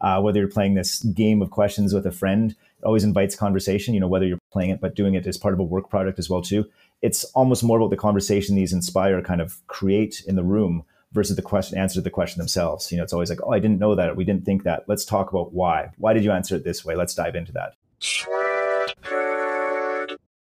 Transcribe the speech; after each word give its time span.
Uh, 0.00 0.20
whether 0.20 0.38
you're 0.38 0.48
playing 0.48 0.74
this 0.74 1.00
game 1.02 1.42
of 1.42 1.50
questions 1.50 1.94
with 1.94 2.06
a 2.06 2.12
friend, 2.12 2.52
it 2.52 2.84
always 2.84 3.04
invites 3.04 3.34
conversation. 3.36 3.94
You 3.94 4.00
know, 4.00 4.08
whether 4.08 4.26
you're 4.26 4.38
playing 4.52 4.70
it 4.70 4.80
but 4.80 4.94
doing 4.94 5.14
it 5.14 5.26
as 5.26 5.36
part 5.36 5.54
of 5.54 5.60
a 5.60 5.64
work 5.64 5.88
product 5.90 6.18
as 6.18 6.28
well 6.30 6.42
too. 6.42 6.64
It's 7.02 7.24
almost 7.34 7.62
more 7.62 7.78
about 7.78 7.90
the 7.90 7.96
conversation 7.96 8.56
these 8.56 8.72
inspire 8.72 9.20
kind 9.22 9.40
of 9.40 9.66
create 9.66 10.22
in 10.26 10.36
the 10.36 10.42
room 10.42 10.84
versus 11.12 11.36
the 11.36 11.42
question 11.42 11.78
answer 11.78 11.94
to 11.94 12.00
the 12.00 12.10
question 12.10 12.38
themselves. 12.38 12.90
You 12.90 12.98
know, 12.98 13.04
it's 13.04 13.12
always 13.12 13.30
like, 13.30 13.40
oh, 13.42 13.52
I 13.52 13.58
didn't 13.58 13.78
know 13.78 13.94
that. 13.94 14.16
We 14.16 14.24
didn't 14.24 14.44
think 14.44 14.64
that. 14.64 14.84
Let's 14.86 15.04
talk 15.04 15.30
about 15.30 15.52
why. 15.52 15.90
Why 15.98 16.12
did 16.12 16.24
you 16.24 16.32
answer 16.32 16.56
it 16.56 16.64
this 16.64 16.84
way? 16.84 16.94
Let's 16.94 17.14
dive 17.14 17.34
into 17.34 17.52
that. 17.52 17.74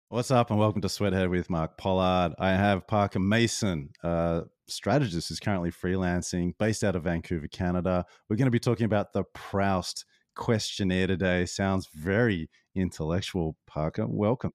What's 0.09 0.31
up, 0.31 0.51
and 0.51 0.59
welcome 0.59 0.81
to 0.83 0.89
Sweathead 0.89 1.29
with 1.29 1.51
Mark 1.51 1.77
Pollard. 1.77 2.35
I 2.39 2.51
have 2.51 2.87
Parker 2.87 3.19
Mason, 3.19 3.91
a 4.03 4.45
strategist 4.69 5.29
who's 5.29 5.41
currently 5.41 5.71
freelancing, 5.71 6.53
based 6.59 6.85
out 6.85 6.97
of 6.97 7.05
Vancouver, 7.05 7.49
Canada. 7.49 8.05
We're 8.29 8.37
going 8.37 8.47
to 8.47 8.51
be 8.51 8.59
talking 8.59 8.87
about 8.87 9.13
the 9.13 9.25
Proust 9.35 10.05
questionnaire 10.35 11.07
today. 11.07 11.47
Sounds 11.47 11.89
very 11.95 12.49
intellectual, 12.75 13.57
Parker. 13.67 14.07
Welcome. 14.07 14.53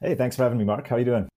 Hey, 0.00 0.14
thanks 0.14 0.36
for 0.36 0.44
having 0.44 0.58
me, 0.58 0.64
Mark. 0.64 0.86
How 0.88 0.96
are 0.96 0.98
you 1.00 1.04
doing? 1.04 1.28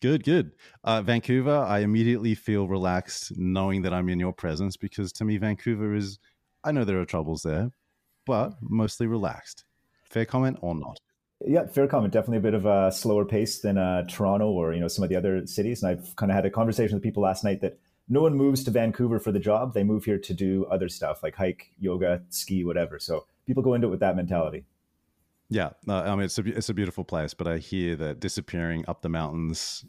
Good, 0.00 0.22
good. 0.22 0.52
Uh, 0.84 1.02
Vancouver, 1.02 1.58
I 1.58 1.80
immediately 1.80 2.36
feel 2.36 2.68
relaxed 2.68 3.32
knowing 3.36 3.82
that 3.82 3.92
I'm 3.92 4.08
in 4.08 4.20
your 4.20 4.32
presence 4.32 4.76
because 4.76 5.12
to 5.14 5.24
me, 5.24 5.38
Vancouver 5.38 5.94
is, 5.94 6.20
I 6.62 6.70
know 6.70 6.84
there 6.84 7.00
are 7.00 7.04
troubles 7.04 7.42
there, 7.42 7.70
but 8.24 8.52
mostly 8.60 9.08
relaxed. 9.08 9.64
Fair 10.04 10.24
comment 10.24 10.58
or 10.60 10.76
not? 10.76 11.00
Yeah, 11.46 11.66
fair 11.66 11.86
comment. 11.86 12.12
Definitely 12.12 12.38
a 12.38 12.40
bit 12.40 12.54
of 12.54 12.66
a 12.66 12.90
slower 12.90 13.24
pace 13.24 13.60
than 13.60 13.78
uh, 13.78 14.04
Toronto 14.08 14.48
or 14.48 14.72
you 14.72 14.80
know 14.80 14.88
some 14.88 15.04
of 15.04 15.08
the 15.08 15.16
other 15.16 15.46
cities. 15.46 15.82
And 15.82 15.90
I've 15.90 16.16
kind 16.16 16.32
of 16.32 16.36
had 16.36 16.46
a 16.46 16.50
conversation 16.50 16.96
with 16.96 17.02
people 17.02 17.22
last 17.22 17.44
night 17.44 17.60
that 17.60 17.78
no 18.08 18.22
one 18.22 18.34
moves 18.34 18.64
to 18.64 18.70
Vancouver 18.70 19.20
for 19.20 19.30
the 19.30 19.38
job. 19.38 19.74
They 19.74 19.84
move 19.84 20.04
here 20.04 20.18
to 20.18 20.34
do 20.34 20.66
other 20.66 20.88
stuff 20.88 21.22
like 21.22 21.36
hike, 21.36 21.70
yoga, 21.78 22.22
ski, 22.30 22.64
whatever. 22.64 22.98
So 22.98 23.26
people 23.46 23.62
go 23.62 23.74
into 23.74 23.86
it 23.86 23.90
with 23.90 24.00
that 24.00 24.16
mentality. 24.16 24.64
Yeah, 25.50 25.70
I 25.86 26.10
mean 26.10 26.24
it's 26.24 26.38
a 26.38 26.44
it's 26.44 26.68
a 26.68 26.74
beautiful 26.74 27.04
place, 27.04 27.34
but 27.34 27.46
I 27.46 27.58
hear 27.58 27.96
that 27.96 28.20
disappearing 28.20 28.84
up 28.88 29.02
the 29.02 29.08
mountains 29.08 29.84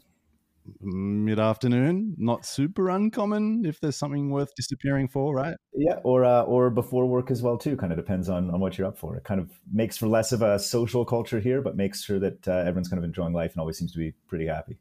mid 0.80 1.38
afternoon, 1.38 2.14
not 2.18 2.44
super 2.44 2.90
uncommon 2.90 3.64
if 3.64 3.80
there's 3.80 3.96
something 3.96 4.30
worth 4.30 4.54
disappearing 4.54 5.08
for, 5.08 5.34
right? 5.34 5.56
Yeah, 5.74 5.96
or 6.04 6.24
uh, 6.24 6.42
or 6.42 6.70
before 6.70 7.06
work 7.06 7.30
as 7.30 7.42
well 7.42 7.58
too. 7.58 7.76
Kind 7.76 7.92
of 7.92 7.98
depends 7.98 8.28
on 8.28 8.50
on 8.50 8.60
what 8.60 8.78
you're 8.78 8.86
up 8.86 8.98
for. 8.98 9.16
It 9.16 9.24
kind 9.24 9.40
of 9.40 9.50
makes 9.72 9.96
for 9.96 10.06
less 10.06 10.32
of 10.32 10.42
a 10.42 10.58
social 10.58 11.04
culture 11.04 11.40
here, 11.40 11.62
but 11.62 11.76
makes 11.76 12.02
sure 12.02 12.18
that 12.18 12.46
uh, 12.46 12.52
everyone's 12.52 12.88
kind 12.88 12.98
of 12.98 13.04
enjoying 13.04 13.32
life 13.32 13.52
and 13.52 13.60
always 13.60 13.78
seems 13.78 13.92
to 13.92 13.98
be 13.98 14.12
pretty 14.26 14.46
happy. 14.46 14.78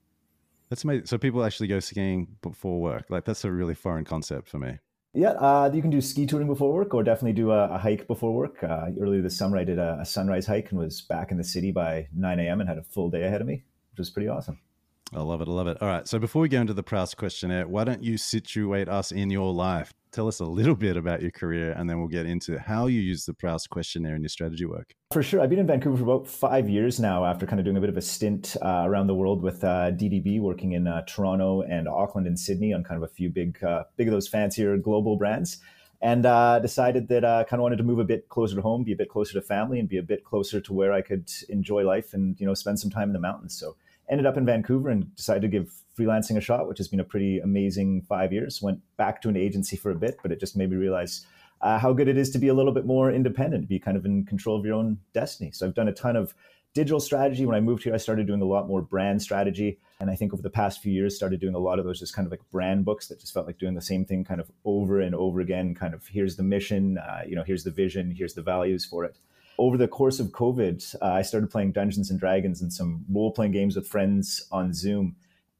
That's 0.69 0.83
amazing. 0.83 1.07
So 1.07 1.17
people 1.17 1.43
actually 1.43 1.67
go 1.67 1.79
skiing 1.79 2.27
before 2.41 2.79
work. 2.79 3.05
Like 3.09 3.25
that's 3.25 3.43
a 3.43 3.51
really 3.51 3.73
foreign 3.73 4.05
concept 4.05 4.47
for 4.47 4.59
me. 4.59 4.77
Yeah, 5.13 5.31
uh, 5.31 5.71
you 5.73 5.81
can 5.81 5.89
do 5.89 6.01
ski 6.01 6.27
touring 6.27 6.45
before 6.45 6.71
work, 6.71 6.93
or 6.93 7.03
definitely 7.03 7.33
do 7.33 7.49
a, 7.49 7.67
a 7.69 7.77
hike 7.79 8.05
before 8.05 8.31
work. 8.31 8.63
Uh, 8.63 8.89
earlier 9.01 9.23
this 9.23 9.35
summer, 9.35 9.57
I 9.57 9.63
did 9.63 9.79
a, 9.79 9.97
a 9.99 10.05
sunrise 10.05 10.45
hike 10.45 10.69
and 10.69 10.79
was 10.79 11.01
back 11.01 11.31
in 11.31 11.37
the 11.37 11.43
city 11.43 11.71
by 11.71 12.07
9 12.15 12.39
a.m. 12.39 12.59
and 12.59 12.69
had 12.69 12.77
a 12.77 12.83
full 12.83 13.09
day 13.09 13.23
ahead 13.23 13.41
of 13.41 13.47
me, 13.47 13.63
which 13.91 13.97
was 13.97 14.11
pretty 14.11 14.27
awesome. 14.27 14.59
I 15.13 15.21
love 15.21 15.41
it. 15.41 15.47
I 15.47 15.51
love 15.51 15.67
it. 15.67 15.81
All 15.81 15.87
right. 15.87 16.07
So 16.07 16.19
before 16.19 16.41
we 16.41 16.49
go 16.49 16.61
into 16.61 16.73
the 16.73 16.83
Proust 16.83 17.17
questionnaire, 17.17 17.67
why 17.67 17.83
don't 17.83 18.03
you 18.03 18.17
situate 18.17 18.87
us 18.87 19.11
in 19.11 19.31
your 19.31 19.51
life? 19.51 19.91
Tell 20.11 20.27
us 20.27 20.39
a 20.39 20.45
little 20.45 20.75
bit 20.75 20.97
about 20.97 21.21
your 21.21 21.31
career, 21.31 21.71
and 21.71 21.89
then 21.89 21.99
we'll 21.99 22.07
get 22.07 22.25
into 22.25 22.59
how 22.59 22.87
you 22.87 22.99
use 22.99 23.25
the 23.25 23.33
Proust 23.33 23.69
questionnaire 23.69 24.15
in 24.15 24.21
your 24.21 24.29
strategy 24.29 24.65
work. 24.65 24.93
For 25.11 25.23
sure. 25.23 25.41
I've 25.41 25.49
been 25.49 25.59
in 25.59 25.67
Vancouver 25.67 25.97
for 25.97 26.03
about 26.03 26.27
five 26.27 26.69
years 26.69 26.99
now 26.99 27.25
after 27.25 27.45
kind 27.45 27.59
of 27.59 27.65
doing 27.65 27.77
a 27.77 27.81
bit 27.81 27.89
of 27.89 27.97
a 27.97 28.01
stint 28.01 28.55
uh, 28.61 28.83
around 28.85 29.07
the 29.07 29.15
world 29.15 29.41
with 29.41 29.63
uh, 29.63 29.91
DDB, 29.91 30.39
working 30.39 30.73
in 30.73 30.87
uh, 30.87 31.03
Toronto 31.07 31.61
and 31.63 31.87
Auckland 31.87 32.27
and 32.27 32.39
Sydney 32.39 32.73
on 32.73 32.83
kind 32.83 33.01
of 33.01 33.09
a 33.09 33.13
few 33.13 33.29
big, 33.29 33.63
uh, 33.63 33.83
big 33.97 34.07
of 34.07 34.13
those 34.13 34.27
fancier 34.27 34.77
global 34.77 35.15
brands. 35.15 35.57
And 36.01 36.25
uh, 36.25 36.59
decided 36.59 37.09
that 37.09 37.25
I 37.25 37.41
uh, 37.41 37.43
kind 37.43 37.59
of 37.59 37.63
wanted 37.63 37.77
to 37.77 37.83
move 37.83 37.99
a 37.99 38.05
bit 38.05 38.29
closer 38.29 38.55
to 38.55 38.61
home, 38.61 38.83
be 38.83 38.93
a 38.93 38.95
bit 38.95 39.09
closer 39.09 39.33
to 39.33 39.41
family, 39.41 39.79
and 39.79 39.89
be 39.89 39.97
a 39.97 40.03
bit 40.03 40.23
closer 40.23 40.61
to 40.61 40.73
where 40.73 40.93
I 40.93 41.01
could 41.01 41.29
enjoy 41.49 41.83
life 41.83 42.13
and 42.13 42.39
you 42.39 42.45
know 42.45 42.53
spend 42.53 42.79
some 42.79 42.89
time 42.89 43.09
in 43.09 43.13
the 43.13 43.19
mountains. 43.19 43.59
So 43.59 43.75
ended 44.09 44.25
up 44.25 44.37
in 44.37 44.45
Vancouver 44.45 44.89
and 44.89 45.15
decided 45.15 45.41
to 45.41 45.47
give 45.47 45.71
freelancing 45.97 46.37
a 46.37 46.41
shot, 46.41 46.67
which 46.67 46.77
has 46.77 46.87
been 46.87 46.99
a 46.99 47.05
pretty 47.05 47.39
amazing 47.39 48.01
five 48.03 48.33
years. 48.33 48.61
Went 48.61 48.79
back 48.97 49.21
to 49.21 49.29
an 49.29 49.37
agency 49.37 49.75
for 49.75 49.91
a 49.91 49.95
bit, 49.95 50.17
but 50.21 50.31
it 50.31 50.39
just 50.39 50.57
made 50.57 50.69
me 50.69 50.77
realize 50.77 51.25
uh, 51.61 51.77
how 51.77 51.93
good 51.93 52.07
it 52.07 52.17
is 52.17 52.29
to 52.31 52.39
be 52.39 52.47
a 52.47 52.53
little 52.53 52.71
bit 52.71 52.85
more 52.85 53.11
independent, 53.11 53.63
to 53.63 53.67
be 53.67 53.79
kind 53.79 53.97
of 53.97 54.05
in 54.05 54.25
control 54.25 54.57
of 54.57 54.65
your 54.65 54.75
own 54.75 54.97
destiny. 55.13 55.51
So 55.51 55.67
I've 55.67 55.75
done 55.75 55.89
a 55.89 55.93
ton 55.93 56.15
of 56.15 56.33
digital 56.73 56.99
strategy. 56.99 57.45
When 57.45 57.55
I 57.55 57.59
moved 57.59 57.83
here, 57.83 57.93
I 57.93 57.97
started 57.97 58.27
doing 58.27 58.41
a 58.41 58.45
lot 58.45 58.67
more 58.67 58.81
brand 58.81 59.21
strategy. 59.21 59.79
And 59.99 60.09
I 60.09 60.15
think 60.15 60.31
over 60.31 60.41
the 60.41 60.49
past 60.49 60.81
few 60.81 60.93
years, 60.93 61.15
started 61.15 61.41
doing 61.41 61.55
a 61.55 61.59
lot 61.59 61.77
of 61.77 61.85
those 61.85 61.99
just 61.99 62.15
kind 62.15 62.25
of 62.25 62.31
like 62.31 62.41
brand 62.51 62.85
books 62.85 63.07
that 63.07 63.19
just 63.19 63.33
felt 63.33 63.45
like 63.45 63.57
doing 63.57 63.75
the 63.75 63.81
same 63.81 64.05
thing 64.05 64.23
kind 64.23 64.39
of 64.39 64.49
over 64.63 65.01
and 65.01 65.13
over 65.13 65.41
again. 65.41 65.75
Kind 65.75 65.93
of 65.93 66.07
here's 66.07 66.37
the 66.37 66.43
mission, 66.43 66.97
uh, 66.97 67.23
you 67.27 67.35
know, 67.35 67.43
here's 67.43 67.65
the 67.65 67.71
vision, 67.71 68.11
here's 68.11 68.33
the 68.33 68.41
values 68.41 68.85
for 68.85 69.03
it 69.03 69.17
over 69.59 69.77
the 69.77 69.87
course 69.87 70.19
of 70.19 70.27
COVID, 70.27 70.95
uh, 71.01 71.05
I 71.05 71.21
started 71.21 71.51
playing 71.51 71.73
Dungeons 71.73 72.09
and 72.09 72.19
Dragons 72.19 72.61
and 72.61 72.71
some 72.71 73.05
role 73.11 73.31
playing 73.31 73.51
games 73.51 73.75
with 73.75 73.87
friends 73.87 74.47
on 74.51 74.73
Zoom. 74.73 75.17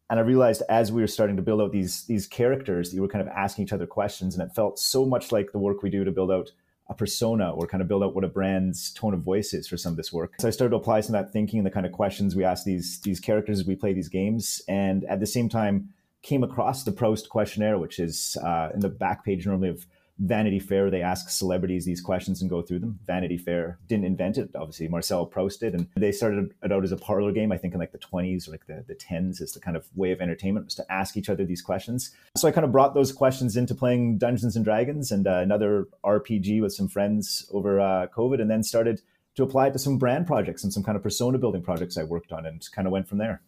And 0.10 0.20
I 0.20 0.24
realized 0.24 0.64
as 0.70 0.92
we 0.92 1.02
were 1.02 1.08
starting 1.08 1.36
to 1.36 1.44
build 1.44 1.62
out 1.62 1.72
these 1.72 2.06
these 2.06 2.26
characters, 2.26 2.94
you 2.96 3.02
were 3.02 3.08
kind 3.08 3.22
of 3.22 3.28
asking 3.28 3.66
each 3.66 3.74
other 3.74 3.86
questions, 3.86 4.34
and 4.34 4.42
it 4.42 4.56
felt 4.56 4.80
so 4.80 5.06
much 5.06 5.32
like 5.32 5.52
the 5.52 5.60
work 5.60 5.84
we 5.84 5.92
do 5.92 6.04
to 6.04 6.12
build 6.12 6.32
out 6.32 6.52
a 6.88 6.96
persona 6.96 7.52
or 7.52 7.68
kind 7.68 7.82
of 7.82 7.88
build 7.88 8.02
out 8.02 8.16
what 8.16 8.24
a 8.24 8.28
brand's 8.28 8.92
tone 8.92 9.14
of 9.14 9.20
voice 9.20 9.54
is 9.54 9.68
for 9.68 9.78
some 9.78 9.94
of 9.94 9.98
this 9.98 10.12
work. 10.12 10.34
So 10.40 10.48
I 10.48 10.52
started 10.52 10.72
to 10.72 10.78
apply 10.78 11.02
some 11.02 11.14
of 11.14 11.24
that 11.24 11.31
thinking 11.31 11.60
and 11.60 11.66
the 11.66 11.72
kind 11.72 11.86
of 11.86 11.92
questions 11.92 12.36
we 12.36 12.44
ask 12.44 12.64
these 12.64 13.00
these 13.02 13.20
characters 13.20 13.60
as 13.60 13.68
we 13.68 13.76
play 13.76 13.94
these 13.94 14.10
games, 14.10 14.62
and 14.68 15.04
at 15.06 15.20
the 15.20 15.28
same 15.28 15.50
time 15.50 15.90
came 16.22 16.44
across 16.44 16.84
the 16.84 16.92
Proust 16.92 17.30
questionnaire, 17.30 17.78
which 17.78 18.00
is 18.00 18.38
uh, 18.44 18.70
in 18.74 18.80
the 18.80 18.90
back 18.90 19.24
page 19.24 19.46
normally 19.46 19.70
of 19.70 19.86
Vanity 20.19 20.59
Fair, 20.59 20.90
they 20.90 21.02
ask 21.02 21.30
celebrities 21.30 21.85
these 21.85 22.02
questions 22.02 22.41
and 22.41 22.50
go 22.50 22.62
through 22.62 22.80
them. 22.80 23.00
Vanity 23.07 23.38
Fair 23.38 23.80
didn't 23.88 24.06
invent 24.06 24.38
it, 24.38 24.50
obviously. 24.53 24.88
Marcel 24.90 25.25
Proust 25.25 25.62
did, 25.62 25.74
and 25.74 25.88
they 25.96 26.12
started 26.12 26.53
it 26.62 26.72
out 26.72 26.84
as 26.84 26.91
a 26.91 26.97
parlor 26.97 27.31
game. 27.31 27.52
I 27.52 27.57
think 27.57 27.74
in 27.74 27.80
like 27.80 27.94
the 27.94 28.00
20s 28.00 28.47
or 28.47 28.52
like 28.52 28.66
the, 28.68 28.84
the 28.85 28.96
10s 28.96 29.41
is 29.41 29.53
the 29.53 29.62
kind 29.62 29.78
of 29.78 29.88
way 29.96 30.12
of 30.12 30.19
entertainment 30.19 30.66
was 30.66 30.75
to 30.75 30.91
ask 30.91 31.16
each 31.16 31.30
other 31.30 31.46
these 31.46 31.62
questions. 31.62 32.12
So 32.35 32.47
I 32.47 32.52
kind 32.52 32.66
of 32.66 32.72
brought 32.72 32.94
those 32.94 33.13
questions 33.13 33.56
into 33.56 33.74
playing 33.74 34.18
Dungeons 34.18 34.56
and 34.57 34.66
Dragons 34.66 35.12
and 35.12 35.25
uh, 35.25 35.40
another 35.40 35.88
RPG 36.03 36.62
with 36.62 36.74
some 36.74 36.90
friends 36.90 37.50
over 37.53 37.80
uh, 37.80 38.07
COVID, 38.07 38.41
and 38.41 38.51
then 38.51 38.62
started 38.62 39.01
to 39.36 39.44
apply 39.44 39.68
it 39.68 39.74
to 39.74 39.80
some 39.80 39.97
brand 39.97 40.28
projects 40.28 40.66
and 40.66 40.74
some 40.74 40.84
kind 40.84 40.97
of 40.97 41.03
persona 41.03 41.38
building 41.38 41.62
projects 41.62 41.97
I 41.97 42.03
worked 42.03 42.34
on, 42.34 42.46
and 42.46 42.62
kind 42.74 42.88
of 42.88 42.91
went 42.91 43.07
from 43.07 43.19
there. 43.19 43.41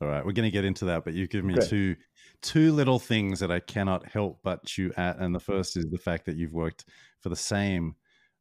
All 0.00 0.08
right, 0.08 0.24
we're 0.24 0.32
going 0.32 0.46
to 0.46 0.50
get 0.50 0.64
into 0.64 0.84
that, 0.86 1.04
but 1.04 1.14
you 1.14 1.26
give 1.26 1.44
me 1.44 1.54
Great. 1.54 1.68
two 1.68 1.96
two 2.42 2.72
little 2.72 2.98
things 2.98 3.40
that 3.40 3.50
I 3.50 3.60
cannot 3.60 4.06
help 4.06 4.40
but 4.42 4.64
chew 4.64 4.92
at, 4.96 5.18
and 5.18 5.34
the 5.34 5.40
first 5.40 5.76
is 5.76 5.86
the 5.90 5.98
fact 5.98 6.26
that 6.26 6.36
you've 6.36 6.52
worked 6.52 6.84
for 7.20 7.28
the 7.28 7.36
same, 7.36 7.96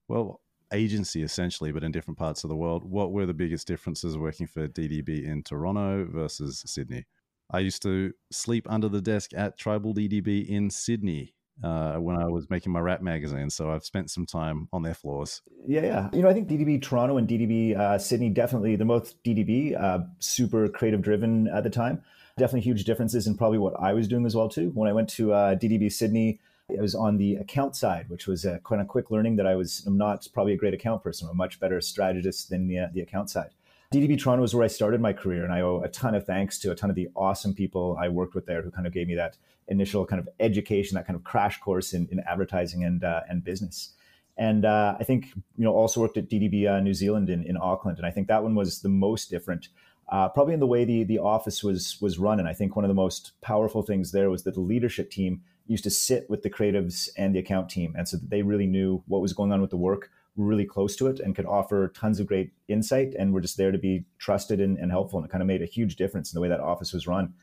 well, 0.07 0.41
agency 0.73 1.23
essentially, 1.23 1.71
but 1.71 1.83
in 1.83 1.91
different 1.91 2.17
parts 2.17 2.43
of 2.43 2.49
the 2.49 2.55
world. 2.55 2.83
What 2.83 3.11
were 3.11 3.25
the 3.25 3.33
biggest 3.33 3.67
differences 3.67 4.17
working 4.17 4.47
for 4.47 4.67
DDB 4.67 5.25
in 5.25 5.43
Toronto 5.43 6.07
versus 6.09 6.63
Sydney? 6.65 7.05
I 7.51 7.59
used 7.59 7.81
to 7.83 8.13
sleep 8.31 8.67
under 8.69 8.89
the 8.89 9.01
desk 9.01 9.31
at 9.33 9.57
Tribal 9.57 9.93
DDB 9.93 10.47
in 10.47 10.69
Sydney 10.69 11.33
uh, 11.63 11.95
when 11.95 12.17
I 12.17 12.25
was 12.25 12.49
making 12.49 12.71
my 12.71 12.79
rap 12.79 13.01
magazine. 13.01 13.49
So 13.49 13.71
I've 13.71 13.85
spent 13.85 14.11
some 14.11 14.25
time 14.25 14.67
on 14.73 14.83
their 14.83 14.93
floors. 14.93 15.41
Yeah, 15.65 15.81
yeah. 15.81 16.09
You 16.13 16.21
know, 16.21 16.29
I 16.29 16.33
think 16.33 16.49
DDB 16.49 16.81
Toronto 16.81 17.17
and 17.17 17.27
DDB 17.27 17.77
uh, 17.77 17.97
Sydney 17.97 18.29
definitely, 18.29 18.75
the 18.75 18.85
most 18.85 19.23
DDB, 19.23 19.79
uh, 19.79 19.99
super 20.19 20.67
creative 20.67 21.01
driven 21.01 21.47
at 21.47 21.63
the 21.63 21.69
time. 21.69 22.03
Definitely 22.37 22.61
huge 22.61 22.83
differences 22.83 23.27
in 23.27 23.35
probably 23.35 23.57
what 23.57 23.73
I 23.79 23.93
was 23.93 24.07
doing 24.07 24.25
as 24.25 24.35
well, 24.35 24.47
too. 24.47 24.71
When 24.73 24.89
I 24.89 24.93
went 24.93 25.09
to 25.09 25.33
uh, 25.33 25.55
DDB 25.55 25.91
Sydney, 25.91 26.39
I 26.69 26.81
was 26.81 26.95
on 26.95 27.17
the 27.17 27.35
account 27.35 27.75
side, 27.75 28.09
which 28.09 28.27
was 28.27 28.45
a 28.45 28.59
kind 28.59 28.81
of 28.81 28.87
quick 28.87 29.09
learning 29.09 29.37
that 29.37 29.47
I 29.47 29.55
was 29.55 29.83
I'm 29.87 29.97
not 29.97 30.27
probably 30.33 30.53
a 30.53 30.57
great 30.57 30.73
account 30.73 31.01
person. 31.01 31.27
I'm 31.27 31.31
a 31.31 31.35
much 31.35 31.59
better 31.59 31.79
strategist 31.81 32.49
than 32.49 32.67
the, 32.67 32.89
the 32.93 33.01
account 33.01 33.29
side. 33.29 33.51
DDB 33.93 34.19
Toronto 34.19 34.43
is 34.43 34.53
where 34.53 34.65
I 34.65 34.67
started 34.67 34.99
my 34.99 35.13
career, 35.13 35.45
and 35.45 35.53
I 35.53 35.61
owe 35.61 35.81
a 35.81 35.87
ton 35.87 36.13
of 36.13 36.25
thanks 36.25 36.59
to 36.59 36.71
a 36.71 36.75
ton 36.75 36.89
of 36.89 36.95
the 36.97 37.07
awesome 37.15 37.53
people 37.53 37.97
I 37.99 38.09
worked 38.09 38.35
with 38.35 38.45
there 38.45 38.61
who 38.61 38.69
kind 38.69 38.85
of 38.85 38.91
gave 38.91 39.07
me 39.07 39.15
that 39.15 39.37
initial 39.69 40.05
kind 40.05 40.19
of 40.19 40.27
education, 40.41 40.95
that 40.95 41.07
kind 41.07 41.15
of 41.15 41.23
crash 41.23 41.59
course 41.59 41.93
in, 41.93 42.07
in 42.11 42.19
advertising 42.21 42.83
and 42.83 43.03
uh, 43.03 43.21
and 43.29 43.45
business. 43.45 43.93
And 44.38 44.65
uh, 44.65 44.97
I 45.00 45.03
think 45.06 45.27
you 45.57 45.63
know 45.63 45.73
also 45.73 46.01
worked 46.01 46.17
at 46.17 46.29
DDB 46.29 46.69
uh, 46.69 46.81
New 46.81 46.94
Zealand 46.94 47.29
in, 47.29 47.44
in 47.44 47.56
Auckland, 47.56 47.97
and 47.97 48.06
I 48.06 48.12
think 48.12 48.27
that 48.27 48.44
one 48.44 48.56
was 48.56 48.81
the 48.81 48.89
most 48.89 49.29
different, 49.29 49.69
uh, 50.09 50.30
probably 50.30 50.54
in 50.54 50.59
the 50.59 50.68
way 50.68 50.86
the 50.86 51.04
the 51.04 51.19
office 51.19 51.63
was 51.63 51.98
was 52.01 52.18
run. 52.18 52.39
And 52.39 52.48
I 52.48 52.54
think 52.54 52.75
one 52.75 52.86
of 52.86 52.89
the 52.89 52.95
most 52.95 53.33
powerful 53.42 53.81
things 53.81 54.12
there 54.12 54.30
was 54.30 54.44
that 54.44 54.54
the 54.54 54.62
leadership 54.62 55.12
team 55.12 55.42
used 55.65 55.83
to 55.83 55.89
sit 55.89 56.30
with 56.30 56.44
the 56.44 56.50
creatives 56.50 57.09
and 57.18 57.36
the 57.36 57.39
account 57.39 57.69
team, 57.69 57.94
and 57.98 58.07
so 58.07 58.18
that 58.18 58.30
they 58.30 58.42
really 58.42 58.68
knew 58.68 59.04
what 59.07 59.21
was 59.21 59.33
going 59.33 59.51
on 59.51 59.62
with 59.62 59.69
the 59.69 59.77
work 59.77 60.09
really 60.38 60.65
close 60.65 60.95
to 60.95 61.07
it 61.07 61.19
and 61.19 61.36
could 61.36 61.45
offer 61.45 61.89
tons 61.89 62.19
of 62.19 62.27
great 62.27 62.51
insight. 62.68 63.15
And 63.18 63.33
we're 63.33 63.42
just 63.42 63.57
there 63.57 63.71
to 63.71 63.77
be 63.77 64.06
trusted 64.19 64.62
and, 64.62 64.77
and 64.77 64.92
helpful. 64.92 65.19
And 65.19 65.27
it 65.27 65.31
kind 65.31 65.42
of 65.42 65.48
made 65.48 65.62
a 65.62 65.65
huge 65.65 65.95
difference 65.95 66.31
in 66.31 66.38
the 66.38 66.42
way 66.42 66.48
that 66.48 66.60
office 66.60 66.94
was 66.94 67.07
run. 67.07 67.33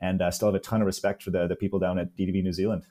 And 0.00 0.22
I 0.22 0.28
uh, 0.28 0.30
still 0.30 0.48
have 0.48 0.54
a 0.54 0.60
ton 0.60 0.80
of 0.80 0.86
respect 0.86 1.22
for 1.22 1.30
the, 1.30 1.46
the 1.46 1.56
people 1.56 1.78
down 1.78 1.98
at 1.98 2.16
DDB 2.16 2.42
New 2.42 2.52
Zealand. 2.52 2.84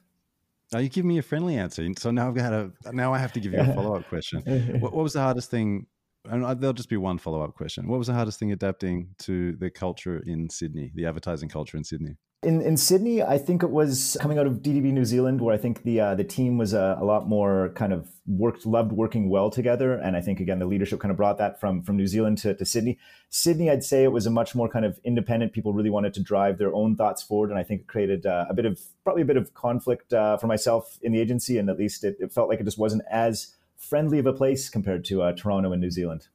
Now 0.72 0.80
you 0.80 0.90
give 0.90 1.06
me 1.06 1.18
a 1.18 1.22
friendly 1.22 1.56
answer. 1.56 1.88
So 1.98 2.12
now 2.12 2.28
I've 2.28 2.36
got 2.36 2.52
a, 2.52 2.72
now 2.92 3.14
I 3.14 3.20
have 3.20 3.32
to 3.34 3.40
give 3.40 3.54
you 3.54 3.60
a 3.60 3.74
follow 3.74 3.96
up 3.96 4.08
question. 4.10 4.42
what, 4.80 4.94
what 4.94 5.04
was 5.04 5.14
the 5.14 5.22
hardest 5.22 5.50
thing? 5.50 5.86
And 6.26 6.44
there'll 6.62 6.74
just 6.74 6.90
be 6.90 6.98
one 6.98 7.18
follow 7.18 7.42
up 7.42 7.54
question. 7.54 7.88
What 7.88 7.98
was 7.98 8.08
the 8.08 8.14
hardest 8.14 8.40
thing 8.40 8.52
adapting 8.52 9.10
to 9.20 9.54
the 9.58 9.70
culture 9.70 10.24
in 10.26 10.50
Sydney, 10.50 10.92
the 10.96 11.06
advertising 11.06 11.50
culture 11.50 11.76
in 11.76 11.84
Sydney? 11.84 12.16
In, 12.44 12.62
in 12.62 12.76
Sydney, 12.76 13.22
I 13.22 13.38
think 13.38 13.64
it 13.64 13.70
was 13.70 14.18
coming 14.20 14.38
out 14.38 14.48
of 14.48 14.56
DDB 14.56 14.92
New 14.92 15.06
Zealand, 15.06 15.40
where 15.40 15.56
I 15.56 15.58
think 15.58 15.84
the 15.84 16.02
uh, 16.02 16.16
the 16.16 16.26
team 16.26 16.58
was 16.58 16.74
a, 16.74 16.98
a, 17.00 17.06
lot 17.06 17.26
more 17.26 17.72
kind 17.76 17.94
of 17.94 18.10
worked, 18.28 18.66
loved 18.66 18.92
working 18.92 19.30
well 19.30 19.50
together, 19.50 19.94
and 19.94 20.18
I 20.18 20.22
think 20.22 20.42
again 20.42 20.60
the 20.60 20.66
leadership 20.66 21.00
kind 21.00 21.10
of 21.10 21.16
brought 21.16 21.38
that 21.38 21.62
from 21.62 21.84
from 21.84 21.96
New 21.96 22.08
Zealand 22.08 22.40
to, 22.40 22.54
to 22.54 22.66
Sydney. 22.66 23.00
Sydney, 23.30 23.70
I'd 23.70 23.84
say 23.84 24.04
it 24.04 24.12
was 24.12 24.26
a 24.26 24.30
much 24.30 24.56
more 24.56 24.68
kind 24.68 24.84
of 24.84 25.00
independent. 25.06 25.54
People 25.54 25.72
really 25.72 25.90
wanted 25.90 26.14
to 26.16 26.22
drive 26.22 26.58
their 26.58 26.74
own 26.74 26.98
thoughts 26.98 27.24
forward, 27.24 27.50
and 27.50 27.58
I 27.58 27.64
think 27.64 27.82
it 27.82 27.88
created 27.88 28.26
uh, 28.26 28.46
a 28.50 28.54
bit 28.54 28.66
of 28.66 28.78
probably 29.06 29.22
a 29.22 29.26
bit 29.26 29.38
of 29.38 29.54
conflict 29.54 30.12
uh, 30.12 30.36
for 30.36 30.48
myself 30.48 31.00
in 31.02 31.14
the 31.14 31.22
agency, 31.22 31.58
and 31.58 31.70
at 31.70 31.78
least 31.78 32.04
it, 32.04 32.18
it, 32.20 32.34
felt 32.34 32.50
like 32.50 32.60
it 32.60 32.66
just 32.66 32.78
wasn't 32.78 33.04
as 33.10 33.54
friendly 33.90 34.20
of 34.20 34.26
a 34.26 34.34
place 34.34 34.70
compared 34.70 35.06
to 35.06 35.22
uh, 35.22 35.34
Toronto 35.34 35.72
and 35.72 35.82
New 35.82 35.92
Zealand. 35.92 36.28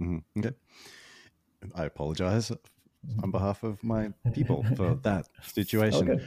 Mm-hmm. 0.00 0.38
Okay. 0.38 0.54
I 1.74 1.84
apologize 1.84 2.50
on 3.22 3.30
behalf 3.30 3.62
of 3.62 3.82
my 3.82 4.10
people 4.32 4.64
for 4.76 4.94
that 5.02 5.26
situation. 5.42 6.10
Okay. 6.10 6.24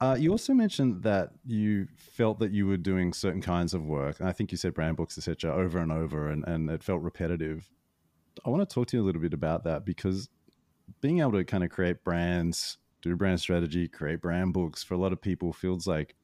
Uh, 0.00 0.16
you 0.18 0.30
also 0.30 0.54
mentioned 0.54 1.02
that 1.02 1.30
you 1.46 1.86
felt 1.96 2.38
that 2.38 2.52
you 2.52 2.66
were 2.66 2.76
doing 2.76 3.12
certain 3.12 3.42
kinds 3.42 3.74
of 3.74 3.84
work, 3.86 4.20
and 4.20 4.28
I 4.28 4.32
think 4.32 4.50
you 4.50 4.58
said 4.58 4.74
brand 4.74 4.96
books, 4.96 5.18
etc., 5.18 5.54
over 5.54 5.78
and 5.78 5.92
over, 5.92 6.28
and, 6.28 6.44
and 6.46 6.70
it 6.70 6.82
felt 6.82 7.02
repetitive. 7.02 7.70
I 8.44 8.50
want 8.50 8.66
to 8.68 8.72
talk 8.72 8.88
to 8.88 8.96
you 8.96 9.02
a 9.02 9.06
little 9.06 9.20
bit 9.20 9.34
about 9.34 9.64
that 9.64 9.84
because 9.84 10.28
being 11.00 11.20
able 11.20 11.32
to 11.32 11.44
kind 11.44 11.64
of 11.64 11.70
create 11.70 12.02
brands, 12.02 12.78
do 13.02 13.14
brand 13.16 13.40
strategy, 13.40 13.88
create 13.88 14.20
brand 14.20 14.52
books 14.52 14.82
for 14.82 14.94
a 14.94 14.98
lot 14.98 15.12
of 15.12 15.20
people 15.20 15.52
feels 15.52 15.86
like 15.86 16.14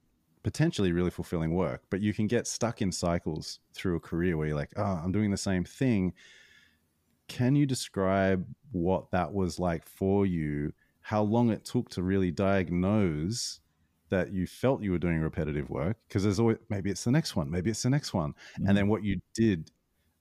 potentially 0.47 0.93
really 0.93 1.09
fulfilling 1.09 1.53
work, 1.53 1.83
but 1.89 1.99
you 1.99 2.13
can 2.13 2.25
get 2.25 2.47
stuck 2.47 2.81
in 2.81 2.89
cycles 2.89 3.59
through 3.73 3.97
a 3.97 3.99
career 3.99 4.37
where 4.37 4.47
you're 4.47 4.55
like, 4.55 4.71
oh, 4.77 5.01
I'm 5.03 5.11
doing 5.11 5.29
the 5.29 5.35
same 5.35 5.65
thing 5.65 6.13
can 7.27 7.55
you 7.55 7.65
describe 7.65 8.45
what 8.71 9.11
that 9.11 9.33
was 9.33 9.59
like 9.59 9.85
for 9.85 10.25
you? 10.25 10.73
How 11.01 11.21
long 11.21 11.49
it 11.49 11.65
took 11.65 11.89
to 11.89 12.01
really 12.01 12.31
diagnose 12.31 13.59
that 14.09 14.31
you 14.31 14.47
felt 14.47 14.81
you 14.81 14.91
were 14.91 14.97
doing 14.97 15.19
repetitive 15.19 15.69
work? 15.69 15.97
Because 16.07 16.23
there's 16.23 16.39
always 16.39 16.57
maybe 16.69 16.89
it's 16.89 17.03
the 17.03 17.11
next 17.11 17.35
one, 17.35 17.49
maybe 17.49 17.69
it's 17.69 17.83
the 17.83 17.89
next 17.89 18.13
one, 18.13 18.31
mm-hmm. 18.31 18.67
and 18.67 18.77
then 18.77 18.87
what 18.87 19.03
you 19.03 19.19
did 19.33 19.71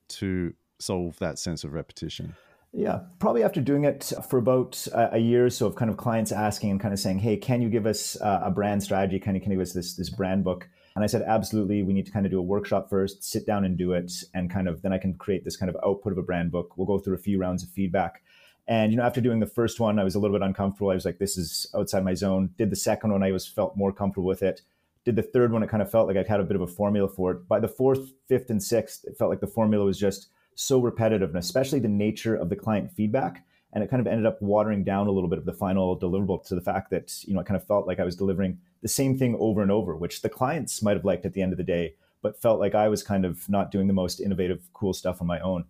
to 0.09 0.53
solve 0.79 1.19
that 1.19 1.39
sense 1.39 1.65
of 1.65 1.73
repetition. 1.73 2.35
Yeah, 2.79 3.01
probably 3.19 3.43
after 3.43 3.63
doing 3.63 3.85
it 3.85 4.13
for 4.29 4.39
about 4.39 4.87
a 4.93 5.19
year 5.19 5.47
or 5.47 5.51
so 5.51 5.67
of 5.67 5.77
kind 5.77 5.91
of 5.91 5.97
clients 5.97 6.31
asking 6.31 6.73
and 6.73 6.79
kind 6.79 6.93
of 6.93 7.01
saying, 7.01 7.21
"Hey, 7.21 7.39
can 7.39 7.63
you 7.63 7.71
give 7.71 7.87
us 7.87 8.21
uh, 8.21 8.41
a 8.45 8.51
brand 8.51 8.83
strategy? 8.83 9.19
Can 9.19 9.35
you 9.35 9.41
can 9.41 9.51
you 9.51 9.57
give 9.57 9.63
us 9.67 9.73
this 9.73 9.95
this 9.95 10.11
brand 10.11 10.45
book?" 10.45 10.69
And 10.95 11.05
I 11.05 11.09
said, 11.09 11.23
absolutely, 11.27 11.83
we 11.83 11.93
need 11.93 12.07
to 12.07 12.13
kind 12.13 12.25
of 12.25 12.33
do 12.33 12.39
a 12.39 12.43
workshop 12.43 12.89
first, 12.89 13.23
sit 13.23 13.47
down 13.47 13.67
and 13.67 13.77
do 13.77 13.93
it. 13.93 14.11
And 14.33 14.51
kind 14.51 14.67
of 14.67 14.81
then 14.81 14.95
I 14.95 14.99
can 14.99 15.13
create 15.13 15.45
this 15.45 15.57
kind 15.57 15.69
of 15.69 15.77
output 15.85 16.13
of 16.13 16.19
a 16.19 16.23
brand 16.23 16.51
book. 16.51 16.77
We'll 16.77 16.87
go 16.87 16.99
through 16.99 17.15
a 17.15 17.19
few 17.19 17.39
rounds 17.39 17.63
of 17.63 17.69
feedback. 17.69 18.23
And, 18.67 18.91
you 18.91 18.97
know, 18.97 19.05
after 19.05 19.21
doing 19.21 19.39
the 19.39 19.47
first 19.47 19.79
one, 19.79 19.99
I 19.99 20.05
was 20.05 20.15
a 20.15 20.19
little 20.19 20.37
bit 20.37 20.45
uncomfortable. 20.45 20.91
I 20.91 20.95
was 20.95 21.05
like, 21.05 21.19
this 21.19 21.37
is 21.37 21.67
outside 21.77 22.03
my 22.03 22.15
zone. 22.15 22.51
Did 22.57 22.71
the 22.71 22.77
second 22.77 23.13
one, 23.13 23.23
I 23.23 23.31
was 23.31 23.47
felt 23.47 23.77
more 23.77 23.93
comfortable 23.93 24.27
with 24.27 24.43
it. 24.43 24.63
Did 25.05 25.17
the 25.17 25.23
third 25.23 25.53
one, 25.53 25.63
it 25.63 25.69
kind 25.69 25.83
of 25.83 25.91
felt 25.91 26.09
like 26.09 26.17
I 26.17 26.25
had 26.27 26.41
a 26.41 26.45
bit 26.45 26.57
of 26.57 26.63
a 26.63 26.67
formula 26.67 27.09
for 27.09 27.31
it. 27.33 27.47
By 27.47 27.61
the 27.61 27.69
fourth, 27.69 28.13
fifth, 28.27 28.49
and 28.49 28.63
sixth, 28.63 29.05
it 29.05 29.19
felt 29.19 29.31
like 29.31 29.41
the 29.41 29.47
formula 29.47 29.85
was 29.85 29.99
just 29.99 30.29
so 30.57 30.81
repetitive, 30.81 31.29
and 31.29 31.39
especially 31.39 31.79
the 31.79 31.89
nature 31.89 32.35
of 32.35 32.49
the 32.49 32.57
client 32.57 32.91
feedback 32.91 33.45
and 33.77 33.85
it 33.85 33.91
kind 33.91 34.01
of 34.01 34.07
ended 34.07 34.25
up 34.25 34.41
watering 34.41 34.85
down 34.85 35.07
a 35.07 35.11
little 35.11 35.29
bit 35.29 35.39
of 35.39 35.45
the 35.45 35.53
final 35.53 35.99
deliverable 36.01 36.43
to 36.47 36.55
the 36.55 36.63
fact 36.63 36.91
that 36.91 37.13
you 37.27 37.35
know 37.35 37.41
I 37.41 37.45
kind 37.45 37.61
of 37.61 37.67
felt 37.67 37.87
like 37.87 38.01
I 38.01 38.05
was 38.05 38.17
delivering 38.17 38.59
the 38.81 38.89
same 38.89 39.19
thing 39.19 39.37
over 39.39 39.61
and 39.61 39.71
over, 39.71 39.95
which 39.95 40.23
the 40.23 40.31
clients 40.31 40.83
might 40.83 40.97
have 40.97 41.05
liked 41.05 41.27
at 41.27 41.35
the 41.35 41.43
end 41.43 41.53
of 41.53 41.59
the 41.59 41.63
day, 41.63 41.95
but 42.23 42.41
felt 42.41 42.59
like 42.59 42.75
I 42.75 42.89
was 42.89 43.03
kind 43.03 43.27
of 43.27 43.47
not 43.51 43.71
doing 43.71 43.87
the 43.87 43.93
most 43.93 44.19
innovative, 44.19 44.63
cool 44.73 44.95
stuff 44.95 45.21
on 45.21 45.27
my 45.27 45.41
own. 45.41 45.67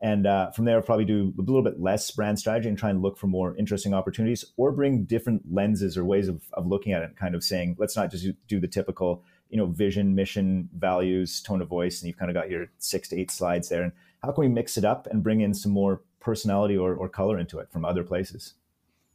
And 0.00 0.26
uh, 0.26 0.50
from 0.52 0.64
there, 0.64 0.80
probably 0.80 1.04
do 1.04 1.34
a 1.38 1.42
little 1.42 1.62
bit 1.62 1.78
less 1.78 2.10
brand 2.10 2.38
strategy 2.38 2.70
and 2.70 2.78
try 2.78 2.88
and 2.88 3.02
look 3.02 3.18
for 3.18 3.26
more 3.26 3.54
interesting 3.58 3.92
opportunities 3.92 4.42
or 4.56 4.72
bring 4.72 5.04
different 5.04 5.42
lenses 5.52 5.98
or 5.98 6.06
ways 6.06 6.28
of, 6.28 6.40
of 6.54 6.66
looking 6.66 6.94
at 6.94 7.02
it, 7.02 7.14
kind 7.16 7.34
of 7.34 7.44
saying, 7.44 7.76
let's 7.78 7.96
not 7.96 8.10
just 8.10 8.26
do 8.48 8.58
the 8.58 8.66
typical, 8.66 9.22
you 9.50 9.58
know, 9.58 9.66
vision, 9.66 10.14
mission, 10.14 10.70
values, 10.74 11.42
tone 11.42 11.60
of 11.60 11.68
voice. 11.68 12.00
And 12.00 12.08
you've 12.08 12.16
kind 12.16 12.30
of 12.30 12.34
got 12.34 12.48
your 12.48 12.68
six 12.78 13.08
to 13.08 13.20
eight 13.20 13.30
slides 13.30 13.68
there. 13.68 13.82
And 13.82 13.92
how 14.22 14.32
can 14.32 14.42
we 14.42 14.48
mix 14.48 14.76
it 14.76 14.84
up 14.84 15.06
and 15.10 15.22
bring 15.22 15.40
in 15.40 15.54
some 15.54 15.72
more 15.72 16.02
personality 16.20 16.76
or, 16.76 16.94
or 16.94 17.08
color 17.08 17.38
into 17.38 17.58
it 17.58 17.70
from 17.70 17.84
other 17.84 18.04
places. 18.04 18.54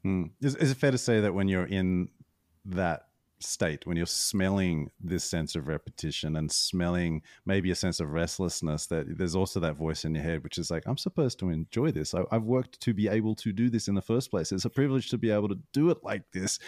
Hmm. 0.03 0.25
Is, 0.41 0.55
is 0.55 0.71
it 0.71 0.77
fair 0.77 0.91
to 0.91 0.97
say 0.97 1.21
that 1.21 1.33
when 1.33 1.47
you're 1.47 1.65
in 1.65 2.09
that 2.65 3.07
state, 3.39 3.85
when 3.85 3.95
you're 3.95 4.05
smelling 4.05 4.89
this 4.99 5.23
sense 5.23 5.55
of 5.55 5.67
repetition 5.67 6.35
and 6.35 6.51
smelling 6.51 7.21
maybe 7.45 7.69
a 7.69 7.75
sense 7.75 7.99
of 7.99 8.11
restlessness, 8.11 8.87
that 8.87 9.17
there's 9.17 9.35
also 9.35 9.59
that 9.59 9.75
voice 9.75 10.03
in 10.03 10.15
your 10.15 10.23
head, 10.23 10.43
which 10.43 10.57
is 10.57 10.71
like, 10.71 10.83
I'm 10.85 10.97
supposed 10.97 11.39
to 11.39 11.49
enjoy 11.49 11.91
this. 11.91 12.13
I, 12.13 12.23
have 12.31 12.43
worked 12.43 12.79
to 12.81 12.93
be 12.93 13.07
able 13.07 13.35
to 13.35 13.51
do 13.51 13.69
this 13.69 13.87
in 13.87 13.95
the 13.95 14.01
first 14.01 14.31
place. 14.31 14.51
It's 14.51 14.65
a 14.65 14.69
privilege 14.69 15.09
to 15.09 15.17
be 15.17 15.31
able 15.31 15.49
to 15.49 15.59
do 15.73 15.89
it 15.89 16.03
like 16.03 16.31
this, 16.31 16.59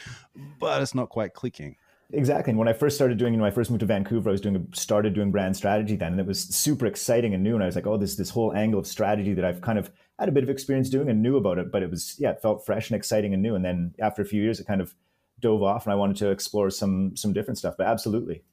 but 0.60 0.82
it's 0.82 0.96
not 0.96 1.10
quite 1.10 1.34
clicking. 1.34 1.78
Exactly. 2.14 2.52
And 2.52 2.60
when 2.60 2.70
I 2.70 2.74
first 2.74 2.96
started 2.96 3.18
doing, 3.18 3.34
you 3.34 3.40
know, 3.40 3.46
I 3.46 3.52
first 3.52 3.70
moved 3.70 3.82
to 3.82 3.86
Vancouver, 3.86 4.30
I 4.30 4.32
was 4.32 4.42
doing 4.42 4.68
started 4.74 5.14
doing 5.14 5.32
brand 5.32 5.58
strategy 5.58 5.98
then, 5.98 6.14
and 6.14 6.22
it 6.22 6.26
was 6.26 6.40
super 6.40 6.86
exciting 6.86 7.34
and 7.34 7.44
new. 7.44 7.54
And 7.54 7.64
I 7.64 7.66
was 7.66 7.76
like, 7.76 7.86
oh, 7.86 7.98
this 7.98 8.16
this 8.16 8.30
whole 8.30 8.54
angle 8.54 8.80
of 8.80 8.88
strategy 8.88 9.34
that 9.34 9.44
I've 9.44 9.62
kind 9.62 9.78
of 9.78 9.92
had 10.18 10.30
a 10.30 10.32
bit 10.32 10.44
of 10.44 10.50
experience 10.50 10.90
doing 10.90 11.10
and 11.10 11.22
knew 11.22 11.36
about 11.36 11.58
it, 11.58 11.72
but 11.72 11.84
it 11.84 11.90
was 11.90 12.16
yeah, 12.18 12.32
it 12.32 12.42
felt 12.42 12.66
fresh 12.66 12.90
and 12.90 12.98
exciting 12.98 13.34
and 13.34 13.44
new. 13.44 13.56
And 13.56 13.66
then 13.66 13.94
after 14.00 14.22
a 14.22 14.26
few 14.26 14.42
years, 14.42 14.60
it 14.60 14.68
kind 14.68 14.80
of 14.80 14.96
dove 15.42 15.62
off, 15.64 15.86
and 15.86 15.92
I 15.92 15.96
wanted 15.96 16.16
to 16.18 16.30
explore 16.30 16.70
some 16.70 17.16
some 17.18 17.34
different 17.34 17.58
stuff. 17.58 17.76
But 17.78 17.88
absolutely. 17.88 18.44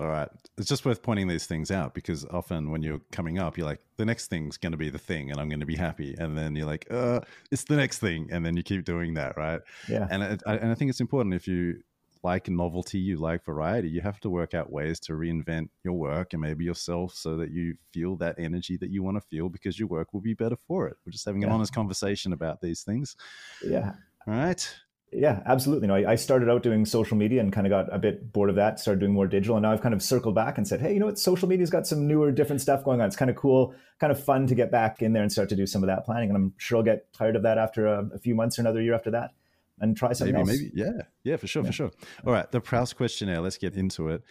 All 0.00 0.08
right. 0.08 0.28
It's 0.58 0.68
just 0.68 0.84
worth 0.84 1.02
pointing 1.02 1.28
these 1.28 1.46
things 1.46 1.70
out 1.70 1.94
because 1.94 2.24
often 2.26 2.70
when 2.72 2.82
you're 2.82 3.00
coming 3.12 3.38
up, 3.38 3.56
you're 3.56 3.66
like, 3.66 3.80
the 3.96 4.04
next 4.04 4.26
thing's 4.26 4.56
going 4.56 4.72
to 4.72 4.78
be 4.78 4.90
the 4.90 4.98
thing 4.98 5.30
and 5.30 5.38
I'm 5.38 5.48
going 5.48 5.60
to 5.60 5.66
be 5.66 5.76
happy. 5.76 6.16
And 6.18 6.36
then 6.36 6.56
you're 6.56 6.66
like, 6.66 6.88
uh, 6.90 7.20
it's 7.52 7.62
the 7.62 7.76
next 7.76 8.00
thing. 8.00 8.28
And 8.32 8.44
then 8.44 8.56
you 8.56 8.64
keep 8.64 8.84
doing 8.84 9.14
that. 9.14 9.36
Right. 9.36 9.60
Yeah. 9.88 10.08
And, 10.10 10.22
it, 10.24 10.42
I, 10.46 10.56
and 10.56 10.72
I 10.72 10.74
think 10.74 10.88
it's 10.88 11.00
important 11.00 11.32
if 11.32 11.46
you 11.46 11.80
like 12.24 12.48
novelty, 12.48 12.98
you 12.98 13.18
like 13.18 13.44
variety, 13.44 13.88
you 13.88 14.00
have 14.00 14.18
to 14.18 14.30
work 14.30 14.54
out 14.54 14.72
ways 14.72 14.98
to 14.98 15.12
reinvent 15.12 15.68
your 15.84 15.92
work 15.92 16.32
and 16.32 16.40
maybe 16.40 16.64
yourself 16.64 17.14
so 17.14 17.36
that 17.36 17.50
you 17.50 17.76
feel 17.92 18.16
that 18.16 18.34
energy 18.38 18.78
that 18.78 18.90
you 18.90 19.02
want 19.02 19.16
to 19.18 19.20
feel 19.20 19.50
because 19.50 19.78
your 19.78 19.88
work 19.88 20.14
will 20.14 20.22
be 20.22 20.32
better 20.32 20.56
for 20.66 20.88
it. 20.88 20.96
We're 21.04 21.12
just 21.12 21.26
having 21.26 21.44
an 21.44 21.50
honest 21.50 21.74
conversation 21.74 22.32
about 22.32 22.62
these 22.62 22.82
things. 22.82 23.14
Yeah. 23.62 23.92
All 24.26 24.34
right. 24.34 24.74
Yeah, 25.12 25.42
absolutely. 25.46 25.86
No, 25.86 25.94
I, 25.94 26.12
I 26.12 26.14
started 26.16 26.48
out 26.48 26.62
doing 26.62 26.86
social 26.86 27.16
media 27.16 27.40
and 27.40 27.52
kind 27.52 27.66
of 27.66 27.70
got 27.70 27.94
a 27.94 27.98
bit 27.98 28.32
bored 28.32 28.48
of 28.48 28.56
that, 28.56 28.80
started 28.80 29.00
doing 29.00 29.12
more 29.12 29.28
digital. 29.28 29.56
And 29.56 29.62
now 29.62 29.72
I've 29.72 29.82
kind 29.82 29.94
of 29.94 30.02
circled 30.02 30.34
back 30.34 30.56
and 30.56 30.66
said, 30.66 30.80
hey, 30.80 30.94
you 30.94 31.00
know 31.00 31.06
what? 31.06 31.18
Social 31.18 31.46
media's 31.46 31.70
got 31.70 31.86
some 31.86 32.08
newer, 32.08 32.32
different 32.32 32.62
stuff 32.62 32.84
going 32.84 33.02
on. 33.02 33.06
It's 33.06 33.16
kind 33.16 33.30
of 33.30 33.36
cool, 33.36 33.74
kind 34.00 34.10
of 34.10 34.22
fun 34.22 34.46
to 34.46 34.54
get 34.54 34.72
back 34.72 35.02
in 35.02 35.12
there 35.12 35.22
and 35.22 35.30
start 35.30 35.50
to 35.50 35.56
do 35.56 35.66
some 35.66 35.82
of 35.82 35.88
that 35.88 36.06
planning. 36.06 36.30
And 36.30 36.36
I'm 36.36 36.54
sure 36.56 36.78
I'll 36.78 36.82
get 36.82 37.12
tired 37.12 37.36
of 37.36 37.42
that 37.42 37.58
after 37.58 37.86
a, 37.86 38.08
a 38.14 38.18
few 38.18 38.34
months 38.34 38.58
or 38.58 38.62
another 38.62 38.80
year 38.80 38.94
after 38.94 39.10
that 39.10 39.34
and 39.80 39.96
try 39.96 40.12
something 40.12 40.34
maybe, 40.34 40.50
else. 40.50 40.60
Maybe, 40.60 40.70
yeah, 40.74 41.02
yeah, 41.22 41.36
for 41.36 41.46
sure, 41.46 41.62
yeah. 41.62 41.68
for 41.68 41.72
sure. 41.72 41.90
All 42.26 42.32
right, 42.32 42.50
the 42.50 42.60
Proust 42.60 42.96
questionnaire. 42.96 43.40
Let's 43.40 43.58
get 43.58 43.74
into 43.74 44.08
it. 44.08 44.22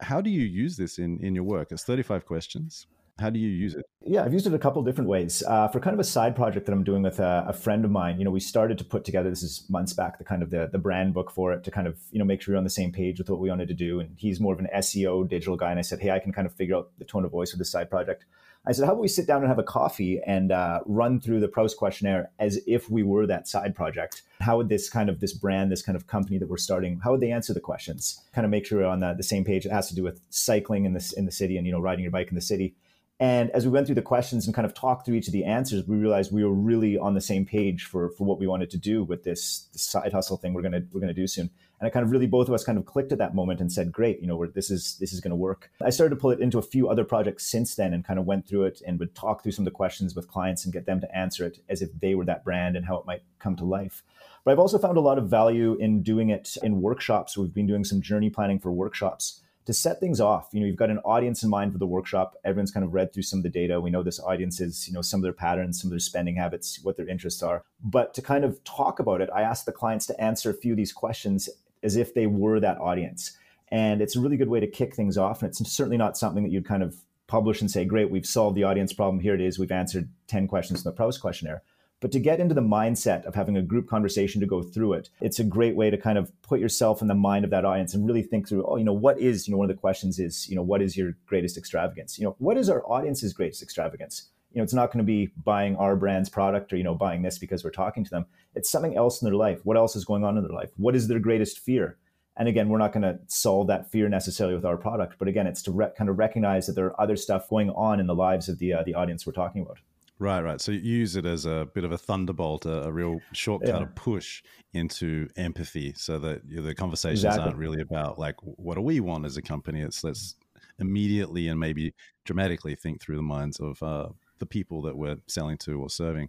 How 0.00 0.20
do 0.20 0.30
you 0.30 0.42
use 0.42 0.76
this 0.76 0.98
in 0.98 1.18
in 1.20 1.34
your 1.34 1.44
work? 1.44 1.72
It's 1.72 1.84
thirty 1.84 2.02
five 2.02 2.26
questions. 2.26 2.86
How 3.20 3.28
do 3.28 3.38
you 3.38 3.50
use 3.50 3.74
it? 3.74 3.84
Yeah, 4.02 4.24
I've 4.24 4.32
used 4.32 4.46
it 4.46 4.54
a 4.54 4.58
couple 4.58 4.82
different 4.82 5.10
ways. 5.10 5.42
Uh, 5.46 5.68
for 5.68 5.78
kind 5.78 5.92
of 5.92 6.00
a 6.00 6.04
side 6.04 6.34
project 6.34 6.64
that 6.64 6.72
I'm 6.72 6.84
doing 6.84 7.02
with 7.02 7.20
a, 7.20 7.44
a, 7.48 7.52
friend 7.52 7.84
of 7.84 7.90
mine, 7.90 8.18
you 8.18 8.24
know, 8.24 8.30
we 8.30 8.40
started 8.40 8.78
to 8.78 8.84
put 8.84 9.04
together. 9.04 9.28
This 9.28 9.42
is 9.42 9.66
months 9.68 9.92
back, 9.92 10.16
the 10.16 10.24
kind 10.24 10.42
of 10.42 10.48
the, 10.48 10.70
the 10.72 10.78
brand 10.78 11.12
book 11.12 11.30
for 11.30 11.52
it 11.52 11.62
to 11.64 11.70
kind 11.70 11.86
of 11.86 11.98
you 12.10 12.18
know 12.18 12.24
make 12.24 12.40
sure 12.40 12.54
we're 12.54 12.58
on 12.58 12.64
the 12.64 12.70
same 12.70 12.92
page 12.92 13.18
with 13.18 13.28
what 13.28 13.38
we 13.38 13.50
wanted 13.50 13.68
to 13.68 13.74
do. 13.74 14.00
And 14.00 14.16
he's 14.16 14.40
more 14.40 14.54
of 14.54 14.58
an 14.58 14.68
SEO 14.74 15.28
digital 15.28 15.56
guy, 15.56 15.70
and 15.70 15.78
I 15.78 15.82
said, 15.82 16.00
hey, 16.00 16.10
I 16.10 16.18
can 16.18 16.32
kind 16.32 16.46
of 16.46 16.54
figure 16.54 16.76
out 16.76 16.92
the 16.98 17.04
tone 17.04 17.26
of 17.26 17.30
voice 17.30 17.52
of 17.52 17.58
this 17.58 17.70
side 17.70 17.90
project. 17.90 18.24
I 18.66 18.72
said, 18.72 18.84
how 18.84 18.92
about 18.92 19.00
we 19.00 19.08
sit 19.08 19.26
down 19.26 19.40
and 19.40 19.48
have 19.48 19.58
a 19.58 19.64
coffee 19.64 20.20
and 20.26 20.52
uh, 20.52 20.80
run 20.84 21.18
through 21.18 21.40
the 21.40 21.48
Proust 21.48 21.78
questionnaire 21.78 22.30
as 22.38 22.60
if 22.66 22.90
we 22.90 23.02
were 23.02 23.26
that 23.26 23.48
side 23.48 23.74
project? 23.74 24.22
How 24.40 24.58
would 24.58 24.68
this 24.68 24.90
kind 24.90 25.08
of 25.08 25.20
this 25.20 25.32
brand, 25.32 25.72
this 25.72 25.80
kind 25.82 25.96
of 25.96 26.06
company 26.06 26.36
that 26.36 26.48
we're 26.48 26.58
starting, 26.58 27.00
how 27.02 27.12
would 27.12 27.20
they 27.20 27.32
answer 27.32 27.54
the 27.54 27.60
questions? 27.60 28.22
Kind 28.34 28.44
of 28.44 28.50
make 28.50 28.66
sure 28.66 28.80
we're 28.80 28.86
on 28.86 29.00
the, 29.00 29.14
the 29.14 29.22
same 29.22 29.44
page. 29.44 29.64
It 29.64 29.72
has 29.72 29.88
to 29.88 29.94
do 29.94 30.02
with 30.02 30.20
cycling 30.28 30.84
in 30.84 30.92
this 30.92 31.12
in 31.12 31.24
the 31.24 31.32
city 31.32 31.56
and 31.56 31.66
you 31.66 31.72
know 31.72 31.80
riding 31.80 32.02
your 32.02 32.12
bike 32.12 32.28
in 32.28 32.34
the 32.34 32.42
city. 32.42 32.74
And 33.20 33.50
as 33.50 33.66
we 33.66 33.70
went 33.70 33.86
through 33.86 33.96
the 33.96 34.02
questions 34.02 34.46
and 34.46 34.54
kind 34.54 34.66
of 34.66 34.74
talked 34.74 35.04
through 35.04 35.14
each 35.14 35.28
of 35.28 35.32
the 35.32 35.44
answers, 35.44 35.86
we 35.86 35.96
realized 35.96 36.32
we 36.32 36.42
were 36.42 36.54
really 36.54 36.98
on 36.98 37.14
the 37.14 37.20
same 37.20 37.44
page 37.44 37.84
for 37.84 38.10
for 38.10 38.24
what 38.24 38.40
we 38.40 38.46
wanted 38.46 38.70
to 38.70 38.78
do 38.78 39.04
with 39.04 39.24
this, 39.24 39.68
this 39.72 39.82
side 39.82 40.12
hustle 40.12 40.38
thing 40.38 40.54
we're 40.54 40.62
gonna 40.62 40.82
we're 40.92 41.00
gonna 41.00 41.14
do 41.14 41.26
soon 41.26 41.50
and 41.80 41.86
I 41.86 41.90
kind 41.90 42.04
of 42.04 42.12
really 42.12 42.26
both 42.26 42.46
of 42.46 42.54
us 42.54 42.62
kind 42.62 42.76
of 42.76 42.84
clicked 42.84 43.10
at 43.10 43.18
that 43.18 43.34
moment 43.34 43.60
and 43.60 43.72
said, 43.72 43.90
"Great, 43.90 44.20
you 44.20 44.26
know, 44.26 44.44
this 44.46 44.70
is 44.70 44.96
this 45.00 45.14
is 45.14 45.20
to 45.22 45.34
work." 45.34 45.70
I 45.82 45.88
started 45.88 46.14
to 46.14 46.20
pull 46.20 46.30
it 46.30 46.40
into 46.40 46.58
a 46.58 46.62
few 46.62 46.90
other 46.90 47.04
projects 47.04 47.46
since 47.46 47.74
then, 47.74 47.94
and 47.94 48.04
kind 48.04 48.18
of 48.18 48.26
went 48.26 48.46
through 48.46 48.64
it 48.64 48.82
and 48.86 48.98
would 48.98 49.14
talk 49.14 49.42
through 49.42 49.52
some 49.52 49.62
of 49.62 49.72
the 49.72 49.76
questions 49.76 50.14
with 50.14 50.28
clients 50.28 50.64
and 50.64 50.74
get 50.74 50.84
them 50.84 51.00
to 51.00 51.16
answer 51.16 51.46
it 51.46 51.60
as 51.70 51.80
if 51.80 51.88
they 51.98 52.14
were 52.14 52.26
that 52.26 52.44
brand 52.44 52.76
and 52.76 52.84
how 52.84 52.98
it 52.98 53.06
might 53.06 53.22
come 53.38 53.56
to 53.56 53.64
life. 53.64 54.02
But 54.44 54.52
I've 54.52 54.58
also 54.58 54.78
found 54.78 54.98
a 54.98 55.00
lot 55.00 55.16
of 55.16 55.28
value 55.28 55.74
in 55.76 56.02
doing 56.02 56.28
it 56.28 56.56
in 56.62 56.82
workshops. 56.82 57.36
We've 57.36 57.52
been 57.52 57.66
doing 57.66 57.84
some 57.84 58.02
journey 58.02 58.28
planning 58.28 58.58
for 58.58 58.70
workshops 58.70 59.39
to 59.66 59.72
set 59.72 60.00
things 60.00 60.20
off. 60.20 60.48
You 60.52 60.60
know, 60.60 60.66
you've 60.66 60.76
got 60.76 60.90
an 60.90 60.98
audience 60.98 61.42
in 61.42 61.50
mind 61.50 61.72
for 61.72 61.78
the 61.78 61.86
workshop. 61.86 62.36
Everyone's 62.44 62.70
kind 62.70 62.84
of 62.84 62.94
read 62.94 63.12
through 63.12 63.24
some 63.24 63.40
of 63.40 63.42
the 63.42 63.50
data. 63.50 63.80
We 63.80 63.90
know 63.90 64.02
this 64.02 64.20
audience 64.20 64.60
is, 64.60 64.88
you 64.88 64.94
know, 64.94 65.02
some 65.02 65.20
of 65.20 65.22
their 65.22 65.32
patterns, 65.32 65.80
some 65.80 65.88
of 65.88 65.92
their 65.92 66.00
spending 66.00 66.36
habits, 66.36 66.80
what 66.82 66.96
their 66.96 67.08
interests 67.08 67.42
are. 67.42 67.64
But 67.82 68.14
to 68.14 68.22
kind 68.22 68.44
of 68.44 68.62
talk 68.64 68.98
about 68.98 69.20
it, 69.20 69.28
I 69.34 69.42
asked 69.42 69.66
the 69.66 69.72
clients 69.72 70.06
to 70.06 70.20
answer 70.20 70.50
a 70.50 70.54
few 70.54 70.72
of 70.72 70.76
these 70.76 70.92
questions 70.92 71.48
as 71.82 71.96
if 71.96 72.14
they 72.14 72.26
were 72.26 72.60
that 72.60 72.78
audience. 72.78 73.36
And 73.68 74.02
it's 74.02 74.16
a 74.16 74.20
really 74.20 74.36
good 74.36 74.48
way 74.48 74.60
to 74.60 74.66
kick 74.66 74.94
things 74.94 75.16
off. 75.16 75.42
And 75.42 75.50
it's 75.50 75.70
certainly 75.70 75.96
not 75.96 76.16
something 76.16 76.42
that 76.42 76.50
you'd 76.50 76.66
kind 76.66 76.82
of 76.82 76.96
publish 77.26 77.60
and 77.60 77.70
say, 77.70 77.84
great, 77.84 78.10
we've 78.10 78.26
solved 78.26 78.56
the 78.56 78.64
audience 78.64 78.92
problem. 78.92 79.20
Here 79.20 79.34
it 79.34 79.40
is. 79.40 79.58
We've 79.58 79.70
answered 79.70 80.08
10 80.26 80.48
questions 80.48 80.80
in 80.80 80.84
the 80.84 80.92
Proust 80.92 81.20
questionnaire. 81.20 81.62
But 82.00 82.12
to 82.12 82.18
get 82.18 82.40
into 82.40 82.54
the 82.54 82.62
mindset 82.62 83.24
of 83.26 83.34
having 83.34 83.56
a 83.56 83.62
group 83.62 83.86
conversation 83.86 84.40
to 84.40 84.46
go 84.46 84.62
through 84.62 84.94
it, 84.94 85.10
it's 85.20 85.38
a 85.38 85.44
great 85.44 85.76
way 85.76 85.90
to 85.90 85.98
kind 85.98 86.16
of 86.16 86.32
put 86.42 86.58
yourself 86.58 87.02
in 87.02 87.08
the 87.08 87.14
mind 87.14 87.44
of 87.44 87.50
that 87.50 87.66
audience 87.66 87.92
and 87.92 88.06
really 88.06 88.22
think 88.22 88.48
through, 88.48 88.64
oh, 88.64 88.76
you 88.76 88.84
know, 88.84 88.92
what 88.92 89.18
is, 89.18 89.46
you 89.46 89.52
know, 89.52 89.58
one 89.58 89.70
of 89.70 89.76
the 89.76 89.80
questions 89.80 90.18
is, 90.18 90.48
you 90.48 90.56
know, 90.56 90.62
what 90.62 90.80
is 90.80 90.96
your 90.96 91.12
greatest 91.26 91.58
extravagance? 91.58 92.18
You 92.18 92.24
know, 92.24 92.36
what 92.38 92.56
is 92.56 92.70
our 92.70 92.82
audience's 92.90 93.34
greatest 93.34 93.62
extravagance? 93.62 94.30
You 94.52 94.58
know, 94.58 94.64
it's 94.64 94.74
not 94.74 94.88
going 94.88 94.98
to 94.98 95.04
be 95.04 95.30
buying 95.44 95.76
our 95.76 95.94
brand's 95.94 96.30
product 96.30 96.72
or, 96.72 96.76
you 96.76 96.84
know, 96.84 96.94
buying 96.94 97.22
this 97.22 97.38
because 97.38 97.62
we're 97.62 97.70
talking 97.70 98.02
to 98.02 98.10
them. 98.10 98.26
It's 98.54 98.70
something 98.70 98.96
else 98.96 99.20
in 99.20 99.26
their 99.26 99.36
life. 99.36 99.60
What 99.64 99.76
else 99.76 99.94
is 99.94 100.04
going 100.04 100.24
on 100.24 100.36
in 100.38 100.42
their 100.42 100.56
life? 100.56 100.70
What 100.76 100.96
is 100.96 101.06
their 101.06 101.20
greatest 101.20 101.58
fear? 101.60 101.98
And 102.36 102.48
again, 102.48 102.70
we're 102.70 102.78
not 102.78 102.92
going 102.92 103.02
to 103.02 103.18
solve 103.26 103.66
that 103.66 103.90
fear 103.90 104.08
necessarily 104.08 104.54
with 104.54 104.64
our 104.64 104.78
product, 104.78 105.16
but 105.18 105.28
again, 105.28 105.46
it's 105.46 105.62
to 105.62 105.72
re- 105.72 105.90
kind 105.96 106.08
of 106.08 106.18
recognize 106.18 106.66
that 106.66 106.72
there 106.72 106.86
are 106.86 107.00
other 107.00 107.16
stuff 107.16 107.48
going 107.50 107.68
on 107.70 108.00
in 108.00 108.06
the 108.06 108.14
lives 108.14 108.48
of 108.48 108.58
the 108.58 108.72
uh, 108.72 108.82
the 108.82 108.94
audience 108.94 109.26
we're 109.26 109.32
talking 109.34 109.60
about. 109.60 109.78
Right, 110.20 110.42
right. 110.42 110.60
So 110.60 110.70
you 110.70 110.80
use 110.80 111.16
it 111.16 111.24
as 111.24 111.46
a 111.46 111.66
bit 111.74 111.82
of 111.82 111.92
a 111.92 111.98
thunderbolt, 111.98 112.66
a, 112.66 112.82
a 112.82 112.92
real 112.92 113.20
shortcut, 113.32 113.68
yeah. 113.70 113.82
a 113.82 113.86
push 113.86 114.42
into 114.74 115.28
empathy, 115.34 115.94
so 115.96 116.18
that 116.18 116.42
you 116.46 116.56
know, 116.56 116.62
the 116.62 116.74
conversations 116.74 117.24
exactly. 117.24 117.46
aren't 117.46 117.56
really 117.56 117.80
about 117.80 118.18
like 118.18 118.36
what 118.42 118.74
do 118.74 118.82
we 118.82 119.00
want 119.00 119.24
as 119.24 119.38
a 119.38 119.42
company. 119.42 119.80
It's 119.80 120.04
let's 120.04 120.36
immediately 120.78 121.48
and 121.48 121.58
maybe 121.58 121.94
dramatically 122.26 122.74
think 122.74 123.00
through 123.00 123.16
the 123.16 123.22
minds 123.22 123.58
of 123.60 123.82
uh, 123.82 124.08
the 124.40 124.46
people 124.46 124.82
that 124.82 124.96
we're 124.96 125.16
selling 125.26 125.56
to 125.58 125.80
or 125.80 125.88
serving. 125.88 126.28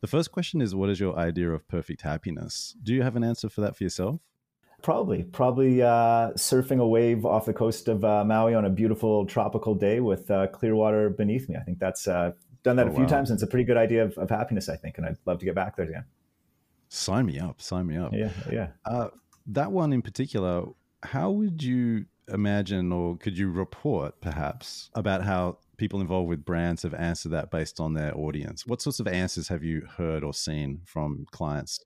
The 0.00 0.08
first 0.08 0.32
question 0.32 0.60
is, 0.60 0.74
what 0.74 0.90
is 0.90 0.98
your 0.98 1.16
idea 1.16 1.50
of 1.50 1.66
perfect 1.68 2.02
happiness? 2.02 2.74
Do 2.82 2.92
you 2.92 3.02
have 3.02 3.14
an 3.14 3.22
answer 3.22 3.48
for 3.48 3.60
that 3.60 3.76
for 3.76 3.84
yourself? 3.84 4.20
Probably, 4.82 5.22
probably 5.22 5.82
uh, 5.82 6.32
surfing 6.34 6.80
a 6.80 6.86
wave 6.86 7.24
off 7.24 7.46
the 7.46 7.52
coast 7.52 7.88
of 7.88 8.04
uh, 8.04 8.24
Maui 8.24 8.54
on 8.54 8.64
a 8.64 8.70
beautiful 8.70 9.26
tropical 9.26 9.74
day 9.74 10.00
with 10.00 10.28
uh, 10.30 10.48
clear 10.48 10.74
water 10.74 11.08
beneath 11.08 11.48
me. 11.48 11.56
I 11.56 11.60
think 11.60 11.78
that's 11.78 12.06
uh, 12.06 12.32
done 12.62 12.76
that 12.76 12.86
oh, 12.86 12.90
a 12.90 12.94
few 12.94 13.04
wow. 13.04 13.08
times, 13.08 13.30
and 13.30 13.36
it's 13.36 13.42
a 13.42 13.46
pretty 13.46 13.64
good 13.64 13.76
idea 13.76 14.04
of, 14.04 14.16
of, 14.18 14.30
happiness. 14.30 14.68
I 14.68 14.76
think, 14.76 14.98
and 14.98 15.06
I'd 15.06 15.16
love 15.26 15.38
to 15.38 15.44
get 15.44 15.54
back 15.54 15.76
there 15.76 15.86
again. 15.86 16.04
Sign 16.88 17.26
me 17.26 17.38
up! 17.38 17.60
Sign 17.60 17.86
me 17.86 17.96
up! 17.96 18.12
Yeah, 18.12 18.30
yeah. 18.50 18.68
Uh, 18.84 19.08
that 19.46 19.72
one 19.72 19.92
in 19.92 20.02
particular, 20.02 20.64
how 21.02 21.30
would 21.30 21.62
you 21.62 22.06
imagine, 22.28 22.92
or 22.92 23.16
could 23.16 23.36
you 23.36 23.50
report, 23.50 24.20
perhaps, 24.20 24.90
about 24.94 25.24
how 25.24 25.58
people 25.76 26.00
involved 26.00 26.28
with 26.28 26.44
brands 26.44 26.82
have 26.82 26.94
answered 26.94 27.30
that 27.30 27.50
based 27.50 27.80
on 27.80 27.94
their 27.94 28.16
audience? 28.16 28.66
What 28.66 28.82
sorts 28.82 29.00
of 29.00 29.08
answers 29.08 29.48
have 29.48 29.62
you 29.62 29.86
heard 29.96 30.24
or 30.24 30.34
seen 30.34 30.80
from 30.84 31.26
clients? 31.30 31.80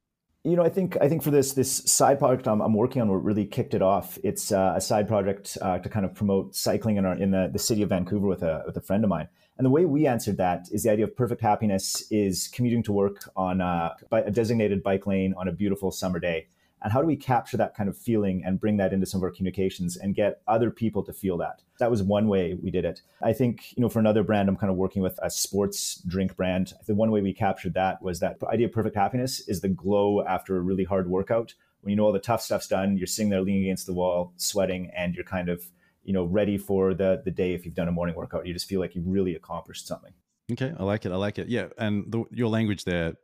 you 0.45 0.57
know, 0.57 0.65
I 0.65 0.71
think 0.71 0.97
I 1.01 1.09
think 1.09 1.23
for 1.23 1.31
this 1.31 1.53
this 1.53 1.71
side 1.71 2.19
project 2.19 2.49
I'm, 2.49 2.61
I'm 2.61 2.75
working 2.75 3.01
on, 3.01 3.09
what 3.09 3.23
really 3.23 3.47
kicked 3.47 3.75
it 3.75 3.83
off. 3.83 4.19
It's 4.25 4.51
uh, 4.51 4.75
a 4.77 4.81
side 4.81 5.07
project 5.07 5.57
uh, 5.63 5.79
to 5.79 5.89
kind 5.89 6.05
of 6.05 6.15
promote 6.15 6.57
cycling 6.57 6.97
in 6.97 7.05
our 7.05 7.15
in 7.15 7.31
the, 7.31 7.49
the 7.53 7.61
city 7.61 7.83
of 7.83 7.91
Vancouver 7.91 8.27
with 8.27 8.43
a 8.43 8.65
with 8.67 8.77
a 8.77 8.81
friend 8.81 9.05
of 9.05 9.11
mine. 9.11 9.29
And 9.59 9.67
the 9.67 9.71
way 9.71 9.85
we 9.85 10.07
answered 10.07 10.39
that 10.39 10.67
is 10.73 10.83
the 10.83 10.91
idea 10.91 11.05
of 11.05 11.17
perfect 11.17 11.41
happiness 11.41 12.05
is 12.11 12.49
commuting 12.49 12.83
to 12.85 12.93
work 12.93 13.31
on 13.37 13.61
a, 13.61 13.95
a 14.11 14.31
designated 14.31 14.83
bike 14.83 15.07
lane 15.07 15.35
on 15.37 15.49
a 15.49 15.53
beautiful 15.53 15.91
summer 15.91 16.19
day. 16.19 16.47
And 16.83 16.93
how 16.93 17.01
do 17.01 17.07
we 17.07 17.17
capture 17.17 17.57
that 17.59 17.77
kind 17.77 17.89
of 17.89 17.97
feeling 17.97 18.43
and 18.45 18.61
bring 18.61 18.77
that 18.79 18.93
into 18.93 19.07
some 19.07 19.21
of 19.21 19.23
our 19.23 19.31
communications 19.31 19.97
and 19.97 20.15
get 20.15 20.43
other 20.49 20.71
people 20.71 21.03
to 21.05 21.13
feel 21.13 21.39
that? 21.39 21.63
That 21.79 21.91
was 21.91 22.03
one 22.03 22.29
way 22.29 22.55
we 22.55 22.71
did 22.71 22.85
it. 22.85 23.03
I 23.23 23.33
think 23.33 23.77
you 23.77 23.83
know 23.83 23.89
for 23.89 24.01
another 24.01 24.25
brand 24.25 24.49
i'm 24.49 24.57
kind 24.57 24.71
of 24.71 24.77
working 24.77 25.03
with 25.03 25.19
a 25.23 25.31
sports 25.31 26.03
drink 26.07 26.37
brand. 26.37 26.75
The 26.87 26.95
one 26.95 27.11
way 27.11 27.21
we 27.21 27.33
captured 27.33 27.75
that 27.75 28.03
was 28.03 28.21
that 28.21 28.39
idea 28.51 28.67
of 28.67 28.73
perfect 28.73 28.97
happiness 28.97 29.47
is 29.49 29.61
the 29.61 29.69
glow 29.69 30.25
after 30.27 30.57
a 30.57 30.61
really 30.61 30.85
hard 30.85 31.09
workout. 31.09 31.55
When 31.83 31.91
you 31.91 31.97
know 31.97 32.05
all 32.05 32.13
the 32.13 32.19
tough 32.19 32.43
stuff's 32.43 32.69
done 32.69 32.97
you're 32.97 33.07
sitting 33.07 33.31
there 33.31 33.43
leaning 33.43 33.63
against 33.63 33.87
the 33.87 33.95
wall 33.95 34.33
sweating 34.37 34.91
and 34.97 35.15
you're 35.15 35.25
kind 35.25 35.49
of 35.49 35.65
you 36.03 36.13
know 36.13 36.25
ready 36.25 36.59
for 36.59 36.95
the 36.95 37.23
the 37.25 37.31
day 37.31 37.55
if 37.55 37.65
you've 37.65 37.75
done 37.75 37.89
a 37.89 37.93
morning 37.93 38.15
workout 38.15 38.47
you 38.47 38.53
just 38.53 38.69
feel 38.69 38.81
like 38.81 38.95
you 38.95 39.03
really 39.05 39.35
accomplished 39.35 39.87
something 39.87 40.13
okay 40.51 40.73
i 40.79 40.83
like 40.83 41.07
it 41.07 41.13
i 41.13 41.17
like 41.17 41.39
it 41.39 41.49
yeah 41.49 41.67
and 41.79 42.11
the, 42.11 42.25
your 42.31 42.49
language 42.49 42.85
there 42.85 43.15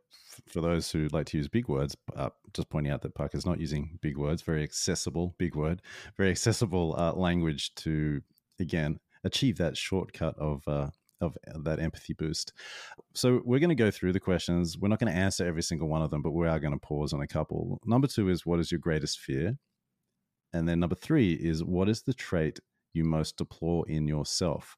for 0.47 0.61
those 0.61 0.90
who 0.90 1.08
like 1.12 1.26
to 1.26 1.37
use 1.37 1.49
big 1.49 1.68
words, 1.68 1.97
uh, 2.16 2.30
just 2.54 2.68
pointing 2.70 2.92
out 2.92 3.02
that 3.02 3.14
Parker's 3.14 3.47
not 3.47 3.61
using 3.61 3.99
big 4.00 4.16
words, 4.16 4.42
very 4.42 4.62
accessible, 4.62 5.35
big 5.38 5.56
word, 5.56 5.82
very 6.16 6.30
accessible 6.30 6.94
uh, 6.99 7.12
language 7.12 7.75
to, 7.76 8.20
again, 8.61 8.99
achieve 9.25 9.58
that 9.58 9.76
shortcut 9.76 10.37
of, 10.38 10.62
uh, 10.68 10.90
of 11.20 11.37
that 11.64 11.80
empathy 11.80 12.12
boost. 12.12 12.52
So 13.14 13.42
we're 13.44 13.58
going 13.58 13.68
to 13.70 13.75
go 13.75 13.90
through 13.90 14.12
the 14.12 14.20
questions. 14.20 14.78
We're 14.78 14.88
not 14.88 15.00
going 15.00 15.12
to 15.12 15.18
answer 15.18 15.47
every 15.47 15.62
single 15.62 15.88
one 15.88 16.02
of 16.02 16.11
them, 16.11 16.23
but 16.23 16.32
we 16.32 16.47
are 16.47 16.61
going 16.61 16.73
to 16.73 16.78
pause 16.78 17.12
on 17.12 17.20
a 17.20 17.26
couple. 17.26 17.80
Number 17.85 18.06
two 18.06 18.28
is 18.28 18.47
what 18.47 18.61
is 18.61 18.70
your 18.70 18.80
greatest 18.80 19.18
fear? 19.18 19.58
And 20.52 20.69
then 20.69 20.81
number 20.81 20.97
three 20.97 21.33
is 21.33 21.62
what 21.62 21.88
is 21.88 22.02
the 22.02 22.14
trait 22.14 22.61
you 22.95 23.05
most 23.05 23.37
deplore 23.37 23.88
in 23.88 24.09
yourself? 24.09 24.76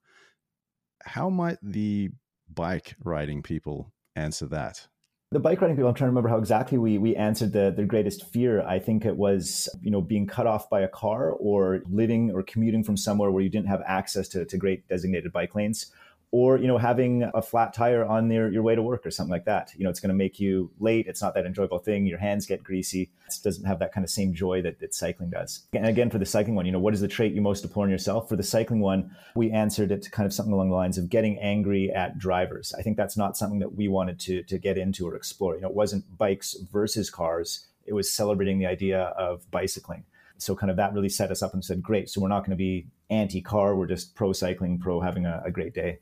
How 1.05 1.31
might 1.31 1.59
the 1.63 2.11
bike 2.53 2.97
riding 3.05 3.43
people 3.43 3.93
answer 4.17 4.47
that? 4.47 4.89
the 5.33 5.39
bike 5.39 5.61
riding 5.61 5.77
people 5.77 5.89
i'm 5.89 5.95
trying 5.95 6.09
to 6.09 6.11
remember 6.11 6.29
how 6.29 6.39
exactly 6.39 6.77
we 6.77 6.99
we 6.99 7.15
answered 7.15 7.53
the 7.53 7.73
their 7.77 7.87
greatest 7.87 8.27
fear 8.33 8.63
i 8.63 8.79
think 8.79 9.05
it 9.05 9.17
was 9.17 9.69
you 9.81 9.91
know 9.91 10.01
being 10.01 10.27
cut 10.27 10.47
off 10.47 10.69
by 10.69 10.81
a 10.81 10.89
car 10.89 11.31
or 11.33 11.83
living 11.89 12.33
or 12.33 12.43
commuting 12.43 12.83
from 12.83 12.97
somewhere 12.97 13.31
where 13.31 13.43
you 13.43 13.49
didn't 13.49 13.69
have 13.69 13.83
access 13.87 14.29
to, 14.29 14.45
to 14.45 14.57
great 14.57 14.89
designated 14.89 15.33
bike 15.33 15.55
lanes 15.55 15.93
or 16.33 16.59
you 16.59 16.69
know 16.69 16.79
having 16.79 17.29
a 17.35 17.43
flat 17.43 17.75
tire 17.75 18.05
on 18.05 18.31
your, 18.31 18.51
your 18.51 18.63
way 18.63 18.75
to 18.75 18.83
work 18.83 19.05
or 19.05 19.11
something 19.11 19.31
like 19.31 19.45
that. 19.47 19.73
You 19.77 19.85
know 19.85 19.91
it's 19.91 20.01
going 20.01 20.11
to 20.11 20.15
make 20.15 20.39
you 20.39 20.71
late. 20.79 21.07
It's 21.07 21.21
not 21.21 21.35
that 21.35 21.45
enjoyable 21.45 21.79
thing. 21.79 22.07
Your 22.07 22.19
hands 22.19 22.47
get 22.47 22.63
greasy. 22.63 23.11
It 23.27 23.35
doesn't 23.43 23.65
have 23.65 23.81
that 23.81 23.93
kind 23.93 24.05
of 24.05 24.11
same 24.11 24.35
joy 24.35 24.63
that, 24.63 24.79
that 24.81 24.95
cycling 24.95 25.31
does. 25.31 25.67
And 25.73 25.87
again 25.87 26.11
for 26.11 26.19
the 26.19 26.27
cycling 26.27 26.55
one 26.55 26.67
you 26.67 26.73
know 26.73 26.79
what 26.79 26.95
is 26.95 27.01
the 27.01 27.09
trait 27.09 27.33
you 27.33 27.41
most 27.41 27.63
deplore 27.63 27.85
in 27.85 27.91
yourself? 27.91 28.29
For 28.29 28.37
the 28.37 28.43
cycling 28.43 28.81
one 28.81 29.15
we 29.35 29.51
answered 29.51 29.91
it 29.91 30.11
kind 30.13 30.27
of 30.27 30.33
something 30.33 30.53
along 30.53 30.71
the 30.71 30.77
lines 30.77 30.99
of 30.99 31.11
getting 31.11 31.39
angry 31.39 31.91
at 31.91 32.19
drivers. 32.19 32.75
I 32.79 32.83
think 32.83 32.97
that's 32.97 33.17
not 33.17 33.37
something 33.37 33.59
that 33.59 33.75
we 33.75 33.89
wanted 33.89 34.21
to 34.21 34.43
to 34.45 34.59
get 34.59 34.79
into 34.79 35.09
or 35.09 35.17
explore. 35.17 35.57
You 35.57 35.63
know 35.63 35.69
it 35.69 35.75
wasn't 35.75 36.17
bikes 36.17 36.57
versus 36.73 37.11
cars. 37.11 37.67
It 37.87 37.93
was 37.93 38.11
celebrating 38.11 38.59
the 38.59 38.67
idea 38.67 39.01
of 39.01 39.51
bicycling. 39.51 40.05
So 40.39 40.55
kind 40.55 40.71
of 40.71 40.77
that 40.77 40.95
really 40.95 41.09
set 41.09 41.31
us 41.31 41.43
up 41.43 41.55
and 41.55 41.63
said 41.63 41.83
great. 41.83 42.09
So 42.09 42.21
we're 42.21 42.29
not 42.29 42.41
going 42.41 42.51
to 42.51 42.57
be 42.57 42.87
anti-car. 43.11 43.75
We're 43.75 43.87
just 43.87 44.15
pro 44.15 44.33
cycling 44.33 44.79
pro 44.79 45.01
having 45.01 45.27
a, 45.27 45.43
a 45.45 45.51
great 45.51 45.75
day 45.75 45.99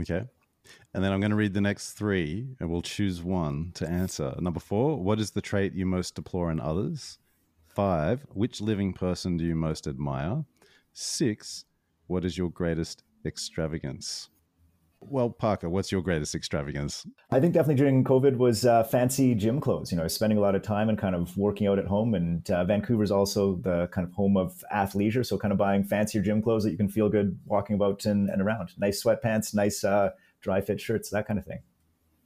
Okay. 0.00 0.24
And 0.94 1.02
then 1.02 1.12
I'm 1.12 1.20
going 1.20 1.30
to 1.30 1.36
read 1.36 1.54
the 1.54 1.60
next 1.60 1.92
three 1.92 2.48
and 2.60 2.70
we'll 2.70 2.82
choose 2.82 3.22
one 3.22 3.72
to 3.74 3.88
answer. 3.88 4.34
Number 4.38 4.60
four, 4.60 5.02
what 5.02 5.18
is 5.18 5.30
the 5.30 5.40
trait 5.40 5.72
you 5.72 5.86
most 5.86 6.14
deplore 6.14 6.50
in 6.50 6.60
others? 6.60 7.18
Five, 7.68 8.26
which 8.32 8.60
living 8.60 8.92
person 8.92 9.36
do 9.36 9.44
you 9.44 9.54
most 9.54 9.86
admire? 9.86 10.44
Six, 10.92 11.64
what 12.06 12.24
is 12.24 12.36
your 12.36 12.50
greatest 12.50 13.02
extravagance? 13.24 14.28
Well, 15.00 15.30
Parker, 15.30 15.70
what's 15.70 15.92
your 15.92 16.02
greatest 16.02 16.34
extravagance? 16.34 17.06
I 17.30 17.40
think 17.40 17.54
definitely 17.54 17.76
during 17.76 18.04
COVID 18.04 18.36
was 18.36 18.66
uh, 18.66 18.82
fancy 18.84 19.34
gym 19.34 19.60
clothes. 19.60 19.92
You 19.92 19.98
know, 19.98 20.08
spending 20.08 20.38
a 20.38 20.40
lot 20.40 20.54
of 20.54 20.62
time 20.62 20.88
and 20.88 20.98
kind 20.98 21.14
of 21.14 21.36
working 21.36 21.66
out 21.66 21.78
at 21.78 21.86
home. 21.86 22.14
And 22.14 22.48
uh, 22.50 22.64
Vancouver's 22.64 23.10
also 23.10 23.56
the 23.56 23.86
kind 23.88 24.06
of 24.06 24.12
home 24.12 24.36
of 24.36 24.62
athleisure, 24.74 25.24
so 25.24 25.38
kind 25.38 25.52
of 25.52 25.58
buying 25.58 25.84
fancier 25.84 26.20
gym 26.20 26.42
clothes 26.42 26.64
that 26.64 26.72
you 26.72 26.76
can 26.76 26.88
feel 26.88 27.08
good 27.08 27.38
walking 27.46 27.74
about 27.74 28.04
and, 28.06 28.28
and 28.28 28.42
around. 28.42 28.72
Nice 28.78 29.02
sweatpants, 29.02 29.54
nice 29.54 29.84
uh, 29.84 30.10
dry 30.40 30.60
fit 30.60 30.80
shirts, 30.80 31.10
that 31.10 31.26
kind 31.26 31.38
of 31.38 31.46
thing. 31.46 31.60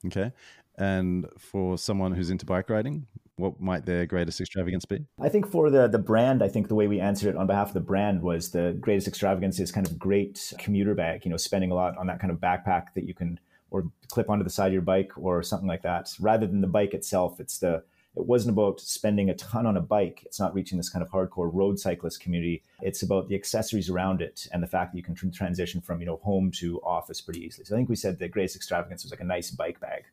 Okay. 0.07 0.33
And 0.79 1.29
for 1.39 1.77
someone 1.77 2.13
who's 2.13 2.31
into 2.31 2.47
bike 2.47 2.71
riding, 2.71 3.07
what 3.37 3.61
might 3.61 3.87
their 3.87 4.07
greatest 4.07 4.41
extravagance 4.41 4.85
be? 4.85 5.05
I 5.21 5.29
think 5.29 5.47
for 5.47 5.71
the 5.71 5.89
the 5.89 5.99
brand, 5.99 6.43
I 6.43 6.49
think 6.49 6.69
the 6.69 6.75
way 6.75 6.87
we 6.87 7.01
answered 7.01 7.31
it 7.31 7.37
on 7.37 7.47
behalf 7.47 7.69
of 7.69 7.75
the 7.75 7.81
brand 7.81 8.23
was 8.23 8.51
the 8.51 8.77
greatest 8.81 9.09
extravagance 9.09 9.59
is 9.59 9.73
kind 9.73 9.87
of 9.87 9.99
great 9.99 10.53
commuter 10.59 10.95
bag. 10.95 11.25
You 11.25 11.31
know, 11.31 11.37
spending 11.37 11.71
a 11.71 11.75
lot 11.75 11.97
on 11.97 12.07
that 12.07 12.21
kind 12.21 12.31
of 12.31 12.39
backpack 12.39 12.95
that 12.95 13.05
you 13.05 13.15
can 13.15 13.41
or 13.71 13.91
clip 14.09 14.29
onto 14.29 14.45
the 14.45 14.51
side 14.51 14.67
of 14.69 14.73
your 14.75 14.83
bike 14.83 15.17
or 15.17 15.43
something 15.43 15.69
like 15.69 15.83
that. 15.83 16.13
Rather 16.21 16.47
than 16.47 16.61
the 16.61 16.67
bike 16.67 16.95
itself, 16.95 17.41
it's 17.41 17.59
the 17.59 17.83
it 18.15 18.27
wasn't 18.27 18.53
about 18.53 18.79
spending 18.79 19.31
a 19.31 19.35
ton 19.35 19.65
on 19.65 19.79
a 19.79 19.81
bike. 19.81 20.23
It's 20.27 20.39
not 20.39 20.55
reaching 20.55 20.77
this 20.77 20.91
kind 20.91 21.03
of 21.03 21.11
hardcore 21.11 21.51
road 21.51 21.79
cyclist 21.79 22.21
community. 22.21 22.63
It's 22.83 23.03
about 23.03 23.29
the 23.29 23.35
accessories 23.35 23.89
around 23.89 24.21
it 24.21 24.47
and 24.53 24.63
the 24.63 24.67
fact 24.67 24.93
that 24.93 24.99
you 24.99 25.03
can 25.03 25.15
tr- 25.15 25.29
transition 25.29 25.81
from 25.81 26.01
you 26.01 26.07
know 26.07 26.21
home 26.23 26.51
to 26.59 26.81
office 26.83 27.23
pretty 27.23 27.41
easily. 27.41 27.65
So 27.65 27.75
I 27.75 27.79
think 27.79 27.89
we 27.89 27.97
said 27.97 28.19
the 28.19 28.29
greatest 28.29 28.57
extravagance 28.57 29.03
was 29.03 29.11
like 29.11 29.21
a 29.21 29.25
nice 29.25 29.51
bike 29.51 29.81
bag. 29.81 30.05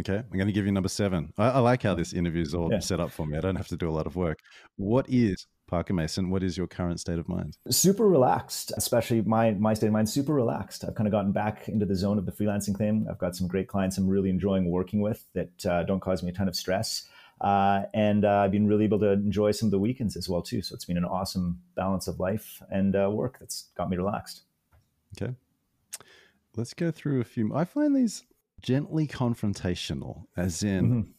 Okay, 0.00 0.16
I'm 0.16 0.38
going 0.38 0.46
to 0.46 0.52
give 0.52 0.64
you 0.64 0.72
number 0.72 0.88
seven. 0.88 1.32
I, 1.36 1.50
I 1.50 1.58
like 1.58 1.82
how 1.82 1.94
this 1.94 2.14
interview 2.14 2.40
is 2.40 2.54
all 2.54 2.72
yeah. 2.72 2.78
set 2.78 3.00
up 3.00 3.10
for 3.10 3.26
me. 3.26 3.36
I 3.36 3.42
don't 3.42 3.56
have 3.56 3.68
to 3.68 3.76
do 3.76 3.88
a 3.88 3.92
lot 3.92 4.06
of 4.06 4.16
work. 4.16 4.38
What 4.76 5.04
is 5.10 5.46
Parker 5.66 5.92
Mason? 5.92 6.30
What 6.30 6.42
is 6.42 6.56
your 6.56 6.66
current 6.66 6.98
state 7.00 7.18
of 7.18 7.28
mind? 7.28 7.58
Super 7.68 8.08
relaxed, 8.08 8.72
especially 8.78 9.20
my 9.22 9.50
my 9.52 9.74
state 9.74 9.88
of 9.88 9.92
mind. 9.92 10.08
Super 10.08 10.32
relaxed. 10.32 10.84
I've 10.86 10.94
kind 10.94 11.06
of 11.06 11.12
gotten 11.12 11.32
back 11.32 11.68
into 11.68 11.84
the 11.84 11.94
zone 11.94 12.16
of 12.16 12.24
the 12.24 12.32
freelancing 12.32 12.76
thing. 12.78 13.06
I've 13.10 13.18
got 13.18 13.36
some 13.36 13.46
great 13.46 13.68
clients 13.68 13.98
I'm 13.98 14.08
really 14.08 14.30
enjoying 14.30 14.70
working 14.70 15.02
with 15.02 15.26
that 15.34 15.66
uh, 15.66 15.82
don't 15.82 16.00
cause 16.00 16.22
me 16.22 16.30
a 16.30 16.32
ton 16.32 16.48
of 16.48 16.56
stress. 16.56 17.06
Uh, 17.42 17.82
and 17.92 18.24
uh, 18.24 18.38
I've 18.38 18.52
been 18.52 18.66
really 18.66 18.84
able 18.84 19.00
to 19.00 19.12
enjoy 19.12 19.50
some 19.50 19.66
of 19.66 19.70
the 19.70 19.78
weekends 19.78 20.16
as 20.16 20.30
well 20.30 20.40
too. 20.40 20.62
So 20.62 20.74
it's 20.74 20.86
been 20.86 20.98
an 20.98 21.04
awesome 21.04 21.60
balance 21.74 22.08
of 22.08 22.18
life 22.18 22.62
and 22.70 22.96
uh, 22.96 23.10
work 23.10 23.38
that's 23.38 23.68
got 23.76 23.90
me 23.90 23.98
relaxed. 23.98 24.42
Okay, 25.20 25.34
let's 26.56 26.72
go 26.72 26.90
through 26.90 27.20
a 27.20 27.24
few. 27.24 27.54
I 27.54 27.64
find 27.64 27.94
these 27.94 28.24
gently 28.62 29.06
confrontational, 29.06 30.24
as 30.36 30.62
in, 30.62 30.84
mm-hmm. 30.84 31.10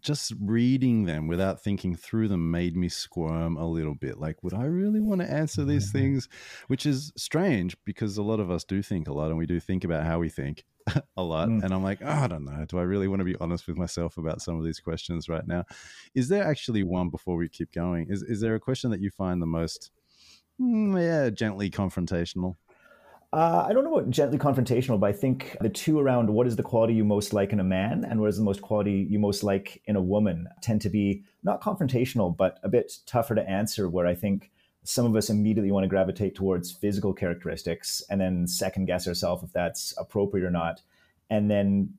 just 0.00 0.32
reading 0.40 1.04
them 1.04 1.26
without 1.26 1.62
thinking 1.62 1.94
through 1.94 2.28
them 2.28 2.50
made 2.50 2.76
me 2.76 2.88
squirm 2.88 3.56
a 3.56 3.66
little 3.66 3.94
bit. 3.94 4.18
Like, 4.18 4.42
would 4.42 4.54
I 4.54 4.64
really 4.64 5.00
want 5.00 5.20
to 5.20 5.30
answer 5.30 5.64
these 5.64 5.88
mm-hmm. 5.88 5.98
things? 5.98 6.28
Which 6.68 6.86
is 6.86 7.12
strange 7.16 7.76
because 7.84 8.16
a 8.16 8.22
lot 8.22 8.40
of 8.40 8.50
us 8.50 8.64
do 8.64 8.82
think 8.82 9.08
a 9.08 9.12
lot 9.12 9.28
and 9.28 9.38
we 9.38 9.46
do 9.46 9.60
think 9.60 9.84
about 9.84 10.04
how 10.04 10.18
we 10.18 10.28
think 10.28 10.64
a 11.16 11.22
lot. 11.22 11.48
Mm. 11.48 11.64
And 11.64 11.74
I'm 11.74 11.82
like, 11.82 12.00
oh, 12.02 12.08
I 12.08 12.26
don't 12.26 12.44
know. 12.44 12.64
Do 12.66 12.78
I 12.78 12.82
really 12.82 13.08
want 13.08 13.20
to 13.20 13.24
be 13.24 13.36
honest 13.40 13.66
with 13.66 13.76
myself 13.76 14.18
about 14.18 14.42
some 14.42 14.58
of 14.58 14.64
these 14.64 14.80
questions 14.80 15.28
right 15.28 15.46
now? 15.46 15.64
Is 16.14 16.28
there 16.28 16.44
actually 16.44 16.82
one 16.82 17.10
before 17.10 17.36
we 17.36 17.48
keep 17.48 17.72
going? 17.72 18.06
Is, 18.08 18.22
is 18.22 18.40
there 18.40 18.54
a 18.54 18.60
question 18.60 18.90
that 18.90 19.00
you 19.00 19.10
find 19.10 19.40
the 19.40 19.46
most, 19.46 19.90
mm, 20.60 21.00
yeah, 21.00 21.30
gently 21.30 21.70
confrontational? 21.70 22.54
Uh, 23.30 23.66
I 23.68 23.74
don't 23.74 23.84
know 23.84 23.94
about 23.94 24.08
gently 24.08 24.38
confrontational, 24.38 24.98
but 24.98 25.10
I 25.10 25.12
think 25.12 25.54
the 25.60 25.68
two 25.68 26.00
around 26.00 26.30
what 26.30 26.46
is 26.46 26.56
the 26.56 26.62
quality 26.62 26.94
you 26.94 27.04
most 27.04 27.34
like 27.34 27.52
in 27.52 27.60
a 27.60 27.64
man 27.64 28.06
and 28.08 28.20
what 28.20 28.30
is 28.30 28.38
the 28.38 28.42
most 28.42 28.62
quality 28.62 29.06
you 29.10 29.18
most 29.18 29.42
like 29.42 29.82
in 29.84 29.96
a 29.96 30.00
woman 30.00 30.48
tend 30.62 30.80
to 30.82 30.88
be 30.88 31.24
not 31.42 31.60
confrontational, 31.60 32.34
but 32.34 32.58
a 32.62 32.70
bit 32.70 32.90
tougher 33.04 33.34
to 33.34 33.46
answer. 33.46 33.86
Where 33.88 34.06
I 34.06 34.14
think 34.14 34.50
some 34.82 35.04
of 35.04 35.14
us 35.14 35.28
immediately 35.28 35.70
want 35.70 35.84
to 35.84 35.88
gravitate 35.88 36.34
towards 36.34 36.72
physical 36.72 37.12
characteristics 37.12 38.02
and 38.08 38.18
then 38.18 38.46
second 38.46 38.86
guess 38.86 39.06
ourselves 39.06 39.42
if 39.42 39.52
that's 39.52 39.92
appropriate 39.98 40.46
or 40.46 40.50
not. 40.50 40.80
And 41.28 41.50
then, 41.50 41.90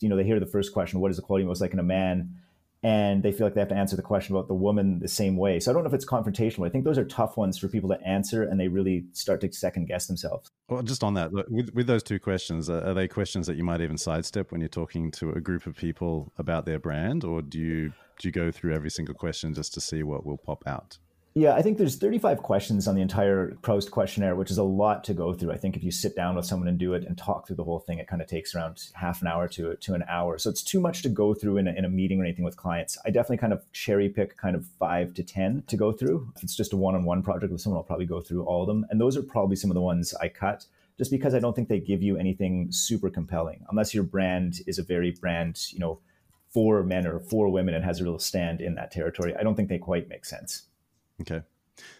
you 0.00 0.08
know, 0.08 0.16
they 0.16 0.24
hear 0.24 0.40
the 0.40 0.46
first 0.46 0.72
question, 0.72 1.00
what 1.00 1.10
is 1.10 1.18
the 1.18 1.22
quality 1.22 1.42
you 1.42 1.48
most 1.48 1.60
like 1.60 1.74
in 1.74 1.78
a 1.78 1.82
man? 1.82 2.40
And 2.82 3.22
they 3.22 3.32
feel 3.32 3.46
like 3.46 3.54
they 3.54 3.60
have 3.60 3.68
to 3.68 3.74
answer 3.74 3.96
the 3.96 4.02
question 4.02 4.34
about 4.34 4.46
the 4.46 4.54
woman 4.54 5.00
the 5.00 5.08
same 5.08 5.36
way. 5.36 5.58
So 5.58 5.70
I 5.70 5.74
don't 5.74 5.82
know 5.82 5.88
if 5.88 5.94
it's 5.94 6.06
confrontational. 6.06 6.66
I 6.66 6.70
think 6.70 6.84
those 6.84 6.98
are 6.98 7.04
tough 7.04 7.36
ones 7.36 7.58
for 7.58 7.68
people 7.68 7.88
to 7.90 8.00
answer, 8.06 8.44
and 8.44 8.58
they 8.58 8.68
really 8.68 9.04
start 9.12 9.40
to 9.40 9.52
second 9.52 9.86
guess 9.86 10.06
themselves. 10.06 10.50
Well, 10.68 10.82
just 10.82 11.02
on 11.02 11.14
that, 11.14 11.32
with 11.32 11.74
with 11.74 11.86
those 11.86 12.02
two 12.02 12.20
questions, 12.20 12.70
are 12.70 12.94
they 12.94 13.08
questions 13.08 13.46
that 13.46 13.56
you 13.56 13.64
might 13.64 13.80
even 13.80 13.98
sidestep 13.98 14.52
when 14.52 14.60
you're 14.60 14.68
talking 14.68 15.10
to 15.12 15.32
a 15.32 15.40
group 15.40 15.66
of 15.66 15.76
people 15.76 16.32
about 16.38 16.66
their 16.66 16.78
brand, 16.78 17.24
or 17.24 17.42
do 17.42 17.58
you 17.58 17.92
do 18.18 18.28
you 18.28 18.32
go 18.32 18.50
through 18.50 18.74
every 18.74 18.90
single 18.90 19.14
question 19.14 19.54
just 19.54 19.74
to 19.74 19.80
see 19.80 20.02
what 20.02 20.24
will 20.24 20.38
pop 20.38 20.62
out? 20.66 20.98
Yeah, 21.38 21.54
I 21.54 21.62
think 21.62 21.78
there's 21.78 21.94
35 21.94 22.42
questions 22.42 22.88
on 22.88 22.96
the 22.96 23.00
entire 23.00 23.56
Proust 23.62 23.92
questionnaire, 23.92 24.34
which 24.34 24.50
is 24.50 24.58
a 24.58 24.64
lot 24.64 25.04
to 25.04 25.14
go 25.14 25.32
through. 25.32 25.52
I 25.52 25.56
think 25.56 25.76
if 25.76 25.84
you 25.84 25.92
sit 25.92 26.16
down 26.16 26.34
with 26.34 26.44
someone 26.44 26.66
and 26.66 26.76
do 26.76 26.94
it 26.94 27.04
and 27.04 27.16
talk 27.16 27.46
through 27.46 27.54
the 27.54 27.62
whole 27.62 27.78
thing, 27.78 28.00
it 28.00 28.08
kind 28.08 28.20
of 28.20 28.26
takes 28.26 28.56
around 28.56 28.88
half 28.94 29.22
an 29.22 29.28
hour 29.28 29.46
to, 29.50 29.76
to 29.76 29.94
an 29.94 30.02
hour. 30.08 30.36
So 30.38 30.50
it's 30.50 30.64
too 30.64 30.80
much 30.80 31.02
to 31.02 31.08
go 31.08 31.34
through 31.34 31.58
in 31.58 31.68
a, 31.68 31.72
in 31.74 31.84
a 31.84 31.88
meeting 31.88 32.20
or 32.20 32.24
anything 32.24 32.44
with 32.44 32.56
clients. 32.56 32.98
I 33.04 33.10
definitely 33.10 33.36
kind 33.36 33.52
of 33.52 33.62
cherry 33.72 34.08
pick 34.08 34.36
kind 34.36 34.56
of 34.56 34.66
five 34.80 35.14
to 35.14 35.22
10 35.22 35.62
to 35.68 35.76
go 35.76 35.92
through. 35.92 36.28
If 36.34 36.42
it's 36.42 36.56
just 36.56 36.72
a 36.72 36.76
one 36.76 36.96
on 36.96 37.04
one 37.04 37.22
project 37.22 37.52
with 37.52 37.60
someone, 37.60 37.78
I'll 37.78 37.84
probably 37.84 38.06
go 38.06 38.20
through 38.20 38.42
all 38.42 38.62
of 38.62 38.66
them. 38.66 38.84
And 38.90 39.00
those 39.00 39.16
are 39.16 39.22
probably 39.22 39.54
some 39.54 39.70
of 39.70 39.76
the 39.76 39.80
ones 39.80 40.14
I 40.20 40.26
cut 40.26 40.66
just 40.98 41.12
because 41.12 41.36
I 41.36 41.38
don't 41.38 41.54
think 41.54 41.68
they 41.68 41.78
give 41.78 42.02
you 42.02 42.16
anything 42.16 42.72
super 42.72 43.10
compelling 43.10 43.64
unless 43.70 43.94
your 43.94 44.02
brand 44.02 44.62
is 44.66 44.80
a 44.80 44.82
very 44.82 45.12
brand, 45.12 45.66
you 45.70 45.78
know, 45.78 46.00
for 46.50 46.82
men 46.82 47.06
or 47.06 47.20
for 47.20 47.48
women 47.48 47.74
and 47.74 47.84
has 47.84 48.00
a 48.00 48.02
real 48.02 48.18
stand 48.18 48.60
in 48.60 48.74
that 48.74 48.90
territory. 48.90 49.36
I 49.38 49.44
don't 49.44 49.54
think 49.54 49.68
they 49.68 49.78
quite 49.78 50.08
make 50.08 50.24
sense. 50.24 50.64
Okay. 51.20 51.42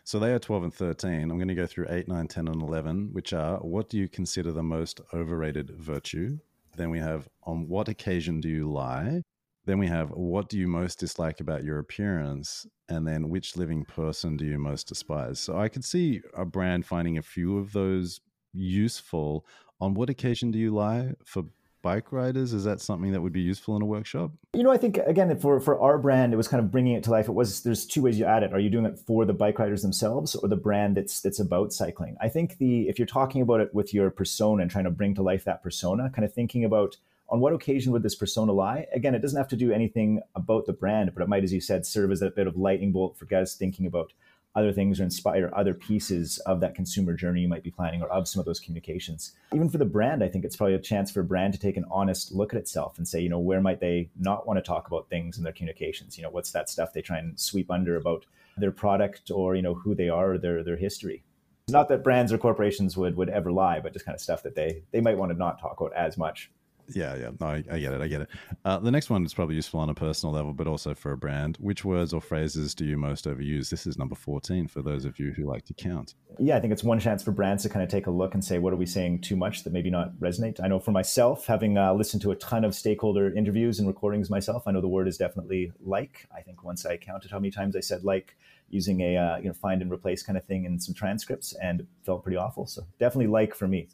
So 0.05 0.19
they 0.19 0.33
are 0.33 0.39
12 0.39 0.65
and 0.65 0.75
13. 0.75 1.31
I'm 1.31 1.39
going 1.39 1.49
to 1.49 1.55
go 1.55 1.67
through 1.67 1.87
8, 1.89 2.09
9, 2.09 2.29
10, 2.29 2.49
and 2.49 2.63
11, 2.63 3.11
which 3.13 3.33
are 3.33 3.59
what 3.59 3.89
do 3.89 3.97
you 3.97 4.09
consider 4.09 4.53
the 4.53 4.63
most 4.63 5.01
overrated 5.15 5.71
virtue? 5.79 6.39
Then 6.77 6.91
we 6.91 6.99
have 6.99 7.29
on 7.45 7.69
what 7.69 7.89
occasion 7.89 8.41
do 8.41 8.49
you 8.49 8.71
lie? 8.71 9.23
Then 9.67 9.79
we 9.79 9.87
have 9.87 10.11
what 10.11 10.49
do 10.49 10.59
you 10.59 10.67
most 10.67 11.01
dislike 11.01 11.41
about 11.41 11.65
your 11.65 11.79
appearance? 11.79 12.67
And 12.89 13.07
then 13.07 13.29
which 13.29 13.57
living 13.57 13.85
person 13.85 14.37
do 14.37 14.45
you 14.45 14.59
most 14.59 14.89
despise? 14.89 15.39
So 15.41 15.59
I 15.59 15.69
could 15.69 15.85
see 15.85 16.23
a 16.35 16.45
brand 16.45 16.87
finding 16.87 17.19
a 17.19 17.23
few 17.23 17.59
of 17.59 17.73
those 17.73 18.21
useful. 18.53 19.45
On 19.81 19.95
what 19.95 20.11
occasion 20.11 20.51
do 20.51 20.59
you 20.59 20.75
lie 20.75 21.13
for 21.25 21.45
bike 21.83 22.13
riders? 22.13 22.53
Is 22.53 22.65
that 22.65 22.81
something 22.81 23.13
that 23.13 23.21
would 23.21 23.33
be 23.33 23.41
useful 23.41 23.77
in 23.77 23.83
a 23.83 23.87
workshop? 23.87 24.33
You 24.55 24.63
know, 24.63 24.71
I 24.71 24.77
think 24.77 24.99
again 24.99 25.37
for 25.39 25.61
for 25.61 25.79
our 25.81 25.99
brand, 25.99 26.33
it 26.33 26.37
was 26.37 26.49
kind 26.49 26.63
of 26.63 26.71
bringing 26.71 26.95
it 26.95 27.05
to 27.05 27.11
life. 27.11 27.29
It 27.29 27.33
was 27.33 27.63
there's 27.63 27.87
two 27.87 28.03
ways 28.03 28.19
you 28.19 28.25
add 28.25 28.43
it. 28.43 28.53
Are 28.53 28.59
you 28.59 28.71
doing 28.71 28.87
it 28.87 28.99
for 28.99 29.25
the 29.25 29.33
bike 29.33 29.59
riders 29.59 29.83
themselves 29.83 30.35
or 30.35 30.49
the 30.49 30.57
brand 30.57 30.97
that's 30.97 31.21
that's 31.21 31.41
about 31.41 31.73
cycling? 31.73 32.17
I 32.21 32.29
think 32.29 32.59
the 32.59 32.89
if 32.89 32.99
you're 32.99 33.07
talking 33.07 33.43
about 33.43 33.61
it 33.61 33.75
with 33.75 33.95
your 33.95 34.11
persona 34.11 34.63
and 34.63 34.71
trying 34.71 34.85
to 34.85 34.91
bring 34.91 35.15
to 35.15 35.23
life 35.23 35.45
that 35.45 35.63
persona, 35.63 36.11
kind 36.11 36.25
of 36.25 36.33
thinking 36.33 36.65
about 36.65 36.97
on 37.31 37.41
what 37.41 37.53
occasion 37.53 37.93
would 37.93 38.03
this 38.03 38.15
persona 38.15 38.53
lie? 38.53 38.87
Again, 38.95 39.15
it 39.15 39.21
doesn't 39.21 39.37
have 39.37 39.49
to 39.49 39.57
do 39.57 39.71
anything 39.71 40.23
about 40.35 40.67
the 40.67 40.73
brand, 40.73 41.13
but 41.15 41.23
it 41.23 41.29
might, 41.29 41.45
as 41.45 41.53
you 41.53 41.61
said, 41.61 41.85
serve 41.85 42.11
as 42.11 42.23
a 42.23 42.31
bit 42.31 42.47
of 42.47 42.57
lightning 42.57 42.91
bolt 42.93 43.19
for 43.19 43.27
guys 43.27 43.55
thinking 43.55 43.87
about 43.87 44.13
other 44.59 44.73
things 44.73 45.01
or 45.01 45.05
inspire 45.05 45.51
other 45.55 45.75
pieces 45.75 46.39
of 46.39 46.61
that 46.61 46.75
consumer 46.75 47.15
journey 47.15 47.43
you 47.43 47.49
might 47.49 47.63
be 47.63 47.71
planning 47.71 48.03
or 48.03 48.09
of 48.11 48.29
some 48.29 48.41
of 48.41 48.47
those 48.47 48.61
communications. 48.61 49.33
Even 49.55 49.69
for 49.69 49.79
the 49.79 49.85
brand, 49.85 50.23
I 50.23 50.29
think 50.29 50.45
it's 50.45 50.57
probably 50.57 50.75
a 50.75 50.81
chance 50.81 51.11
for 51.11 51.21
a 51.21 51.25
brand 51.25 51.53
to 51.55 51.61
take 51.61 51.77
an 51.77 51.85
honest 51.91 52.33
look 52.33 52.53
at 52.53 52.59
itself 52.59 52.99
and 52.99 53.07
say, 53.07 53.21
you 53.21 53.29
know, 53.29 53.39
where 53.39 53.61
might 53.61 53.81
they 53.81 54.11
not 54.19 54.47
want 54.47 54.59
to 54.59 54.63
talk 54.63 54.89
about 54.89 55.09
things 55.09 55.39
in 55.39 55.45
their 55.45 55.53
communications? 55.53 56.19
You 56.19 56.25
know, 56.25 56.31
what's 56.31 56.51
that 56.53 56.69
stuff 56.69 56.93
they 56.93 57.03
try 57.03 57.19
and 57.19 57.39
sweep 57.39 57.71
under 57.71 57.97
about 57.97 58.27
their 58.61 58.73
product 58.73 59.31
or, 59.31 59.55
you 59.55 59.63
know, 59.63 59.75
who 59.75 59.95
they 59.95 60.09
are 60.09 60.33
or 60.33 60.39
their 60.39 60.63
their 60.63 60.77
history. 60.77 61.23
It's 61.67 61.73
Not 61.73 61.89
that 61.89 62.03
brands 62.03 62.33
or 62.33 62.39
corporations 62.39 62.97
would 62.97 63.17
would 63.17 63.29
ever 63.29 63.53
lie, 63.53 63.81
but 63.81 63.93
just 63.93 64.05
kind 64.05 64.15
of 64.15 64.21
stuff 64.21 64.43
that 64.43 64.55
they 64.55 64.83
they 64.91 65.01
might 65.01 65.19
want 65.19 65.33
to 65.33 65.39
not 65.39 65.61
talk 65.61 65.81
about 65.81 65.93
as 65.95 66.17
much. 66.17 66.51
Yeah, 66.95 67.17
yeah. 67.17 67.31
No, 67.41 67.47
I, 67.47 67.65
I, 67.71 67.79
get 67.79 67.93
it. 67.93 68.01
I 68.01 68.09
get 68.09 68.23
it. 68.23 68.29
Uh, 68.65 68.79
the 68.79 68.91
next 68.91 69.11
one 69.11 69.25
is 69.25 69.35
probably 69.35 69.57
useful 69.57 69.81
on 69.81 69.91
a 69.91 69.95
personal 69.95 70.35
level, 70.35 70.53
but 70.53 70.67
also 70.67 70.95
for 70.95 71.13
a 71.13 71.17
brand. 71.17 71.57
Which 71.61 71.85
words 71.85 72.13
or 72.13 72.21
phrases 72.21 72.75
do 72.75 72.85
you 72.85 72.97
most 72.97 73.27
overuse? 73.27 73.69
This 73.69 73.87
is 73.87 73.99
number 73.99 74.15
14 74.15 74.69
for 74.69 74.83
those 74.83 75.05
of 75.05 75.19
you 75.19 75.33
who 75.33 75.45
like 75.45 75.65
to 75.67 75.75
count. 75.75 76.15
Yeah, 76.39 76.57
I 76.57 76.61
think 76.61 76.73
it's 76.73 76.85
one 76.85 76.99
chance 76.99 77.23
for 77.23 77.33
brands 77.33 77.63
to 77.65 77.69
kind 77.69 77.83
of 77.83 77.91
take 77.91 78.07
a 78.07 78.11
look 78.11 78.35
and 78.35 78.45
say, 78.45 78.59
what 78.59 78.73
are 78.73 78.77
we 78.77 78.87
saying 78.87 79.21
too 79.21 79.37
much 79.37 79.65
that 79.65 79.73
maybe 79.73 79.91
not 79.91 80.15
resonate? 80.19 80.61
I 80.63 80.69
know 80.69 80.79
for 80.79 80.93
myself, 80.93 81.47
having 81.47 81.77
uh, 81.77 81.93
listened 81.93 82.23
to 82.23 82.31
a 82.31 82.37
ton 82.37 82.65
of 82.65 82.75
stakeholder 82.75 83.35
interviews 83.35 83.79
and 83.79 83.87
recordings 83.87 84.31
myself, 84.31 84.63
I 84.67 84.73
know 84.73 84.81
the 84.81 84.89
word 84.89 85.09
is 85.09 85.19
definitely 85.19 85.73
like. 85.81 86.27
I 86.35 86.41
think 86.41 86.65
once 86.65 86.87
I 86.87 86.97
counted 86.97 87.31
how 87.31 87.39
many 87.39 87.51
times 87.51 87.77
I 87.77 87.81
said 87.81 88.05
like 88.05 88.37
using 88.71 89.01
a 89.01 89.17
uh, 89.17 89.37
you 89.39 89.49
know 89.49 89.55
find 89.55 89.83
and 89.83 89.91
replace 89.91 90.23
kind 90.23 90.37
of 90.37 90.45
thing 90.45 90.65
in 90.65 90.79
some 90.79 90.95
transcripts 90.95 91.55
and 91.63 91.87
felt 92.05 92.23
pretty 92.23 92.37
awful. 92.37 92.67
So 92.67 92.83
definitely 92.99 93.29
like 93.29 93.55
for 93.55 93.69
me. 93.69 93.89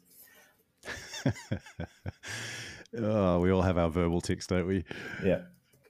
Oh, 2.97 3.39
we 3.39 3.51
all 3.51 3.61
have 3.61 3.77
our 3.77 3.89
verbal 3.89 4.21
ticks, 4.21 4.47
don't 4.47 4.67
we? 4.67 4.83
Yeah. 5.23 5.41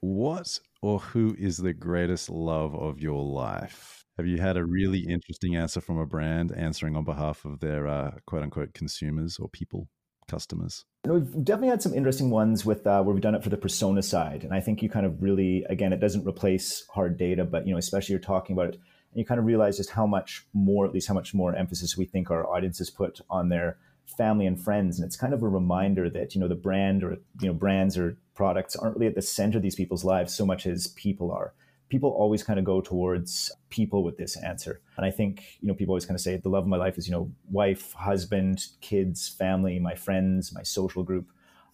What 0.02 0.60
or 0.82 1.00
who 1.00 1.36
is 1.38 1.58
the 1.58 1.74
greatest 1.74 2.30
love 2.30 2.76
of 2.76 3.00
your 3.00 3.24
life? 3.24 4.06
Have 4.18 4.28
you 4.28 4.38
had 4.38 4.56
a 4.56 4.63
really 4.63 5.00
interesting 5.00 5.56
answer 5.56 5.82
from 5.82 5.98
a 5.98 6.06
brand 6.06 6.54
answering 6.56 6.96
on 6.96 7.04
behalf 7.04 7.44
of 7.44 7.60
their 7.60 7.88
uh, 7.88 8.12
quote 8.26 8.44
unquote 8.44 8.74
consumers 8.74 9.38
or 9.38 9.50
people, 9.50 9.89
customers? 10.28 10.86
Know, 11.06 11.15
we've 11.15 11.44
definitely 11.44 11.70
had 11.70 11.82
some 11.82 11.94
interesting 11.94 12.30
ones 12.30 12.65
with 12.65 12.88
uh, 12.88 13.04
where 13.04 13.13
we've 13.13 13.22
done 13.22 13.36
it 13.36 13.44
for 13.44 13.50
the 13.50 13.58
persona 13.58 14.02
side, 14.02 14.44
and 14.44 14.54
I 14.54 14.62
think 14.62 14.82
you 14.82 14.89
kind 14.89 15.06
of 15.06 15.22
really, 15.22 15.65
again, 15.70 15.91
it 15.91 16.00
doesn't 16.00 16.26
replace 16.26 16.86
hard 16.89 17.18
data, 17.18 17.44
but 17.44 17.68
you 17.68 17.74
know, 17.74 17.78
especially 17.78 18.13
you're 18.13 18.22
talking 18.22 18.56
about 18.56 18.70
it, 18.70 18.76
and 18.76 19.20
you 19.20 19.26
kind 19.26 19.39
of 19.39 19.46
realize 19.46 19.78
just 19.78 19.89
how 19.89 20.08
much 20.08 20.46
more, 20.54 20.86
at 20.86 20.94
least 20.94 21.08
how 21.08 21.13
much 21.13 21.34
more 21.34 21.54
emphasis 21.54 21.98
we 21.98 22.06
think 22.06 22.32
our 22.32 22.48
audiences 22.48 22.89
put 22.89 23.20
on 23.30 23.50
their 23.50 23.78
family 24.06 24.46
and 24.46 24.62
friends 24.62 24.98
and 24.98 25.06
it's 25.06 25.15
kind 25.15 25.34
of 25.34 25.44
a 25.44 25.48
reminder 25.48 26.10
that 26.10 26.36
you 26.36 26.41
know 26.41 26.48
the 26.48 26.56
brand 26.56 27.04
or 27.04 27.18
you 27.41 27.48
know 27.48 27.54
brands 27.54 27.98
or 27.98 28.18
products 28.36 28.76
aren't 28.76 28.96
really 28.96 29.08
at 29.08 29.15
the 29.15 29.22
center 29.22 29.58
of 29.58 29.63
these 29.63 29.76
people's 29.76 30.04
lives 30.04 30.36
so 30.36 30.46
much 30.46 30.68
as 30.68 30.88
people 30.88 31.32
are. 31.32 31.54
People 31.89 32.10
always 32.10 32.44
kind 32.44 32.60
of 32.60 32.65
go 32.65 32.82
towards 32.82 33.52
people 33.70 34.04
with 34.04 34.18
this 34.18 34.36
answer. 34.44 34.82
And 34.98 35.06
i 35.06 35.12
think 35.12 35.44
you 35.62 35.68
know 35.68 35.74
people 35.74 35.94
always 35.94 36.06
kind 36.06 36.15
of 36.15 36.22
say 36.22 36.38
the 36.38 36.50
love 36.50 36.63
of 36.63 36.70
my 36.70 36.78
life 36.78 36.98
is 36.98 37.08
you 37.08 37.13
know 37.13 37.32
wife 37.50 37.94
husband 37.94 38.68
kids 38.82 39.28
family 39.28 39.80
my 39.80 39.96
friends 39.96 40.54
my 40.54 40.63
social 40.63 41.04
group. 41.04 41.30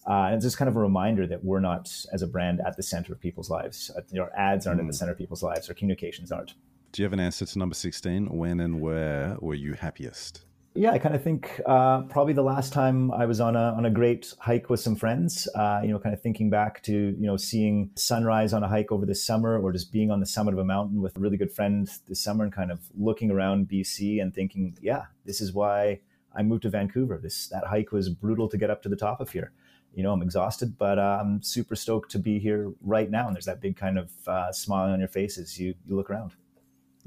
Uh, 0.08 0.26
and 0.26 0.36
it's 0.36 0.46
just 0.46 0.58
kind 0.58 0.67
of 0.67 0.76
a 0.76 0.80
reminder 0.80 1.28
that 1.28 1.44
we're 1.44 1.60
not 1.60 1.94
as 2.12 2.24
a 2.24 2.28
brand 2.28 2.60
at 2.65 2.76
the 2.76 2.82
center 2.82 3.13
of 3.13 3.20
people's 3.20 3.52
lives. 3.52 3.91
Uh, 3.96 4.20
our 4.20 4.32
ads 4.36 4.65
aren't 4.65 4.80
mm. 4.80 4.84
at 4.84 4.88
the 4.88 4.94
hmm. 4.94 4.98
center 4.98 5.12
of 5.12 5.17
people's 5.17 5.44
lives. 5.44 5.70
Our 5.70 5.76
communications 5.76 6.32
aren't. 6.32 6.56
Do 6.91 7.04
you 7.04 7.06
have 7.06 7.13
an 7.13 7.20
answer 7.20 7.46
to 7.46 7.60
number 7.60 7.76
16 7.76 8.26
when 8.36 8.60
and 8.62 8.82
where 8.82 9.38
were 9.39 9.54
you 9.54 9.74
happiest 9.74 10.44
yeah, 10.73 10.91
I 10.91 10.99
kind 10.99 11.13
of 11.13 11.21
think 11.21 11.60
uh, 11.65 12.03
probably 12.03 12.31
the 12.31 12.43
last 12.43 12.71
time 12.71 13.12
I 13.12 13.25
was 13.25 13.41
on 13.41 13.57
a 13.57 13.73
on 13.75 13.86
a 13.86 13.89
great 13.89 14.34
hike 14.39 14.69
with 14.69 14.79
some 14.79 14.95
friends. 14.95 15.47
Uh, 15.53 15.81
you 15.84 15.89
know, 15.89 15.99
kind 15.99 16.13
of 16.13 16.21
thinking 16.21 16.49
back 16.49 16.81
to 16.84 16.93
you 16.93 17.27
know 17.27 17.36
seeing 17.36 17.91
sunrise 17.95 18.53
on 18.53 18.63
a 18.63 18.69
hike 18.69 18.89
over 18.89 19.05
the 19.05 19.15
summer, 19.15 19.60
or 19.60 19.73
just 19.73 19.91
being 19.91 20.12
on 20.12 20.21
the 20.21 20.25
summit 20.25 20.53
of 20.53 20.60
a 20.60 20.63
mountain 20.63 21.01
with 21.01 21.17
a 21.17 21.19
really 21.19 21.36
good 21.36 21.51
friend 21.51 21.89
this 22.07 22.23
summer, 22.23 22.45
and 22.45 22.53
kind 22.53 22.71
of 22.71 22.79
looking 22.97 23.31
around 23.31 23.67
BC 23.67 24.21
and 24.21 24.34
thinking, 24.34 24.77
yeah, 24.81 25.05
this 25.25 25.41
is 25.41 25.51
why 25.51 25.99
I 26.34 26.41
moved 26.41 26.63
to 26.63 26.69
Vancouver. 26.69 27.19
This 27.21 27.47
that 27.49 27.65
hike 27.65 27.91
was 27.91 28.07
brutal 28.07 28.47
to 28.47 28.57
get 28.57 28.69
up 28.69 28.81
to 28.84 28.89
the 28.89 28.95
top 28.95 29.19
of 29.19 29.29
here. 29.29 29.51
You 29.93 30.03
know, 30.03 30.13
I'm 30.13 30.21
exhausted, 30.21 30.77
but 30.77 30.97
uh, 30.97 31.19
I'm 31.19 31.41
super 31.43 31.75
stoked 31.75 32.12
to 32.12 32.19
be 32.19 32.39
here 32.39 32.71
right 32.81 33.12
now. 33.12 33.27
And 33.27 33.36
there's 33.36 33.45
that 33.45 33.60
big 33.60 33.75
kind 33.75 33.99
of 33.99 34.10
uh, 34.25 34.53
smile 34.53 34.93
on 34.93 34.99
your 34.99 35.10
face 35.10 35.38
as 35.38 35.60
you 35.60 35.73
you 35.86 35.97
look 35.97 36.10
around. 36.10 36.31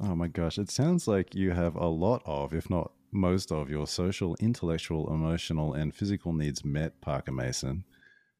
Oh 0.02 0.14
my 0.14 0.28
gosh, 0.28 0.58
it 0.58 0.70
sounds 0.70 1.08
like 1.08 1.34
you 1.34 1.52
have 1.52 1.76
a 1.76 1.86
lot 1.86 2.20
of, 2.26 2.52
if 2.52 2.68
not 2.68 2.90
most 3.14 3.52
of 3.52 3.70
your 3.70 3.86
social, 3.86 4.36
intellectual, 4.40 5.08
emotional, 5.12 5.72
and 5.74 5.94
physical 5.94 6.32
needs 6.32 6.64
met, 6.64 7.00
Parker 7.00 7.32
Mason. 7.32 7.84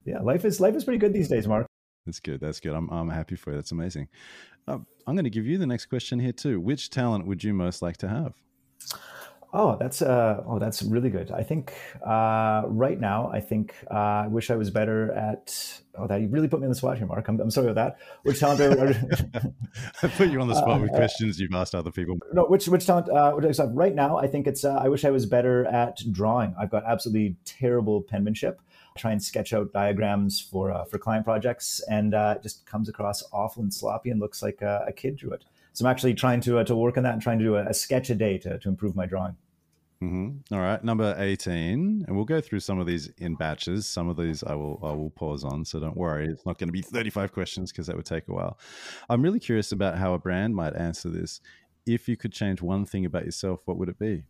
Yeah, 0.04 0.20
life 0.20 0.44
is 0.44 0.60
life 0.60 0.74
is 0.74 0.84
pretty 0.84 0.98
good 0.98 1.12
these 1.12 1.28
days, 1.28 1.48
Mark. 1.48 1.66
That's 2.04 2.20
good. 2.20 2.40
That's 2.40 2.60
good. 2.60 2.74
I'm 2.74 2.90
I'm 2.90 3.08
happy 3.08 3.36
for 3.36 3.50
you. 3.50 3.56
That's 3.56 3.72
amazing. 3.72 4.08
Uh, 4.66 4.78
I'm 5.06 5.14
going 5.14 5.24
to 5.24 5.30
give 5.30 5.46
you 5.46 5.56
the 5.58 5.66
next 5.66 5.86
question 5.86 6.18
here 6.18 6.32
too. 6.32 6.60
Which 6.60 6.90
talent 6.90 7.26
would 7.26 7.42
you 7.44 7.54
most 7.54 7.80
like 7.80 7.96
to 7.98 8.08
have? 8.08 8.34
Oh, 9.56 9.76
that's 9.78 10.02
uh, 10.02 10.42
oh, 10.48 10.58
that's 10.58 10.82
really 10.82 11.10
good. 11.10 11.30
I 11.30 11.44
think 11.44 11.72
uh, 12.04 12.62
right 12.66 12.98
now, 12.98 13.30
I 13.32 13.38
think 13.38 13.72
uh, 13.88 14.24
I 14.24 14.26
wish 14.26 14.50
I 14.50 14.56
was 14.56 14.68
better 14.68 15.12
at. 15.12 15.80
Oh, 15.96 16.08
that 16.08 16.20
you 16.20 16.26
really 16.26 16.48
put 16.48 16.58
me 16.58 16.66
on 16.66 16.70
the 16.70 16.74
spot 16.74 16.98
here, 16.98 17.06
Mark. 17.06 17.28
I'm, 17.28 17.38
I'm 17.38 17.52
sorry 17.52 17.70
about 17.70 17.96
that. 17.96 17.98
Which 18.24 18.40
talent? 18.40 18.60
I 20.02 20.08
put 20.08 20.30
you 20.30 20.40
on 20.40 20.48
the 20.48 20.56
spot 20.56 20.80
with 20.80 20.90
uh, 20.94 20.96
questions 20.96 21.38
you've 21.38 21.54
asked 21.54 21.72
other 21.72 21.92
people. 21.92 22.18
No, 22.32 22.46
which 22.46 22.66
which 22.66 22.84
talent? 22.84 23.08
Uh, 23.08 23.38
right 23.68 23.94
now, 23.94 24.16
I 24.16 24.26
think 24.26 24.48
it's. 24.48 24.64
Uh, 24.64 24.74
I 24.74 24.88
wish 24.88 25.04
I 25.04 25.10
was 25.10 25.24
better 25.24 25.66
at 25.66 26.00
drawing. 26.10 26.52
I've 26.58 26.70
got 26.70 26.82
absolutely 26.84 27.36
terrible 27.44 28.02
penmanship. 28.02 28.60
I 28.96 28.98
try 28.98 29.12
and 29.12 29.22
sketch 29.22 29.52
out 29.52 29.72
diagrams 29.72 30.40
for 30.40 30.72
uh, 30.72 30.84
for 30.84 30.98
client 30.98 31.24
projects, 31.24 31.80
and 31.88 32.12
uh, 32.12 32.34
it 32.38 32.42
just 32.42 32.66
comes 32.66 32.88
across 32.88 33.22
awful 33.32 33.62
and 33.62 33.72
sloppy, 33.72 34.10
and 34.10 34.18
looks 34.18 34.42
like 34.42 34.62
a, 34.62 34.86
a 34.88 34.92
kid 34.92 35.14
drew 35.14 35.30
it. 35.30 35.44
So 35.74 35.84
I'm 35.84 35.90
actually 35.92 36.14
trying 36.14 36.40
to 36.40 36.58
uh, 36.58 36.64
to 36.64 36.74
work 36.74 36.96
on 36.96 37.04
that 37.04 37.12
and 37.12 37.22
trying 37.22 37.38
to 37.38 37.44
do 37.44 37.54
a, 37.54 37.66
a 37.66 37.74
sketch 37.74 38.10
a 38.10 38.16
day 38.16 38.36
to, 38.38 38.58
to 38.58 38.68
improve 38.68 38.96
my 38.96 39.06
drawing. 39.06 39.36
Mm-hmm. 40.02 40.54
All 40.54 40.60
right, 40.60 40.82
number 40.84 41.14
eighteen, 41.18 42.04
and 42.06 42.14
we'll 42.14 42.26
go 42.26 42.40
through 42.40 42.60
some 42.60 42.78
of 42.78 42.86
these 42.86 43.08
in 43.18 43.36
batches. 43.36 43.88
Some 43.88 44.08
of 44.08 44.16
these 44.16 44.42
I 44.42 44.54
will 44.54 44.78
I 44.82 44.92
will 44.92 45.10
pause 45.10 45.44
on, 45.44 45.64
so 45.64 45.80
don't 45.80 45.96
worry. 45.96 46.28
It's 46.28 46.44
not 46.44 46.58
going 46.58 46.68
to 46.68 46.72
be 46.72 46.82
thirty-five 46.82 47.32
questions 47.32 47.72
because 47.72 47.86
that 47.86 47.96
would 47.96 48.04
take 48.04 48.28
a 48.28 48.32
while. 48.32 48.58
I'm 49.08 49.22
really 49.22 49.40
curious 49.40 49.72
about 49.72 49.96
how 49.96 50.12
a 50.12 50.18
brand 50.18 50.54
might 50.54 50.76
answer 50.76 51.08
this. 51.08 51.40
If 51.86 52.08
you 52.08 52.16
could 52.16 52.32
change 52.32 52.60
one 52.60 52.84
thing 52.84 53.06
about 53.06 53.24
yourself, 53.24 53.60
what 53.64 53.78
would 53.78 53.88
it 53.88 53.98
be? 53.98 54.24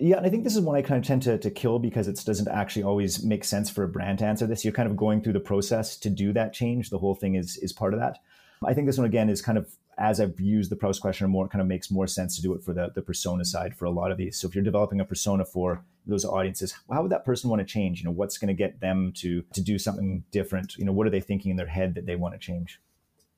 Yeah, 0.00 0.16
and 0.16 0.26
I 0.26 0.30
think 0.30 0.44
this 0.44 0.56
is 0.56 0.62
one 0.62 0.76
I 0.76 0.82
kind 0.82 0.98
of 0.98 1.06
tend 1.06 1.22
to, 1.22 1.36
to 1.36 1.50
kill 1.50 1.78
because 1.78 2.08
it 2.08 2.18
doesn't 2.24 2.48
actually 2.48 2.84
always 2.84 3.22
make 3.22 3.44
sense 3.44 3.68
for 3.68 3.84
a 3.84 3.88
brand 3.88 4.20
to 4.20 4.24
answer 4.24 4.46
this. 4.46 4.64
You're 4.64 4.72
kind 4.72 4.88
of 4.88 4.96
going 4.96 5.22
through 5.22 5.34
the 5.34 5.40
process 5.40 5.96
to 5.98 6.10
do 6.10 6.32
that 6.32 6.54
change. 6.54 6.88
The 6.88 6.98
whole 6.98 7.14
thing 7.14 7.34
is 7.34 7.58
is 7.58 7.72
part 7.72 7.92
of 7.92 8.00
that. 8.00 8.18
I 8.64 8.72
think 8.72 8.86
this 8.86 8.96
one 8.96 9.06
again 9.06 9.28
is 9.28 9.42
kind 9.42 9.58
of 9.58 9.68
as 9.98 10.20
I've 10.20 10.40
used 10.40 10.70
the 10.70 10.76
Proust 10.76 11.00
questionnaire 11.00 11.30
more, 11.30 11.46
it 11.46 11.50
kind 11.50 11.60
of 11.60 11.68
makes 11.68 11.90
more 11.90 12.06
sense 12.06 12.36
to 12.36 12.42
do 12.42 12.54
it 12.54 12.62
for 12.62 12.72
the, 12.72 12.90
the 12.94 13.02
persona 13.02 13.44
side 13.44 13.76
for 13.76 13.84
a 13.84 13.90
lot 13.90 14.10
of 14.10 14.18
these. 14.18 14.38
So 14.38 14.48
if 14.48 14.54
you're 14.54 14.64
developing 14.64 15.00
a 15.00 15.04
persona 15.04 15.44
for 15.44 15.84
those 16.06 16.24
audiences, 16.24 16.74
how 16.90 17.02
would 17.02 17.12
that 17.12 17.24
person 17.24 17.50
want 17.50 17.60
to 17.60 17.66
change? 17.66 18.00
You 18.00 18.06
know, 18.06 18.12
what's 18.12 18.38
going 18.38 18.48
to 18.48 18.54
get 18.54 18.80
them 18.80 19.12
to 19.16 19.42
to 19.52 19.60
do 19.60 19.78
something 19.78 20.24
different? 20.30 20.76
You 20.76 20.84
know, 20.84 20.92
what 20.92 21.06
are 21.06 21.10
they 21.10 21.20
thinking 21.20 21.50
in 21.50 21.56
their 21.56 21.66
head 21.66 21.94
that 21.94 22.06
they 22.06 22.16
want 22.16 22.34
to 22.34 22.38
change? 22.38 22.80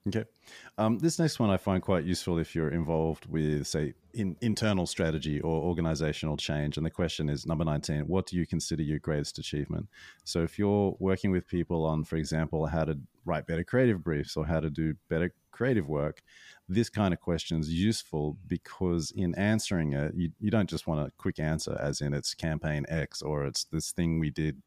Okay. 0.07 0.25
Um, 0.77 0.99
this 0.99 1.19
next 1.19 1.40
one 1.40 1.49
I 1.49 1.57
find 1.57 1.83
quite 1.83 2.05
useful 2.05 2.38
if 2.38 2.55
you're 2.55 2.69
involved 2.69 3.25
with, 3.25 3.67
say, 3.67 3.95
in, 4.12 4.37
internal 4.43 4.87
strategy 4.87 5.40
or 5.40 5.62
organizational 5.62 6.37
change. 6.37 6.77
And 6.77 6.85
the 6.85 6.90
question 6.90 7.31
is 7.31 7.47
number 7.47 7.64
19 7.64 8.01
what 8.07 8.27
do 8.27 8.37
you 8.37 8.47
consider 8.47 8.83
your 8.83 8.99
greatest 8.99 9.38
achievement? 9.38 9.88
So 10.25 10.43
if 10.43 10.59
you're 10.59 10.95
working 10.99 11.31
with 11.31 11.49
people 11.49 11.87
on, 11.87 12.05
for 12.05 12.17
example, 12.17 12.67
how 12.67 12.85
to 12.85 12.99
write 13.25 13.47
better 13.47 13.64
creative 13.64 14.05
briefs 14.05 14.37
or 14.37 14.45
how 14.45 14.61
to 14.61 14.69
do 14.69 14.95
better 15.09 15.33
creative 15.53 15.88
work, 15.88 16.23
this 16.69 16.90
kind 16.90 17.14
of 17.14 17.21
question 17.21 17.61
is 17.61 17.73
useful 17.73 18.37
because 18.47 19.11
in 19.17 19.35
answering 19.37 19.95
it, 19.95 20.12
you, 20.14 20.31
you 20.38 20.51
don't 20.51 20.69
just 20.69 20.87
want 20.87 21.01
a 21.01 21.12
quick 21.17 21.38
answer, 21.38 21.79
as 21.81 22.03
in 22.03 22.12
it's 22.12 22.35
campaign 22.35 22.85
X 22.90 23.23
or 23.23 23.47
it's 23.47 23.64
this 23.64 23.90
thing 23.93 24.19
we 24.19 24.31
did 24.31 24.61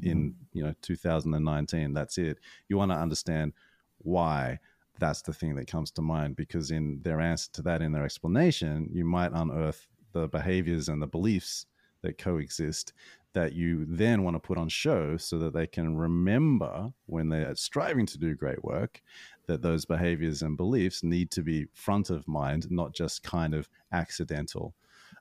in 0.00 0.30
mm-hmm. 0.30 0.58
you 0.58 0.64
know 0.64 0.74
2019. 0.80 1.92
That's 1.92 2.16
it. 2.16 2.38
You 2.68 2.78
want 2.78 2.90
to 2.90 2.96
understand 2.96 3.52
why 3.98 4.58
that's 4.98 5.22
the 5.22 5.32
thing 5.32 5.54
that 5.54 5.66
comes 5.66 5.90
to 5.92 6.02
mind 6.02 6.36
because 6.36 6.70
in 6.70 7.00
their 7.02 7.20
answer 7.20 7.50
to 7.52 7.62
that 7.62 7.82
in 7.82 7.92
their 7.92 8.04
explanation 8.04 8.88
you 8.92 9.04
might 9.04 9.32
unearth 9.32 9.86
the 10.12 10.28
behaviors 10.28 10.88
and 10.88 11.00
the 11.00 11.06
beliefs 11.06 11.66
that 12.02 12.18
coexist 12.18 12.92
that 13.34 13.52
you 13.52 13.84
then 13.86 14.22
want 14.22 14.34
to 14.34 14.40
put 14.40 14.58
on 14.58 14.68
show 14.68 15.16
so 15.16 15.38
that 15.38 15.52
they 15.52 15.66
can 15.66 15.96
remember 15.96 16.90
when 17.06 17.28
they're 17.28 17.54
striving 17.54 18.06
to 18.06 18.18
do 18.18 18.34
great 18.34 18.62
work 18.64 19.02
that 19.46 19.62
those 19.62 19.84
behaviors 19.84 20.42
and 20.42 20.56
beliefs 20.56 21.02
need 21.02 21.30
to 21.30 21.42
be 21.42 21.66
front 21.72 22.10
of 22.10 22.26
mind 22.26 22.70
not 22.70 22.92
just 22.92 23.22
kind 23.22 23.54
of 23.54 23.68
accidental 23.92 24.74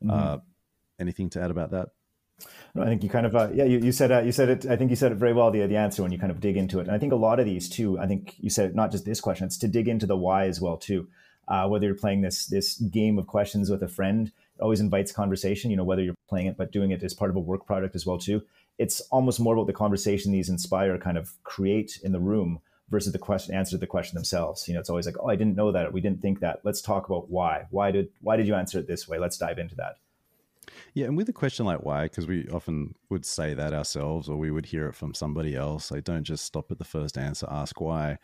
mm-hmm. 0.04 0.10
uh, 0.12 0.38
anything 1.00 1.30
to 1.30 1.42
add 1.42 1.52
about 1.52 1.72
that 1.72 1.90
I 2.82 2.86
think 2.86 3.04
you 3.04 3.10
kind 3.10 3.26
of 3.26 3.36
uh, 3.36 3.50
yeah 3.54 3.64
you, 3.64 3.80
you 3.80 3.92
said 3.92 4.12
uh, 4.12 4.22
you 4.22 4.32
said 4.32 4.50
it 4.50 4.66
I 4.66 4.76
think 4.76 4.90
you 4.90 4.96
said 4.96 5.12
it 5.12 5.16
very 5.16 5.34
well 5.34 5.52
the 5.52 5.66
the 5.66 5.78
answer 5.78 6.04
when 6.04 6.12
you 6.12 6.20
kind 6.20 6.32
of 6.32 6.40
dig 6.40 6.58
into 6.58 6.80
it. 6.80 6.84
And 6.88 6.92
I 6.92 7.00
think 7.00 7.14
a 7.14 7.18
lot 7.18 7.40
of 7.40 7.46
these 7.46 7.70
too 7.70 8.00
I 8.00 8.08
think 8.08 8.36
you 8.40 8.50
said 8.50 8.70
it, 8.70 8.76
not 8.76 8.92
just 8.92 9.06
this 9.06 9.22
question 9.22 9.48
it's 9.48 9.58
to 9.60 9.68
dig 9.68 9.88
into 9.88 10.06
the 10.06 10.18
why 10.18 10.46
as 10.46 10.62
well 10.62 10.78
too. 10.78 11.08
Uh, 11.48 11.66
whether 11.68 11.86
you're 11.86 11.96
playing 11.96 12.22
this 12.22 12.46
this 12.48 12.76
game 12.76 13.18
of 13.18 13.26
questions 13.26 13.70
with 13.70 13.82
a 13.82 13.88
friend 13.88 14.28
it 14.28 14.62
always 14.62 14.82
invites 14.82 15.12
conversation 15.12 15.72
you 15.72 15.78
know 15.78 15.84
whether 15.84 16.04
you're 16.04 16.16
playing 16.28 16.48
it 16.48 16.58
but 16.58 16.72
doing 16.72 16.92
it 16.92 17.02
as 17.04 17.14
part 17.14 17.32
of 17.32 17.38
a 17.38 17.40
work 17.40 17.66
product 17.66 17.96
as 17.96 18.06
well 18.06 18.18
too. 18.18 18.44
It's 18.78 19.02
almost 19.12 19.40
more 19.40 19.56
about 19.56 19.68
the 19.68 19.74
conversation 19.74 20.32
these 20.32 20.50
inspire 20.50 20.98
kind 21.00 21.18
of 21.18 21.34
create 21.44 22.00
in 22.04 22.12
the 22.12 22.20
room 22.20 22.60
versus 22.90 23.12
the 23.12 23.20
question 23.20 23.56
answer 23.56 23.72
to 23.72 23.78
the 23.78 23.88
question 23.88 24.16
themselves. 24.16 24.68
You 24.68 24.76
know 24.76 24.80
it's 24.80 24.90
always 24.90 25.06
like 25.06 25.16
oh 25.20 25.30
I 25.30 25.36
didn't 25.36 25.56
know 25.56 25.72
that. 25.72 25.94
We 25.94 26.02
didn't 26.02 26.22
think 26.22 26.42
that. 26.42 26.60
Let's 26.64 26.82
talk 26.82 27.08
about 27.08 27.30
why. 27.32 27.66
Why 27.72 27.92
did 27.92 28.10
why 28.22 28.36
did 28.36 28.48
you 28.48 28.56
answer 28.56 28.78
it 28.78 28.88
this 28.88 29.08
way? 29.08 29.18
Let's 29.18 29.38
dive 29.38 29.58
into 29.58 29.76
that 29.76 29.98
yeah, 30.94 31.06
and 31.06 31.18
with 31.18 31.30
a 31.30 31.34
question 31.34 31.66
like 31.66 31.84
why, 31.84 32.04
because 32.04 32.28
we 32.28 32.48
often 32.50 32.96
would 33.10 33.26
say 33.26 33.54
that 33.54 33.74
ourselves 33.74 34.30
or 34.30 34.38
we 34.38 34.52
would 34.52 34.66
hear 34.66 34.88
it 34.88 34.96
from 34.96 35.14
somebody 35.14 35.56
else. 35.56 35.92
I 35.92 36.00
don't 36.00 36.24
just 36.24 36.46
stop 36.46 36.72
at 36.72 36.80
the 36.80 36.86
first 36.86 37.18
answer, 37.18 37.48
ask 37.50 37.80
why. 37.80 38.18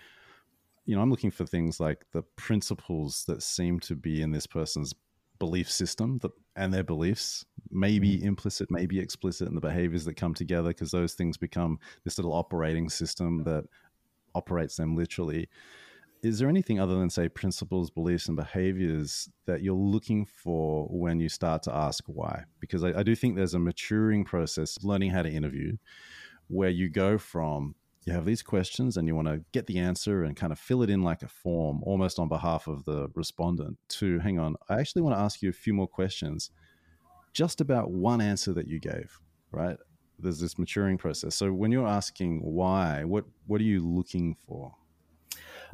You 0.85 0.95
know, 0.95 1.01
I'm 1.01 1.09
looking 1.09 1.31
for 1.31 1.45
things 1.45 1.79
like 1.79 2.05
the 2.11 2.23
principles 2.35 3.23
that 3.27 3.41
seem 3.41 3.79
to 3.81 3.95
be 3.95 4.21
in 4.21 4.31
this 4.31 4.47
person's 4.47 4.93
belief 5.39 5.69
system 5.69 6.19
that, 6.19 6.31
and 6.55 6.73
their 6.73 6.83
beliefs, 6.83 7.45
maybe 7.71 8.17
mm. 8.17 8.23
implicit, 8.23 8.69
maybe 8.69 8.99
explicit, 8.99 9.47
and 9.47 9.57
the 9.57 9.61
behaviors 9.61 10.05
that 10.05 10.15
come 10.15 10.33
together, 10.33 10.69
because 10.69 10.91
those 10.91 11.13
things 11.13 11.37
become 11.37 11.79
this 12.03 12.17
little 12.17 12.33
operating 12.33 12.89
system 12.89 13.43
that 13.43 13.65
operates 14.35 14.75
them 14.75 14.95
literally 14.95 15.47
is 16.23 16.39
there 16.39 16.49
anything 16.49 16.79
other 16.79 16.95
than 16.95 17.09
say 17.09 17.29
principles 17.29 17.89
beliefs 17.91 18.27
and 18.27 18.37
behaviors 18.37 19.29
that 19.45 19.61
you're 19.61 19.75
looking 19.75 20.25
for 20.25 20.87
when 20.89 21.19
you 21.19 21.29
start 21.29 21.61
to 21.63 21.75
ask 21.75 22.03
why? 22.07 22.43
Because 22.59 22.83
I, 22.83 22.99
I, 22.99 23.03
do 23.03 23.13
think 23.13 23.35
there's 23.35 23.53
a 23.53 23.59
maturing 23.59 24.23
process 24.23 24.79
learning 24.83 25.11
how 25.11 25.21
to 25.21 25.29
interview 25.29 25.77
where 26.47 26.69
you 26.69 26.89
go 26.89 27.17
from 27.17 27.75
you 28.05 28.11
have 28.11 28.25
these 28.25 28.41
questions 28.41 28.97
and 28.97 29.07
you 29.07 29.15
want 29.15 29.29
to 29.29 29.41
get 29.53 29.65
the 29.65 29.79
answer 29.79 30.23
and 30.23 30.35
kind 30.35 30.51
of 30.51 30.59
fill 30.59 30.81
it 30.81 30.89
in 30.89 31.03
like 31.03 31.23
a 31.23 31.27
form 31.27 31.81
almost 31.83 32.19
on 32.19 32.27
behalf 32.27 32.67
of 32.67 32.83
the 32.83 33.07
respondent 33.15 33.77
to 33.87 34.19
hang 34.19 34.37
on 34.37 34.55
i 34.67 34.77
actually 34.77 35.01
want 35.01 35.15
to 35.15 35.21
ask 35.21 35.41
you 35.41 35.49
a 35.49 35.53
few 35.53 35.73
more 35.73 35.87
questions 35.87 36.51
just 37.31 37.61
about 37.61 37.91
one 37.91 38.19
answer 38.19 38.51
that 38.51 38.67
you 38.67 38.77
gave 38.77 39.21
right? 39.53 39.77
There's 40.19 40.39
this 40.39 40.57
maturing 40.57 40.97
process. 40.97 41.35
So 41.35 41.53
when 41.53 41.71
you're 41.71 41.87
asking 41.87 42.39
why 42.39 43.03
what 43.05 43.25
what 43.47 43.61
are 43.61 43.65
you 43.65 43.85
looking 43.85 44.35
for 44.45 44.73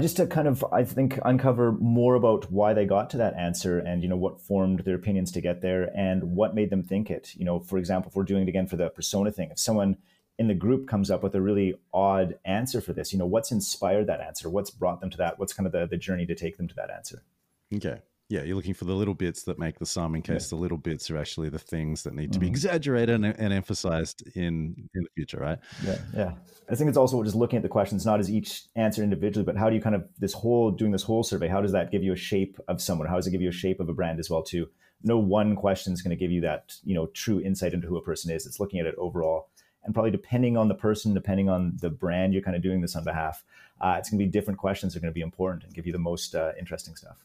just 0.00 0.16
to 0.16 0.26
kind 0.26 0.48
of 0.48 0.64
i 0.72 0.82
think 0.84 1.18
uncover 1.24 1.72
more 1.72 2.14
about 2.14 2.50
why 2.50 2.72
they 2.72 2.84
got 2.84 3.10
to 3.10 3.16
that 3.16 3.34
answer 3.34 3.78
and 3.78 4.02
you 4.02 4.08
know 4.08 4.16
what 4.16 4.40
formed 4.40 4.80
their 4.80 4.94
opinions 4.94 5.30
to 5.32 5.40
get 5.40 5.60
there 5.60 5.90
and 5.96 6.22
what 6.22 6.54
made 6.54 6.70
them 6.70 6.82
think 6.82 7.10
it. 7.10 7.32
You 7.36 7.44
know 7.44 7.60
for 7.60 7.78
example 7.78 8.10
if 8.10 8.16
we're 8.16 8.24
doing 8.24 8.42
it 8.42 8.48
again 8.48 8.66
for 8.66 8.76
the 8.76 8.90
persona 8.90 9.30
thing 9.30 9.50
if 9.50 9.58
someone 9.58 9.96
in 10.38 10.48
the 10.48 10.54
group 10.54 10.88
comes 10.88 11.10
up 11.10 11.22
with 11.22 11.34
a 11.34 11.40
really 11.40 11.74
odd 11.92 12.38
answer 12.44 12.80
for 12.80 12.92
this 12.92 13.12
you 13.12 13.18
know 13.18 13.26
what's 13.26 13.52
inspired 13.52 14.06
that 14.06 14.20
answer? 14.20 14.48
What's 14.48 14.70
brought 14.70 15.00
them 15.00 15.10
to 15.10 15.16
that? 15.18 15.38
What's 15.38 15.52
kind 15.52 15.66
of 15.66 15.72
the, 15.72 15.86
the 15.86 15.96
journey 15.96 16.26
to 16.26 16.34
take 16.34 16.56
them 16.56 16.68
to 16.68 16.74
that 16.76 16.90
answer? 16.90 17.22
Okay 17.74 18.00
yeah, 18.30 18.44
you're 18.44 18.54
looking 18.54 18.74
for 18.74 18.84
the 18.84 18.94
little 18.94 19.12
bits 19.12 19.42
that 19.42 19.58
make 19.58 19.80
the 19.80 19.84
sum 19.84 20.14
in 20.14 20.22
case 20.22 20.46
yeah. 20.46 20.56
the 20.56 20.62
little 20.62 20.78
bits 20.78 21.10
are 21.10 21.18
actually 21.18 21.48
the 21.48 21.58
things 21.58 22.04
that 22.04 22.14
need 22.14 22.32
to 22.32 22.38
be 22.38 22.46
mm-hmm. 22.46 22.52
exaggerated 22.52 23.16
and, 23.16 23.26
and, 23.26 23.52
emphasized 23.52 24.22
in 24.36 24.88
in 24.94 25.02
the 25.02 25.08
future, 25.16 25.38
right? 25.38 25.58
Yeah, 25.84 25.98
yeah. 26.14 26.32
I 26.70 26.76
think 26.76 26.88
it's 26.88 26.96
also 26.96 27.24
just 27.24 27.34
looking 27.34 27.56
at 27.56 27.64
the 27.64 27.68
questions, 27.68 28.06
not 28.06 28.20
as 28.20 28.30
each 28.30 28.62
answer 28.76 29.02
individually, 29.02 29.44
but 29.44 29.56
how 29.56 29.68
do 29.68 29.74
you 29.74 29.82
kind 29.82 29.96
of 29.96 30.08
this 30.20 30.32
whole 30.32 30.70
doing 30.70 30.92
this 30.92 31.02
whole 31.02 31.24
survey? 31.24 31.48
How 31.48 31.60
does 31.60 31.72
that 31.72 31.90
give 31.90 32.04
you 32.04 32.12
a 32.12 32.16
shape 32.16 32.56
of 32.68 32.80
someone? 32.80 33.08
How 33.08 33.16
does 33.16 33.26
it 33.26 33.32
give 33.32 33.42
you 33.42 33.48
a 33.48 33.52
shape 33.52 33.80
of 33.80 33.88
a 33.88 33.92
brand 33.92 34.20
as 34.20 34.30
well 34.30 34.44
too? 34.44 34.68
No 35.02 35.18
one 35.18 35.56
question 35.56 35.92
is 35.92 36.00
going 36.00 36.16
to 36.16 36.24
give 36.24 36.30
you 36.30 36.40
that 36.42 36.74
you 36.84 36.94
know 36.94 37.06
true 37.08 37.40
insight 37.40 37.74
into 37.74 37.88
who 37.88 37.96
a 37.96 38.02
person 38.02 38.30
is. 38.30 38.46
It's 38.46 38.60
looking 38.60 38.78
at 38.78 38.86
it 38.86 38.94
overall, 38.96 39.48
and 39.82 39.92
probably 39.92 40.12
depending 40.12 40.56
on 40.56 40.68
the 40.68 40.76
person, 40.76 41.14
depending 41.14 41.48
on 41.48 41.78
the 41.80 41.90
brand 41.90 42.32
you're 42.32 42.44
kind 42.44 42.56
of 42.56 42.62
doing 42.62 42.80
this 42.80 42.94
on 42.94 43.02
behalf, 43.02 43.42
uh, 43.80 43.96
it's 43.98 44.08
going 44.08 44.20
to 44.20 44.24
be 44.24 44.30
different 44.30 44.60
questions 44.60 44.92
that 44.92 45.00
are 45.00 45.02
going 45.02 45.12
to 45.12 45.18
be 45.18 45.20
important 45.20 45.64
and 45.64 45.74
give 45.74 45.84
you 45.84 45.92
the 45.92 45.98
most 45.98 46.36
uh, 46.36 46.52
interesting 46.56 46.94
stuff. 46.94 47.16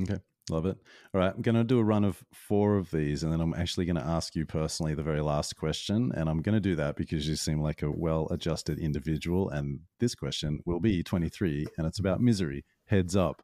Okay. 0.00 0.18
Love 0.50 0.66
it. 0.66 0.76
All 1.14 1.20
right. 1.20 1.32
I'm 1.34 1.42
going 1.42 1.54
to 1.54 1.62
do 1.62 1.78
a 1.78 1.84
run 1.84 2.04
of 2.04 2.24
four 2.32 2.76
of 2.76 2.90
these, 2.90 3.22
and 3.22 3.32
then 3.32 3.40
I'm 3.40 3.54
actually 3.54 3.86
going 3.86 3.96
to 3.96 4.02
ask 4.02 4.34
you 4.34 4.44
personally 4.44 4.94
the 4.94 5.02
very 5.02 5.20
last 5.20 5.56
question. 5.56 6.10
And 6.16 6.28
I'm 6.28 6.42
going 6.42 6.54
to 6.54 6.60
do 6.60 6.74
that 6.76 6.96
because 6.96 7.28
you 7.28 7.36
seem 7.36 7.60
like 7.60 7.82
a 7.82 7.90
well 7.90 8.26
adjusted 8.30 8.78
individual. 8.80 9.50
And 9.50 9.80
this 10.00 10.14
question 10.16 10.60
will 10.66 10.80
be 10.80 11.02
23, 11.02 11.66
and 11.78 11.86
it's 11.86 12.00
about 12.00 12.20
misery. 12.20 12.64
Heads 12.86 13.14
up. 13.14 13.42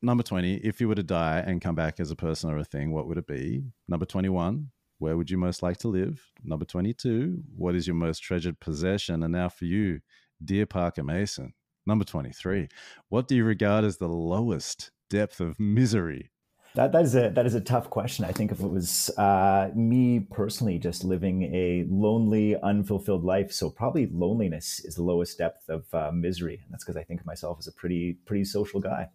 Number 0.00 0.22
20, 0.22 0.56
if 0.64 0.80
you 0.80 0.88
were 0.88 0.96
to 0.96 1.02
die 1.02 1.44
and 1.46 1.60
come 1.60 1.74
back 1.74 2.00
as 2.00 2.10
a 2.10 2.16
person 2.16 2.50
or 2.50 2.58
a 2.58 2.64
thing, 2.64 2.92
what 2.92 3.06
would 3.06 3.18
it 3.18 3.26
be? 3.26 3.62
Number 3.86 4.06
21, 4.06 4.70
where 4.98 5.16
would 5.16 5.30
you 5.30 5.36
most 5.36 5.62
like 5.62 5.76
to 5.78 5.88
live? 5.88 6.32
Number 6.42 6.64
22, 6.64 7.42
what 7.56 7.76
is 7.76 7.86
your 7.86 7.94
most 7.94 8.20
treasured 8.20 8.58
possession? 8.58 9.22
And 9.22 9.32
now 9.32 9.48
for 9.48 9.66
you, 9.66 10.00
dear 10.44 10.66
Parker 10.66 11.04
Mason. 11.04 11.54
Number 11.86 12.04
23, 12.04 12.68
what 13.10 13.28
do 13.28 13.36
you 13.36 13.44
regard 13.44 13.84
as 13.84 13.98
the 13.98 14.08
lowest 14.08 14.90
depth 15.12 15.40
of 15.40 15.60
misery? 15.60 16.30
That, 16.74 16.92
that 16.92 17.02
is 17.02 17.14
a 17.14 17.28
that 17.34 17.44
is 17.44 17.54
a 17.54 17.60
tough 17.60 17.90
question. 17.90 18.24
I 18.24 18.32
think 18.32 18.50
if 18.50 18.60
it 18.60 18.66
was 18.66 19.10
uh, 19.18 19.68
me 19.74 20.20
personally, 20.20 20.78
just 20.78 21.04
living 21.04 21.42
a 21.54 21.84
lonely, 21.86 22.56
unfulfilled 22.56 23.24
life, 23.24 23.52
so 23.52 23.68
probably 23.68 24.06
loneliness 24.06 24.80
is 24.82 24.94
the 24.94 25.02
lowest 25.02 25.36
depth 25.36 25.68
of 25.68 25.84
uh, 25.92 26.10
misery, 26.12 26.60
and 26.64 26.72
that's 26.72 26.82
because 26.82 26.96
I 26.96 27.04
think 27.04 27.20
of 27.20 27.26
myself 27.26 27.58
as 27.58 27.66
a 27.66 27.72
pretty 27.72 28.16
pretty 28.24 28.44
social 28.44 28.80
guy. 28.80 29.10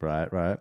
Right, 0.00 0.32
right. 0.32 0.58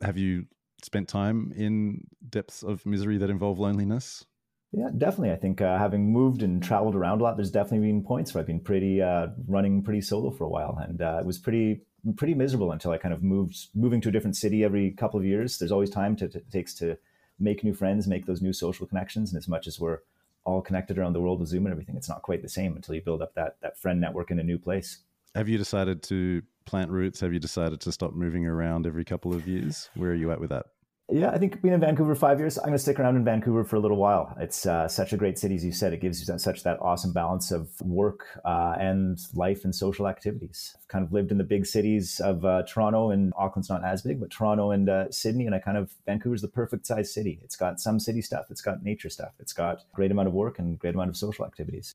Have 0.00 0.18
you 0.18 0.46
spent 0.82 1.08
time 1.08 1.52
in 1.54 2.02
depths 2.28 2.64
of 2.64 2.84
misery 2.84 3.16
that 3.18 3.30
involve 3.30 3.60
loneliness? 3.60 4.24
Yeah, 4.72 4.88
definitely. 4.96 5.30
I 5.30 5.36
think 5.36 5.60
uh, 5.60 5.78
having 5.78 6.12
moved 6.12 6.42
and 6.42 6.60
traveled 6.60 6.96
around 6.96 7.20
a 7.20 7.24
lot, 7.24 7.36
there's 7.36 7.52
definitely 7.52 7.86
been 7.86 8.02
points 8.02 8.34
where 8.34 8.40
I've 8.40 8.46
been 8.46 8.58
pretty 8.60 9.00
uh, 9.00 9.28
running 9.46 9.84
pretty 9.84 10.00
solo 10.00 10.32
for 10.32 10.44
a 10.44 10.48
while, 10.48 10.76
and 10.82 11.00
uh, 11.00 11.18
it 11.20 11.26
was 11.26 11.38
pretty 11.38 11.82
pretty 12.16 12.34
miserable 12.34 12.72
until 12.72 12.90
I 12.90 12.98
kind 12.98 13.14
of 13.14 13.22
moved 13.22 13.68
moving 13.74 14.00
to 14.02 14.08
a 14.08 14.12
different 14.12 14.36
city 14.36 14.64
every 14.64 14.90
couple 14.90 15.20
of 15.20 15.26
years. 15.26 15.58
There's 15.58 15.72
always 15.72 15.90
time 15.90 16.16
to, 16.16 16.28
to 16.28 16.38
it 16.38 16.50
takes 16.50 16.74
to 16.74 16.98
make 17.38 17.64
new 17.64 17.74
friends, 17.74 18.06
make 18.06 18.26
those 18.26 18.42
new 18.42 18.52
social 18.52 18.86
connections, 18.86 19.32
and 19.32 19.38
as 19.38 19.48
much 19.48 19.66
as 19.66 19.78
we're 19.78 19.98
all 20.44 20.60
connected 20.60 20.98
around 20.98 21.12
the 21.12 21.20
world 21.20 21.38
with 21.40 21.48
Zoom 21.48 21.66
and 21.66 21.72
everything, 21.72 21.96
it's 21.96 22.08
not 22.08 22.22
quite 22.22 22.42
the 22.42 22.48
same 22.48 22.74
until 22.74 22.94
you 22.94 23.02
build 23.02 23.22
up 23.22 23.34
that 23.34 23.56
that 23.62 23.78
friend 23.78 24.00
network 24.00 24.30
in 24.30 24.38
a 24.38 24.42
new 24.42 24.58
place. 24.58 24.98
Have 25.34 25.48
you 25.48 25.58
decided 25.58 26.02
to 26.04 26.42
plant 26.64 26.90
roots? 26.90 27.20
Have 27.20 27.32
you 27.32 27.38
decided 27.38 27.80
to 27.80 27.92
stop 27.92 28.12
moving 28.12 28.46
around 28.46 28.86
every 28.86 29.04
couple 29.04 29.32
of 29.32 29.46
years? 29.46 29.88
Where 29.94 30.10
are 30.10 30.14
you 30.14 30.30
at 30.30 30.40
with 30.40 30.50
that? 30.50 30.66
Yeah, 31.12 31.28
I 31.28 31.36
think 31.36 31.60
being 31.60 31.74
in 31.74 31.80
Vancouver 31.80 32.14
five 32.14 32.38
years, 32.38 32.56
I'm 32.56 32.64
going 32.64 32.72
to 32.72 32.78
stick 32.78 32.98
around 32.98 33.16
in 33.16 33.24
Vancouver 33.24 33.64
for 33.64 33.76
a 33.76 33.80
little 33.80 33.98
while. 33.98 34.34
It's 34.40 34.64
uh, 34.64 34.88
such 34.88 35.12
a 35.12 35.18
great 35.18 35.38
city, 35.38 35.54
as 35.56 35.62
you 35.62 35.70
said. 35.70 35.92
It 35.92 36.00
gives 36.00 36.18
you 36.18 36.38
such 36.38 36.62
that 36.62 36.80
awesome 36.80 37.12
balance 37.12 37.50
of 37.50 37.68
work 37.82 38.24
uh, 38.46 38.76
and 38.80 39.18
life 39.34 39.64
and 39.64 39.74
social 39.74 40.08
activities. 40.08 40.74
I've 40.74 40.88
kind 40.88 41.04
of 41.04 41.12
lived 41.12 41.30
in 41.30 41.36
the 41.36 41.44
big 41.44 41.66
cities 41.66 42.18
of 42.20 42.46
uh, 42.46 42.62
Toronto 42.62 43.10
and 43.10 43.34
Auckland's 43.36 43.68
not 43.68 43.84
as 43.84 44.00
big, 44.00 44.20
but 44.20 44.30
Toronto 44.30 44.70
and 44.70 44.88
uh, 44.88 45.10
Sydney, 45.10 45.44
and 45.44 45.54
I 45.54 45.58
kind 45.58 45.76
of 45.76 45.92
Vancouver's 46.06 46.40
the 46.40 46.48
perfect 46.48 46.86
size 46.86 47.12
city. 47.12 47.40
It's 47.44 47.56
got 47.56 47.78
some 47.78 48.00
city 48.00 48.22
stuff, 48.22 48.46
it's 48.48 48.62
got 48.62 48.82
nature 48.82 49.10
stuff, 49.10 49.32
it's 49.38 49.52
got 49.52 49.82
great 49.92 50.10
amount 50.12 50.28
of 50.28 50.34
work 50.34 50.58
and 50.58 50.78
great 50.78 50.94
amount 50.94 51.10
of 51.10 51.18
social 51.18 51.44
activities. 51.44 51.94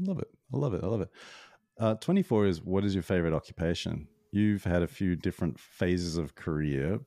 Love 0.00 0.18
it. 0.18 0.30
I 0.52 0.56
love 0.56 0.74
it. 0.74 0.82
I 0.82 0.86
love 0.88 1.02
it. 1.02 1.10
Uh, 1.78 1.94
24 1.94 2.46
is 2.46 2.60
what 2.60 2.84
is 2.84 2.92
your 2.92 3.04
favorite 3.04 3.34
occupation? 3.34 4.08
You've 4.32 4.64
had 4.64 4.82
a 4.82 4.88
few 4.88 5.14
different 5.14 5.60
phases 5.60 6.16
of 6.16 6.34
career. 6.34 6.98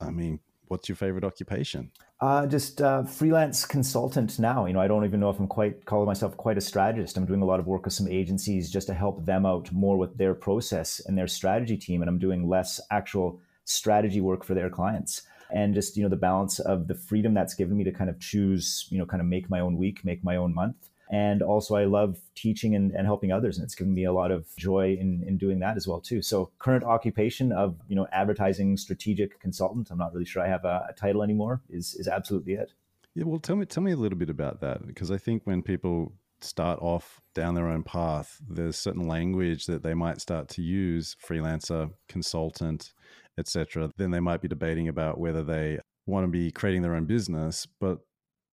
I 0.00 0.10
mean, 0.10 0.38
what's 0.70 0.88
your 0.88 0.96
favorite 0.96 1.24
occupation? 1.24 1.90
Uh, 2.20 2.46
just 2.46 2.80
uh, 2.80 3.02
freelance 3.02 3.66
consultant 3.66 4.38
now. 4.38 4.66
You 4.66 4.72
know, 4.72 4.80
I 4.80 4.86
don't 4.86 5.04
even 5.04 5.18
know 5.18 5.30
if 5.30 5.38
I'm 5.40 5.48
quite 5.48 5.84
calling 5.84 6.06
myself 6.06 6.36
quite 6.36 6.56
a 6.56 6.60
strategist. 6.60 7.16
I'm 7.16 7.26
doing 7.26 7.42
a 7.42 7.46
lot 7.46 7.58
of 7.58 7.66
work 7.66 7.84
with 7.84 7.94
some 7.94 8.06
agencies 8.06 8.70
just 8.70 8.86
to 8.86 8.94
help 8.94 9.24
them 9.24 9.44
out 9.44 9.70
more 9.72 9.96
with 9.96 10.16
their 10.16 10.34
process 10.34 11.00
and 11.06 11.18
their 11.18 11.26
strategy 11.26 11.76
team, 11.76 12.02
and 12.02 12.08
I'm 12.08 12.18
doing 12.18 12.48
less 12.48 12.80
actual 12.90 13.40
strategy 13.64 14.20
work 14.20 14.44
for 14.44 14.54
their 14.54 14.70
clients. 14.70 15.22
And 15.52 15.74
just 15.74 15.96
you 15.96 16.04
know, 16.04 16.08
the 16.08 16.16
balance 16.16 16.60
of 16.60 16.86
the 16.86 16.94
freedom 16.94 17.34
that's 17.34 17.54
given 17.54 17.76
me 17.76 17.82
to 17.82 17.90
kind 17.90 18.08
of 18.08 18.20
choose, 18.20 18.86
you 18.90 18.98
know, 18.98 19.06
kind 19.06 19.20
of 19.20 19.26
make 19.26 19.50
my 19.50 19.58
own 19.58 19.76
week, 19.76 20.04
make 20.04 20.22
my 20.22 20.36
own 20.36 20.54
month, 20.54 20.88
and 21.10 21.42
also 21.42 21.74
I 21.74 21.84
love 21.84 22.18
teaching 22.36 22.76
and, 22.76 22.92
and 22.92 23.04
helping 23.04 23.32
others. 23.32 23.58
And 23.58 23.64
it's 23.64 23.74
given 23.74 23.92
me 23.92 24.04
a 24.04 24.12
lot 24.12 24.30
of 24.30 24.46
joy 24.56 24.96
in, 24.98 25.24
in 25.26 25.38
doing 25.38 25.58
that 25.58 25.76
as 25.76 25.86
well 25.86 26.00
too. 26.00 26.22
So 26.22 26.52
current 26.60 26.84
occupation 26.84 27.50
of, 27.50 27.76
you 27.88 27.96
know, 27.96 28.06
advertising 28.12 28.76
strategic 28.76 29.40
consultant, 29.40 29.90
I'm 29.90 29.98
not 29.98 30.12
really 30.12 30.24
sure 30.24 30.42
I 30.42 30.48
have 30.48 30.64
a, 30.64 30.86
a 30.88 30.92
title 30.92 31.22
anymore, 31.22 31.62
is, 31.68 31.94
is 31.96 32.06
absolutely 32.06 32.54
it. 32.54 32.72
Yeah, 33.14 33.24
well, 33.24 33.40
tell 33.40 33.56
me, 33.56 33.66
tell 33.66 33.82
me 33.82 33.90
a 33.90 33.96
little 33.96 34.18
bit 34.18 34.30
about 34.30 34.60
that 34.60 34.86
because 34.86 35.10
I 35.10 35.18
think 35.18 35.42
when 35.44 35.62
people 35.62 36.12
start 36.42 36.78
off 36.80 37.20
down 37.34 37.56
their 37.56 37.66
own 37.66 37.82
path, 37.82 38.40
there's 38.48 38.76
certain 38.76 39.08
language 39.08 39.66
that 39.66 39.82
they 39.82 39.94
might 39.94 40.20
start 40.20 40.48
to 40.50 40.62
use, 40.62 41.16
freelancer, 41.26 41.90
consultant, 42.08 42.92
etc. 43.36 43.90
Then 43.96 44.12
they 44.12 44.20
might 44.20 44.42
be 44.42 44.48
debating 44.48 44.86
about 44.86 45.18
whether 45.18 45.42
they 45.42 45.80
want 46.06 46.24
to 46.24 46.30
be 46.30 46.52
creating 46.52 46.82
their 46.82 46.94
own 46.94 47.06
business, 47.06 47.66
but 47.80 47.98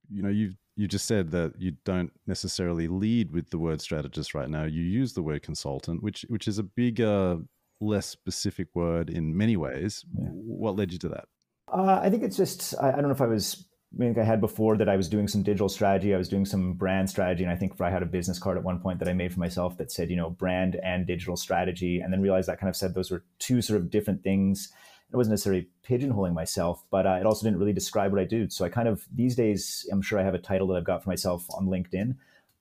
you 0.10 0.24
know, 0.24 0.30
you've 0.30 0.56
you 0.78 0.88
just 0.88 1.06
said 1.06 1.32
that 1.32 1.54
you 1.58 1.72
don't 1.86 2.12
necessarily 2.28 2.88
lead 2.88 3.32
with 3.32 3.50
the 3.50 3.58
word 3.58 3.82
strategist 3.82 4.36
right 4.36 4.48
now. 4.48 4.64
You 4.64 4.84
use 4.84 5.14
the 5.14 5.24
word 5.24 5.42
consultant, 5.42 6.04
which 6.04 6.24
which 6.30 6.48
is 6.48 6.60
a 6.60 6.64
bigger, 6.64 7.40
less 7.82 8.06
specific 8.06 8.68
word 8.76 9.10
in 9.10 9.36
many 9.36 9.58
ways. 9.58 10.06
Yeah. 10.18 10.28
What 10.30 10.76
led 10.76 10.94
you 10.94 11.00
to 11.00 11.10
that? 11.10 11.26
Uh, 11.74 12.00
I 12.02 12.12
think 12.12 12.24
it's 12.24 12.38
just 12.38 12.76
I, 12.80 12.90
I, 12.90 12.92
don't 12.92 13.06
know 13.06 13.12
if 13.12 13.22
I 13.22 13.26
was. 13.26 13.66
I 13.96 14.04
think 14.04 14.18
I 14.20 14.24
had 14.24 14.40
before 14.40 14.78
that 14.78 14.88
I 14.88 14.98
was 14.98 15.10
doing 15.10 15.28
some 15.28 15.42
digital 15.42 15.68
strategy. 15.68 16.14
I 16.14 16.18
was 16.18 16.30
doing 16.30 16.46
some 16.46 16.74
brand 16.74 17.10
strategy, 17.10 17.44
and 17.44 17.52
I 17.52 17.56
think 17.56 17.82
I 17.82 17.90
had 17.90 18.04
a 18.04 18.06
business 18.06 18.38
card 18.38 18.58
at 18.58 18.64
one 18.64 18.80
point 18.80 19.00
that 19.00 19.08
I 19.08 19.14
made 19.14 19.34
for 19.34 19.40
myself 19.40 19.78
that 19.80 19.92
said, 19.92 20.12
you 20.12 20.16
know, 20.16 20.30
brand 20.30 20.80
and 20.84 21.08
digital 21.08 21.38
strategy, 21.38 22.02
and 22.02 22.14
then 22.14 22.22
realized 22.22 22.50
that 22.50 22.60
kind 22.60 22.70
of 22.70 22.76
said 22.76 22.94
those 22.94 23.10
were 23.10 23.24
two 23.40 23.64
sort 23.64 23.82
of 23.82 23.90
different 23.90 24.24
things 24.24 24.72
it 25.12 25.16
wasn't 25.16 25.34
necessarily 25.34 25.68
pigeonholing 25.88 26.34
myself, 26.34 26.84
but 26.92 27.08
uh, 27.08 27.18
it 27.20 27.26
also 27.26 27.46
didn't 27.46 27.60
really 27.60 27.74
describe 27.74 28.12
what 28.12 28.22
I 28.22 28.26
do. 28.26 28.50
So 28.50 28.66
I 28.66 28.70
kind 28.70 28.88
of 28.88 29.06
these 29.14 29.36
days, 29.36 29.88
I'm 29.92 30.02
sure 30.02 30.20
I 30.20 30.24
have 30.24 30.34
a 30.34 30.40
title 30.40 30.68
that 30.68 30.76
I've 30.76 30.84
got 30.84 31.04
for 31.04 31.10
myself 31.10 31.46
on 31.52 31.68
LinkedIn, 31.68 32.16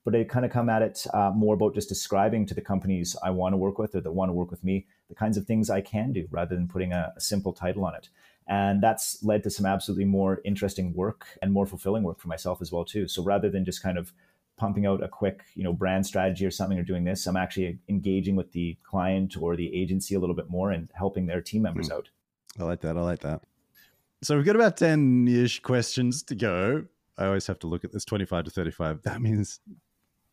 but 0.05 0.15
I 0.15 0.23
kind 0.23 0.45
of 0.45 0.51
come 0.51 0.69
at 0.69 0.81
it 0.81 1.05
uh, 1.13 1.31
more 1.35 1.55
about 1.55 1.75
just 1.75 1.89
describing 1.89 2.45
to 2.45 2.53
the 2.53 2.61
companies 2.61 3.15
I 3.21 3.31
want 3.31 3.53
to 3.53 3.57
work 3.57 3.77
with 3.77 3.95
or 3.95 4.01
that 4.01 4.11
want 4.11 4.29
to 4.29 4.33
work 4.33 4.49
with 4.49 4.63
me 4.63 4.87
the 5.09 5.15
kinds 5.15 5.37
of 5.37 5.45
things 5.45 5.69
I 5.69 5.81
can 5.81 6.13
do 6.13 6.27
rather 6.31 6.55
than 6.55 6.67
putting 6.67 6.93
a, 6.93 7.13
a 7.15 7.19
simple 7.19 7.53
title 7.53 7.85
on 7.85 7.95
it. 7.95 8.09
And 8.47 8.81
that's 8.81 9.21
led 9.23 9.43
to 9.43 9.49
some 9.49 9.65
absolutely 9.65 10.05
more 10.05 10.41
interesting 10.45 10.93
work 10.93 11.27
and 11.41 11.51
more 11.51 11.65
fulfilling 11.65 12.03
work 12.03 12.19
for 12.19 12.29
myself 12.29 12.61
as 12.61 12.71
well 12.71 12.85
too. 12.85 13.09
So 13.09 13.21
rather 13.21 13.49
than 13.49 13.65
just 13.65 13.83
kind 13.83 13.97
of 13.97 14.13
pumping 14.57 14.85
out 14.85 15.03
a 15.03 15.07
quick 15.07 15.43
you 15.53 15.63
know 15.63 15.71
brand 15.71 16.05
strategy 16.05 16.45
or 16.45 16.51
something 16.51 16.79
or 16.79 16.83
doing 16.83 17.03
this 17.03 17.27
i'm 17.27 17.37
actually 17.37 17.77
engaging 17.87 18.35
with 18.35 18.51
the 18.53 18.75
client 18.83 19.37
or 19.39 19.55
the 19.55 19.73
agency 19.79 20.15
a 20.15 20.19
little 20.19 20.35
bit 20.35 20.49
more 20.49 20.71
and 20.71 20.89
helping 20.95 21.27
their 21.27 21.41
team 21.41 21.61
members 21.61 21.89
mm. 21.89 21.93
out 21.93 22.09
I 22.59 22.63
like 22.63 22.81
that. 22.81 22.97
I 22.97 23.01
like 23.01 23.19
that. 23.19 23.41
So 24.23 24.35
we've 24.35 24.45
got 24.45 24.55
about 24.55 24.77
10 24.77 25.27
ish 25.27 25.59
questions 25.61 26.23
to 26.23 26.35
go. 26.35 26.85
I 27.17 27.25
always 27.25 27.47
have 27.47 27.59
to 27.59 27.67
look 27.67 27.83
at 27.83 27.91
this 27.91 28.05
25 28.05 28.45
to 28.45 28.51
35. 28.51 29.03
That 29.03 29.21
means 29.21 29.59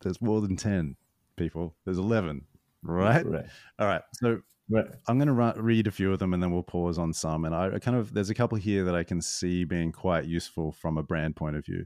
there's 0.01 0.21
more 0.21 0.41
than 0.41 0.55
10 0.55 0.95
people. 1.35 1.75
There's 1.85 1.97
11, 1.97 2.45
right? 2.83 3.25
Right. 3.25 3.45
All 3.79 3.87
right. 3.87 4.01
So 4.13 4.41
right. 4.69 4.85
I'm 5.07 5.19
going 5.19 5.27
to 5.27 5.61
read 5.61 5.87
a 5.87 5.91
few 5.91 6.11
of 6.11 6.19
them 6.19 6.33
and 6.33 6.41
then 6.41 6.51
we'll 6.51 6.63
pause 6.63 6.97
on 6.97 7.13
some. 7.13 7.45
And 7.45 7.53
I 7.55 7.77
kind 7.79 7.97
of, 7.97 8.13
there's 8.13 8.29
a 8.29 8.35
couple 8.35 8.57
here 8.57 8.83
that 8.85 8.95
I 8.95 9.03
can 9.03 9.21
see 9.21 9.63
being 9.63 9.91
quite 9.91 10.25
useful 10.25 10.71
from 10.71 10.97
a 10.97 11.03
brand 11.03 11.35
point 11.35 11.55
of 11.55 11.65
view. 11.65 11.85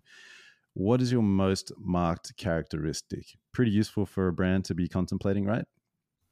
What 0.73 1.01
is 1.01 1.11
your 1.11 1.23
most 1.23 1.71
marked 1.77 2.37
characteristic? 2.37 3.37
Pretty 3.51 3.71
useful 3.71 4.05
for 4.05 4.27
a 4.27 4.33
brand 4.33 4.65
to 4.65 4.73
be 4.73 4.87
contemplating, 4.87 5.45
right? 5.45 5.65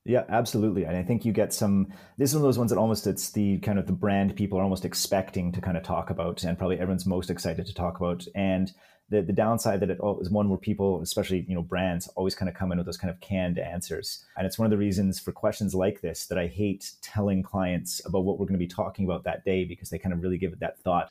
Yeah, 0.07 0.23
absolutely. 0.29 0.85
And 0.85 0.95
I 0.95 1.03
think 1.03 1.25
you 1.25 1.33
get 1.33 1.53
some. 1.53 1.87
This 2.17 2.29
is 2.29 2.35
one 2.35 2.43
of 2.43 2.47
those 2.47 2.57
ones 2.57 2.71
that 2.71 2.77
almost 2.77 3.05
it's 3.07 3.31
the 3.31 3.59
kind 3.59 3.77
of 3.77 3.87
the 3.87 3.93
brand 3.93 4.37
people 4.37 4.57
are 4.57 4.63
almost 4.63 4.85
expecting 4.85 5.51
to 5.51 5.59
kind 5.59 5.75
of 5.75 5.83
talk 5.83 6.09
about, 6.09 6.45
and 6.45 6.57
probably 6.57 6.79
everyone's 6.79 7.05
most 7.05 7.29
excited 7.29 7.65
to 7.65 7.73
talk 7.73 7.97
about. 7.97 8.25
And 8.33 8.71
the 9.09 9.21
the 9.21 9.33
downside 9.33 9.81
that 9.81 9.89
it 9.89 9.99
is 10.21 10.29
one 10.29 10.47
where 10.47 10.57
people, 10.57 11.01
especially 11.01 11.45
you 11.49 11.55
know 11.55 11.61
brands, 11.61 12.07
always 12.15 12.35
kind 12.35 12.47
of 12.47 12.55
come 12.55 12.71
in 12.71 12.77
with 12.77 12.87
those 12.87 12.95
kind 12.95 13.13
of 13.13 13.19
canned 13.19 13.59
answers. 13.59 14.23
And 14.37 14.47
it's 14.47 14.57
one 14.57 14.65
of 14.65 14.71
the 14.71 14.77
reasons 14.77 15.19
for 15.19 15.33
questions 15.33 15.75
like 15.75 15.99
this 15.99 16.27
that 16.27 16.37
I 16.37 16.47
hate 16.47 16.93
telling 17.01 17.43
clients 17.43 18.01
about 18.05 18.23
what 18.23 18.39
we're 18.39 18.45
going 18.45 18.59
to 18.59 18.65
be 18.65 18.67
talking 18.67 19.03
about 19.03 19.25
that 19.25 19.43
day 19.43 19.65
because 19.65 19.89
they 19.89 19.99
kind 19.99 20.13
of 20.13 20.23
really 20.23 20.37
give 20.37 20.53
it 20.53 20.61
that 20.61 20.79
thought. 20.79 21.09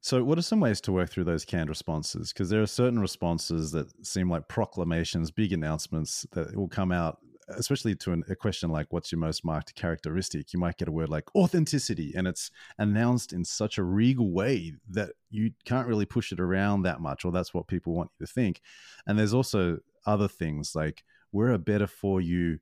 So, 0.00 0.22
what 0.22 0.38
are 0.38 0.42
some 0.42 0.60
ways 0.60 0.80
to 0.82 0.92
work 0.92 1.10
through 1.10 1.24
those 1.24 1.44
canned 1.44 1.68
responses? 1.68 2.32
Because 2.32 2.50
there 2.50 2.62
are 2.62 2.68
certain 2.68 3.00
responses 3.00 3.72
that 3.72 4.06
seem 4.06 4.30
like 4.30 4.46
proclamations, 4.46 5.32
big 5.32 5.52
announcements 5.52 6.24
that 6.32 6.54
will 6.54 6.68
come 6.68 6.92
out 6.92 7.18
especially 7.48 7.94
to 7.96 8.12
an, 8.12 8.24
a 8.28 8.34
question 8.34 8.70
like 8.70 8.86
what's 8.90 9.12
your 9.12 9.18
most 9.18 9.44
marked 9.44 9.74
characteristic? 9.74 10.52
You 10.52 10.58
might 10.58 10.78
get 10.78 10.88
a 10.88 10.92
word 10.92 11.08
like 11.08 11.34
authenticity 11.34 12.12
and 12.16 12.26
it's 12.26 12.50
announced 12.78 13.32
in 13.32 13.44
such 13.44 13.78
a 13.78 13.82
regal 13.82 14.30
way 14.30 14.74
that 14.90 15.10
you 15.30 15.52
can't 15.64 15.88
really 15.88 16.06
push 16.06 16.32
it 16.32 16.40
around 16.40 16.82
that 16.82 17.00
much 17.00 17.24
or 17.24 17.32
that's 17.32 17.52
what 17.54 17.68
people 17.68 17.94
want 17.94 18.10
you 18.18 18.26
to 18.26 18.32
think. 18.32 18.60
And 19.06 19.18
there's 19.18 19.34
also 19.34 19.78
other 20.06 20.28
things 20.28 20.74
like 20.74 21.04
we're 21.32 21.52
a 21.52 21.58
better 21.58 21.86
for 21.86 22.20
you 22.20 22.58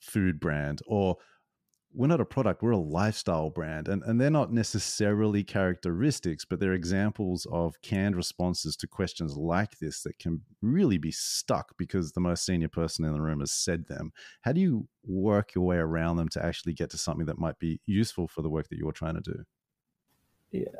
food 0.00 0.40
brand 0.40 0.80
or 0.86 1.16
we're 1.94 2.06
not 2.06 2.20
a 2.20 2.24
product, 2.24 2.62
we're 2.62 2.70
a 2.70 2.76
lifestyle 2.78 3.50
brand. 3.50 3.88
And, 3.88 4.02
and 4.04 4.20
they're 4.20 4.30
not 4.30 4.52
necessarily 4.52 5.44
characteristics, 5.44 6.44
but 6.44 6.60
they're 6.60 6.72
examples 6.72 7.46
of 7.50 7.80
canned 7.82 8.16
responses 8.16 8.76
to 8.76 8.86
questions 8.86 9.36
like 9.36 9.78
this 9.78 10.02
that 10.02 10.18
can 10.18 10.42
really 10.62 10.98
be 10.98 11.12
stuck 11.12 11.76
because 11.76 12.12
the 12.12 12.20
most 12.20 12.44
senior 12.44 12.68
person 12.68 13.04
in 13.04 13.12
the 13.12 13.20
room 13.20 13.40
has 13.40 13.52
said 13.52 13.86
them. 13.88 14.12
How 14.42 14.52
do 14.52 14.60
you 14.60 14.88
work 15.04 15.54
your 15.54 15.64
way 15.64 15.76
around 15.76 16.16
them 16.16 16.28
to 16.30 16.44
actually 16.44 16.74
get 16.74 16.90
to 16.90 16.98
something 16.98 17.26
that 17.26 17.38
might 17.38 17.58
be 17.58 17.80
useful 17.86 18.28
for 18.28 18.42
the 18.42 18.50
work 18.50 18.68
that 18.68 18.78
you're 18.78 18.92
trying 18.92 19.14
to 19.14 19.20
do? 19.20 19.44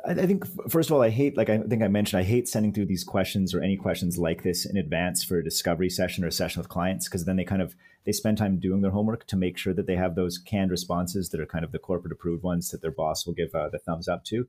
I 0.07 0.13
think 0.13 0.45
first 0.69 0.89
of 0.89 0.95
all, 0.95 1.01
I 1.01 1.09
hate 1.09 1.35
like 1.35 1.49
I 1.49 1.57
think 1.57 1.81
I 1.81 1.87
mentioned 1.87 2.19
I 2.19 2.23
hate 2.23 2.47
sending 2.47 2.73
through 2.73 2.85
these 2.85 3.03
questions 3.03 3.55
or 3.55 3.61
any 3.61 3.75
questions 3.75 4.19
like 4.19 4.43
this 4.43 4.65
in 4.65 4.77
advance 4.77 5.23
for 5.23 5.39
a 5.39 5.43
discovery 5.43 5.89
session 5.89 6.23
or 6.23 6.27
a 6.27 6.31
session 6.31 6.59
with 6.59 6.69
clients 6.69 7.07
because 7.07 7.25
then 7.25 7.37
they 7.37 7.43
kind 7.43 7.61
of 7.61 7.75
they 8.05 8.11
spend 8.11 8.37
time 8.37 8.59
doing 8.59 8.81
their 8.81 8.91
homework 8.91 9.25
to 9.27 9.35
make 9.35 9.57
sure 9.57 9.73
that 9.73 9.87
they 9.87 9.95
have 9.95 10.13
those 10.13 10.37
canned 10.37 10.69
responses 10.69 11.29
that 11.29 11.41
are 11.41 11.47
kind 11.47 11.65
of 11.65 11.71
the 11.71 11.79
corporate 11.79 12.11
approved 12.11 12.43
ones 12.43 12.69
that 12.69 12.83
their 12.83 12.91
boss 12.91 13.25
will 13.25 13.33
give 13.33 13.55
uh, 13.55 13.69
the 13.69 13.79
thumbs 13.79 14.07
up 14.07 14.23
to. 14.25 14.47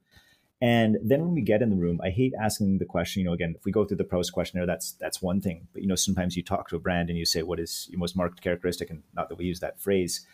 And 0.60 0.98
then 1.02 1.22
when 1.22 1.34
we 1.34 1.40
get 1.40 1.62
in 1.62 1.70
the 1.70 1.76
room, 1.76 2.00
I 2.02 2.10
hate 2.10 2.34
asking 2.40 2.78
the 2.78 2.84
question. 2.84 3.20
You 3.20 3.26
know, 3.26 3.32
again, 3.32 3.54
if 3.56 3.64
we 3.64 3.72
go 3.72 3.84
through 3.84 3.96
the 3.96 4.04
Proust 4.04 4.32
questionnaire, 4.32 4.66
that's 4.66 4.92
that's 4.92 5.22
one 5.22 5.40
thing. 5.40 5.68
But 5.72 5.82
you 5.82 5.88
know, 5.88 5.94
sometimes 5.94 6.36
you 6.36 6.42
talk 6.42 6.68
to 6.68 6.76
a 6.76 6.80
brand 6.80 7.08
and 7.08 7.18
you 7.18 7.24
say, 7.24 7.42
"What 7.42 7.60
is 7.60 7.88
your 7.90 7.98
most 7.98 8.16
marked 8.16 8.42
characteristic?" 8.42 8.90
And 8.90 9.02
not 9.14 9.30
that 9.30 9.36
we 9.36 9.46
use 9.46 9.60
that 9.60 9.80
phrase 9.80 10.26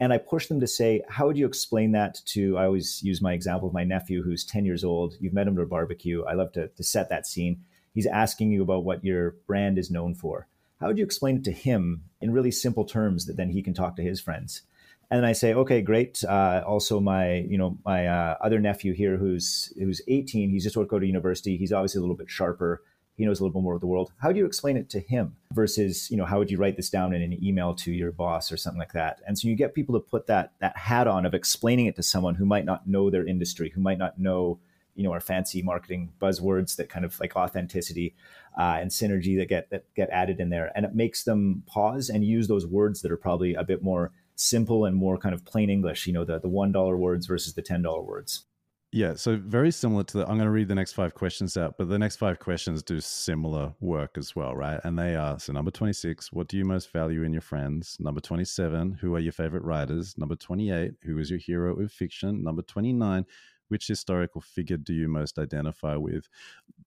and 0.00 0.12
I 0.12 0.18
push 0.18 0.46
them 0.46 0.60
to 0.60 0.66
say, 0.66 1.02
how 1.08 1.26
would 1.26 1.36
you 1.36 1.46
explain 1.46 1.92
that 1.92 2.20
to? 2.26 2.56
I 2.56 2.64
always 2.64 3.02
use 3.02 3.20
my 3.20 3.32
example 3.32 3.68
of 3.68 3.74
my 3.74 3.84
nephew 3.84 4.22
who's 4.22 4.44
10 4.44 4.64
years 4.64 4.84
old. 4.84 5.14
You've 5.20 5.32
met 5.32 5.48
him 5.48 5.58
at 5.58 5.62
a 5.62 5.66
barbecue. 5.66 6.24
I 6.24 6.34
love 6.34 6.52
to, 6.52 6.68
to 6.68 6.84
set 6.84 7.08
that 7.08 7.26
scene. 7.26 7.64
He's 7.94 8.06
asking 8.06 8.52
you 8.52 8.62
about 8.62 8.84
what 8.84 9.04
your 9.04 9.32
brand 9.46 9.78
is 9.78 9.90
known 9.90 10.14
for. 10.14 10.46
How 10.80 10.86
would 10.86 10.98
you 10.98 11.04
explain 11.04 11.38
it 11.38 11.44
to 11.44 11.52
him 11.52 12.04
in 12.20 12.32
really 12.32 12.52
simple 12.52 12.84
terms 12.84 13.26
that 13.26 13.36
then 13.36 13.50
he 13.50 13.62
can 13.62 13.74
talk 13.74 13.96
to 13.96 14.02
his 14.02 14.20
friends? 14.20 14.62
and 15.10 15.24
I 15.24 15.32
say, 15.32 15.54
okay, 15.54 15.80
great. 15.80 16.22
Uh, 16.22 16.62
also, 16.66 17.00
my 17.00 17.36
you 17.36 17.56
know 17.56 17.78
my 17.84 18.06
uh, 18.06 18.36
other 18.40 18.60
nephew 18.60 18.92
here, 18.92 19.16
who's 19.16 19.72
who's 19.78 20.02
18, 20.06 20.50
he's 20.50 20.64
just 20.64 20.76
about 20.76 20.84
to 20.84 20.88
go 20.88 20.98
to 20.98 21.06
university. 21.06 21.56
He's 21.56 21.72
obviously 21.72 22.00
a 22.00 22.02
little 22.02 22.16
bit 22.16 22.30
sharper. 22.30 22.82
He 23.18 23.26
knows 23.26 23.40
a 23.40 23.42
little 23.42 23.60
bit 23.60 23.64
more 23.64 23.74
of 23.74 23.80
the 23.80 23.86
world. 23.86 24.12
How 24.18 24.32
do 24.32 24.38
you 24.38 24.46
explain 24.46 24.76
it 24.76 24.88
to 24.90 25.00
him 25.00 25.36
versus 25.52 26.10
you 26.10 26.16
know 26.16 26.24
how 26.24 26.38
would 26.38 26.50
you 26.50 26.56
write 26.56 26.76
this 26.76 26.88
down 26.88 27.12
in 27.12 27.20
an 27.20 27.44
email 27.44 27.74
to 27.74 27.92
your 27.92 28.12
boss 28.12 28.50
or 28.50 28.56
something 28.56 28.78
like 28.78 28.92
that? 28.92 29.20
And 29.26 29.36
so 29.36 29.48
you 29.48 29.56
get 29.56 29.74
people 29.74 29.94
to 29.94 30.00
put 30.00 30.28
that 30.28 30.52
that 30.60 30.76
hat 30.76 31.08
on 31.08 31.26
of 31.26 31.34
explaining 31.34 31.86
it 31.86 31.96
to 31.96 32.02
someone 32.02 32.36
who 32.36 32.46
might 32.46 32.64
not 32.64 32.86
know 32.86 33.10
their 33.10 33.26
industry, 33.26 33.70
who 33.70 33.80
might 33.80 33.98
not 33.98 34.18
know 34.18 34.60
you 34.94 35.02
know 35.02 35.12
our 35.12 35.20
fancy 35.20 35.62
marketing 35.62 36.12
buzzwords 36.22 36.76
that 36.76 36.88
kind 36.88 37.04
of 37.04 37.18
like 37.20 37.36
authenticity 37.36 38.14
uh, 38.58 38.78
and 38.80 38.90
synergy 38.90 39.36
that 39.36 39.48
get 39.48 39.68
that 39.70 39.84
get 39.94 40.08
added 40.10 40.38
in 40.38 40.48
there, 40.48 40.70
and 40.76 40.86
it 40.86 40.94
makes 40.94 41.24
them 41.24 41.64
pause 41.66 42.08
and 42.08 42.24
use 42.24 42.46
those 42.46 42.66
words 42.66 43.02
that 43.02 43.10
are 43.10 43.16
probably 43.16 43.54
a 43.54 43.64
bit 43.64 43.82
more 43.82 44.12
simple 44.38 44.84
and 44.84 44.96
more 44.96 45.18
kind 45.18 45.34
of 45.34 45.44
plain 45.44 45.68
English, 45.68 46.06
you 46.06 46.12
know, 46.12 46.24
the, 46.24 46.38
the 46.38 46.48
$1 46.48 46.98
words 46.98 47.26
versus 47.26 47.54
the 47.54 47.62
$10 47.62 48.04
words. 48.04 48.44
Yeah, 48.90 49.14
so 49.14 49.36
very 49.36 49.70
similar 49.70 50.02
to 50.04 50.18
the. 50.18 50.22
I'm 50.22 50.36
going 50.38 50.46
to 50.46 50.50
read 50.50 50.68
the 50.68 50.74
next 50.74 50.94
five 50.94 51.12
questions 51.14 51.58
out, 51.58 51.76
but 51.76 51.90
the 51.90 51.98
next 51.98 52.16
five 52.16 52.38
questions 52.38 52.82
do 52.82 53.00
similar 53.00 53.74
work 53.80 54.16
as 54.16 54.34
well, 54.34 54.56
right? 54.56 54.80
And 54.82 54.98
they 54.98 55.14
are 55.14 55.38
so 55.38 55.52
number 55.52 55.70
26, 55.70 56.32
what 56.32 56.48
do 56.48 56.56
you 56.56 56.64
most 56.64 56.90
value 56.90 57.22
in 57.22 57.34
your 57.34 57.42
friends? 57.42 57.98
Number 58.00 58.22
27, 58.22 58.92
who 58.94 59.14
are 59.14 59.18
your 59.20 59.32
favorite 59.32 59.62
writers? 59.62 60.16
Number 60.16 60.36
28, 60.36 60.92
who 61.02 61.18
is 61.18 61.28
your 61.28 61.38
hero 61.38 61.78
of 61.78 61.92
fiction? 61.92 62.42
Number 62.42 62.62
29, 62.62 63.26
which 63.68 63.86
historical 63.86 64.40
figure 64.40 64.78
do 64.78 64.94
you 64.94 65.06
most 65.06 65.38
identify 65.38 65.94
with? 65.94 66.26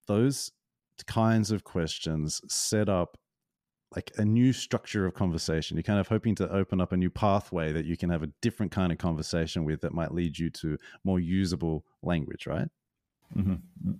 Those 0.07 0.51
kinds 1.05 1.51
of 1.51 1.63
questions 1.63 2.41
set 2.47 2.89
up 2.89 3.19
like 3.95 4.11
a 4.17 4.25
new 4.25 4.53
structure 4.53 5.05
of 5.05 5.13
conversation. 5.13 5.75
You're 5.75 5.83
kind 5.83 5.99
of 5.99 6.07
hoping 6.07 6.35
to 6.35 6.49
open 6.51 6.79
up 6.79 6.91
a 6.91 6.97
new 6.97 7.09
pathway 7.09 7.73
that 7.73 7.85
you 7.85 7.97
can 7.97 8.09
have 8.09 8.23
a 8.23 8.31
different 8.41 8.71
kind 8.71 8.91
of 8.91 8.97
conversation 8.97 9.65
with 9.65 9.81
that 9.81 9.93
might 9.93 10.13
lead 10.13 10.39
you 10.39 10.49
to 10.51 10.77
more 11.03 11.19
usable 11.19 11.85
language, 12.01 12.47
right? 12.47 12.69
Mm-hmm. 13.37 13.53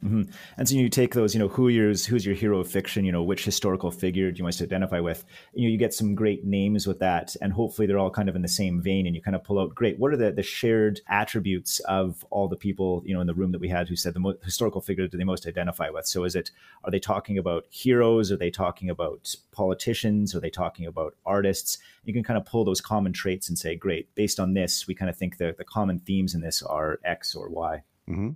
Mm-hmm. 0.06 0.22
And 0.58 0.70
so 0.70 0.76
you 0.76 0.90
take 0.90 1.14
those, 1.14 1.34
you 1.34 1.40
know, 1.40 1.48
who 1.48 1.70
yours, 1.70 2.06
who's 2.06 2.26
your 2.26 2.36
hero 2.36 2.60
of 2.60 2.70
fiction, 2.70 3.06
you 3.06 3.12
know, 3.12 3.24
which 3.24 3.46
historical 3.46 3.90
figure 3.90 4.32
do 4.32 4.38
you 4.38 4.44
want 4.44 4.58
to 4.58 4.64
identify 4.64 5.00
with? 5.00 5.24
You 5.54 5.68
know, 5.68 5.72
you 5.72 5.78
get 5.78 5.94
some 5.94 6.14
great 6.14 6.46
names 6.46 6.86
with 6.86 7.00
that, 7.00 7.36
and 7.42 7.54
hopefully 7.54 7.88
they're 7.88 7.98
all 7.98 8.12
kind 8.12 8.30
of 8.30 8.36
in 8.36 8.42
the 8.42 8.48
same 8.48 8.82
vein. 8.82 9.08
And 9.08 9.16
you 9.16 9.22
kind 9.22 9.36
of 9.36 9.44
pull 9.44 9.60
out, 9.60 9.74
great, 9.74 9.98
what 10.00 10.12
are 10.12 10.18
the, 10.18 10.32
the 10.32 10.44
shared 10.44 11.02
attributes 11.08 11.80
of 11.82 12.26
all 12.30 12.48
the 12.48 12.56
people, 12.56 13.04
you 13.06 13.14
know, 13.14 13.22
in 13.22 13.28
the 13.28 13.34
room 13.34 13.52
that 13.54 13.62
we 13.62 13.70
had 13.70 13.88
who 13.88 13.96
said 13.96 14.14
the 14.14 14.20
mo- 14.20 14.38
historical 14.44 14.82
figure 14.82 15.08
do 15.08 15.18
they 15.18 15.24
most 15.24 15.48
identify 15.48 15.90
with? 15.90 16.06
So 16.06 16.26
is 16.26 16.36
it, 16.36 16.52
are 16.84 16.92
they 16.92 17.00
talking 17.00 17.38
about 17.38 17.66
heroes? 17.70 18.32
Are 18.32 18.38
they 18.38 18.52
talking 18.52 18.90
about 18.90 19.36
politicians? 19.52 20.36
Are 20.36 20.42
they 20.42 20.50
talking 20.50 20.86
about 20.86 21.16
artists? 21.26 21.78
You 22.04 22.14
can 22.14 22.24
kind 22.24 22.38
of 22.38 22.46
pull 22.46 22.66
those 22.66 22.82
common 22.82 23.14
traits 23.14 23.50
and 23.50 23.58
say, 23.58 23.76
great, 23.76 24.14
based 24.16 24.40
on 24.40 24.54
this, 24.54 24.88
we 24.88 24.96
kind 24.96 25.10
of 25.10 25.18
think 25.18 25.38
the, 25.38 25.56
the 25.58 25.64
common 25.64 26.00
themes 26.00 26.36
in 26.36 26.42
this 26.42 26.62
are 26.62 27.00
X 27.06 27.34
or 27.34 27.50
Y. 27.50 27.84
Mm-hmm. 28.10 28.30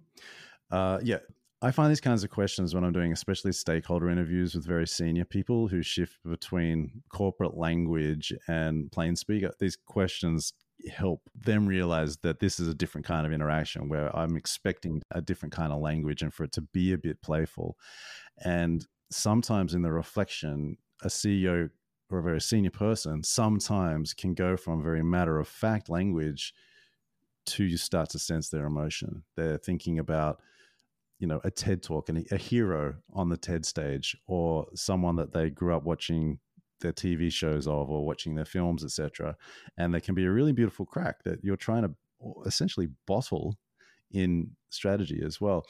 Uh, 0.72 1.00
yeah, 1.04 1.20
I 1.62 1.72
find 1.72 1.90
these 1.90 2.02
kinds 2.02 2.24
of 2.24 2.30
questions 2.30 2.76
when 2.76 2.84
I'm 2.84 2.94
doing, 2.94 3.12
especially 3.12 3.52
stakeholder 3.52 4.10
interviews 4.10 4.56
with 4.56 4.66
very 4.66 4.88
senior 4.88 5.26
people 5.26 5.68
who 5.68 5.82
shift 5.82 6.18
between 6.24 7.02
corporate 7.10 7.56
language 7.56 8.34
and 8.48 8.92
plain 8.92 9.16
speak. 9.16 9.46
These 9.60 9.78
questions 9.86 10.54
help 10.92 11.22
them 11.34 11.66
realize 11.66 12.18
that 12.18 12.40
this 12.40 12.60
is 12.60 12.68
a 12.68 12.74
different 12.74 13.08
kind 13.08 13.26
of 13.26 13.34
interaction 13.34 13.90
where 13.90 14.16
I'm 14.16 14.36
expecting 14.36 15.02
a 15.12 15.22
different 15.22 15.54
kind 15.54 15.72
of 15.72 15.80
language 15.80 16.22
and 16.22 16.34
for 16.34 16.44
it 16.44 16.52
to 16.54 16.62
be 16.62 16.94
a 16.94 16.98
bit 16.98 17.22
playful. 17.22 17.78
And 18.44 18.86
sometimes 19.10 19.74
in 19.74 19.82
the 19.82 19.92
reflection, 19.92 20.78
a 21.02 21.08
CEO 21.08 21.70
or 22.10 22.20
a 22.20 22.24
very 22.24 22.42
senior 22.42 22.72
person 22.72 23.24
sometimes 23.24 24.14
can 24.14 24.34
go 24.34 24.58
from 24.58 24.84
very 24.84 25.04
matter 25.04 25.40
of 25.40 25.48
fact 25.48 25.90
language 25.90 26.54
to 27.46 27.64
you 27.64 27.78
start 27.78 28.10
to 28.10 28.20
sense 28.20 28.50
their 28.50 28.66
emotion. 28.66 29.24
They're 29.36 29.58
thinking 29.58 30.00
about 30.00 30.42
you 31.20 31.28
know 31.28 31.40
a 31.44 31.52
TED 31.52 31.84
talk 31.84 32.10
and 32.10 32.26
a, 32.32 32.38
hero 32.38 32.96
on 33.14 33.30
the 33.30 33.38
TED 33.38 33.66
stage, 33.66 34.18
or 34.28 34.68
someone 34.74 35.16
that 35.18 35.34
they 35.34 35.50
grew 35.50 35.76
up 35.76 35.84
watching 35.84 36.40
their 36.82 36.94
TV 36.94 37.32
shows 37.32 37.68
of, 37.68 37.90
or 37.90 38.06
watching 38.06 38.36
their 38.36 38.46
films, 38.46 38.84
etc. 38.84 39.36
And 39.78 39.94
there 39.94 40.02
can 40.02 40.16
be 40.16 40.26
a 40.26 40.32
really 40.32 40.52
beautiful 40.52 40.86
crack 40.86 41.24
that 41.24 41.44
you're 41.44 41.56
trying 41.56 41.84
to 41.84 41.92
essentially 42.46 42.90
bottle 43.08 43.58
in 44.12 44.52
strategy 44.70 45.22
as 45.26 45.40
well. 45.40 45.66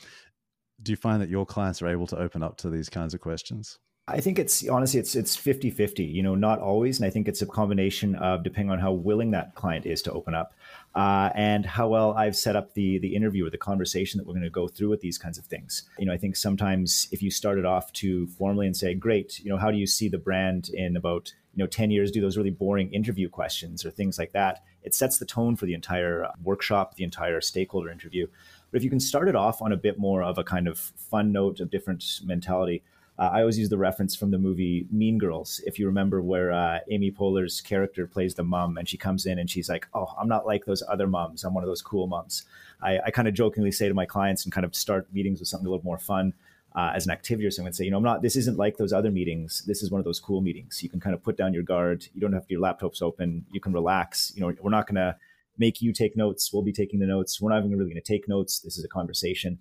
Do 0.81 0.91
you 0.91 0.97
find 0.97 1.21
that 1.21 1.29
your 1.29 1.45
clients 1.45 1.81
are 1.81 1.88
able 1.88 2.08
to 2.08 2.17
open 2.17 2.43
up 2.43 2.58
to 2.58 2.69
these 2.69 2.89
kinds 2.89 3.13
of 3.13 3.21
questions? 3.21 3.79
I 4.08 4.22
think 4.22 4.38
it's 4.38 4.68
honestly 4.70 5.00
it's 5.00 5.15
it's 5.15 5.36
50-50, 5.36 6.13
you 6.13 6.22
know, 6.22 6.36
not 6.36 6.60
always. 6.60 7.00
And 7.00 7.08
I 7.08 7.10
think 7.10 7.28
it's 7.28 7.41
a 7.41 7.48
combination 7.48 8.13
of 8.15 8.44
depending 8.44 8.70
on 8.72 8.78
how 8.78 8.91
willing 8.91 9.32
that 9.32 9.56
client 9.56 9.88
is 9.88 10.04
to 10.04 10.12
open 10.12 10.36
up 10.36 10.54
uh, 10.94 11.32
and 11.34 11.65
how 11.65 11.88
well 11.88 12.13
I've 12.13 12.36
set 12.36 12.56
up 12.56 12.76
the 12.76 13.00
the 13.00 13.15
interview 13.15 13.48
or 13.48 13.50
the 13.50 13.58
conversation 13.58 14.20
that 14.20 14.28
we're 14.28 14.34
going 14.34 14.44
to 14.44 14.52
go 14.52 14.68
through 14.68 14.89
with 14.89 15.02
these 15.02 15.18
kinds 15.18 15.39
of 15.39 15.46
things. 15.46 15.89
You 15.98 16.06
know, 16.06 16.13
I 16.13 16.18
think 16.18 16.36
sometimes 16.36 17.08
if 17.12 17.24
you 17.24 17.32
started 17.32 17.65
off 17.65 17.91
too 17.94 18.28
formally 18.28 18.68
and 18.68 18.78
say, 18.78 18.94
great, 18.94 19.39
you 19.39 19.50
know, 19.50 19.58
how 19.58 19.72
do 19.72 19.78
you 19.78 19.88
see 19.88 20.08
the 20.08 20.20
brand 20.20 20.70
in 20.70 20.96
about, 20.96 21.34
you 21.56 21.63
know, 21.63 21.68
10 21.68 21.89
years, 21.89 22.12
do 22.12 22.22
those 22.22 22.38
really 22.38 22.52
boring 22.52 22.94
interview 22.94 23.28
questions 23.28 23.84
or 23.84 23.89
things 23.89 24.20
like 24.20 24.34
that, 24.34 24.63
it 24.84 24.94
sets 24.94 25.18
the 25.18 25.26
tone 25.26 25.56
for 25.56 25.65
the 25.65 25.74
entire 25.74 26.30
workshop, 26.44 26.94
the 26.94 27.04
entire 27.04 27.41
stakeholder 27.41 27.89
interview. 27.89 28.28
But 28.72 28.78
if 28.78 28.84
you 28.84 28.89
can 28.91 29.00
start 29.00 29.28
it 29.28 29.36
off 29.36 29.63
on 29.63 29.72
a 29.72 29.78
bit 29.78 29.98
more 29.98 30.22
of 30.22 30.38
a 30.38 30.44
kind 30.44 30.68
of 30.68 30.78
fun 30.78 31.32
note 31.32 31.60
of 31.60 31.72
different 31.72 32.04
mentality, 32.24 32.84
uh, 33.17 33.30
I 33.34 33.39
always 33.41 33.58
use 33.58 33.69
the 33.69 33.78
reference 33.78 34.15
from 34.15 34.32
the 34.32 34.38
movie 34.38 34.88
Mean 34.91 35.17
Girls, 35.17 35.62
if 35.65 35.80
you 35.80 35.86
remember, 35.86 36.21
where 36.21 36.51
uh, 36.51 36.80
Amy 36.91 37.12
Poehler's 37.12 37.62
character 37.62 38.08
plays 38.08 38.36
the 38.36 38.43
mom, 38.43 38.78
and 38.78 38.89
she 38.89 38.97
comes 38.97 39.25
in 39.25 39.39
and 39.39 39.49
she's 39.49 39.69
like, 39.69 39.88
"Oh, 39.93 40.08
I'm 40.19 40.28
not 40.28 40.45
like 40.45 40.65
those 40.65 40.84
other 40.89 41.08
moms. 41.08 41.43
I'm 41.43 41.54
one 41.54 41.63
of 41.63 41.69
those 41.69 41.82
cool 41.82 42.08
moms." 42.08 42.43
I, 42.82 42.99
I 43.06 43.12
kind 43.12 43.28
of 43.28 43.34
jokingly 43.34 43.71
say 43.71 43.88
to 43.88 43.93
my 43.93 44.06
clients 44.06 44.43
and 44.43 44.51
kind 44.51 44.65
of 44.65 44.75
start 44.75 45.08
meetings 45.13 45.39
with 45.39 45.47
something 45.47 45.67
a 45.67 45.69
little 45.69 45.86
more 45.86 45.99
fun. 45.99 46.34
Uh, 46.75 46.91
as 46.93 47.06
an 47.06 47.12
activity 47.13 47.47
or 47.47 47.51
something 47.51 47.67
and 47.67 47.75
say, 47.78 47.86
you 47.86 47.91
know, 47.91 47.95
I'm 47.95 48.04
not, 48.04 48.21
this 48.21 48.36
isn't 48.36 48.58
like 48.58 48.75
those 48.75 48.91
other 48.91 49.10
meetings. 49.10 49.63
This 49.65 49.82
is 49.82 49.91
one 49.91 49.99
of 49.99 50.04
those 50.04 50.19
cool 50.19 50.41
meetings. 50.41 50.84
You 50.84 50.89
can 50.89 50.99
kind 50.99 51.13
of 51.13 51.23
put 51.23 51.38
down 51.38 51.54
your 51.54 51.63
guard. 51.63 52.06
You 52.13 52.19
don't 52.19 52.34
have 52.34 52.43
your 52.49 52.60
laptops 52.60 53.01
open. 53.01 53.45
You 53.49 53.62
can 53.62 53.71
relax. 53.71 54.34
You 54.36 54.41
know, 54.41 54.54
we're 54.60 54.71
not 54.71 54.86
going 54.86 54.95
to 54.95 55.15
make 55.58 55.82
you 55.82 55.93
take 55.93 56.17
notes. 56.17 56.51
We'll 56.51 56.63
be 56.63 56.73
taking 56.73 56.99
the 56.99 57.06
notes. 57.06 57.39
We're 57.39 57.51
not 57.51 57.60
even 57.60 57.71
really 57.71 57.91
going 57.91 58.01
to 58.01 58.01
take 58.01 58.28
notes. 58.28 58.60
This 58.60 58.78
is 58.78 58.84
a 58.84 58.89
conversation. 58.89 59.60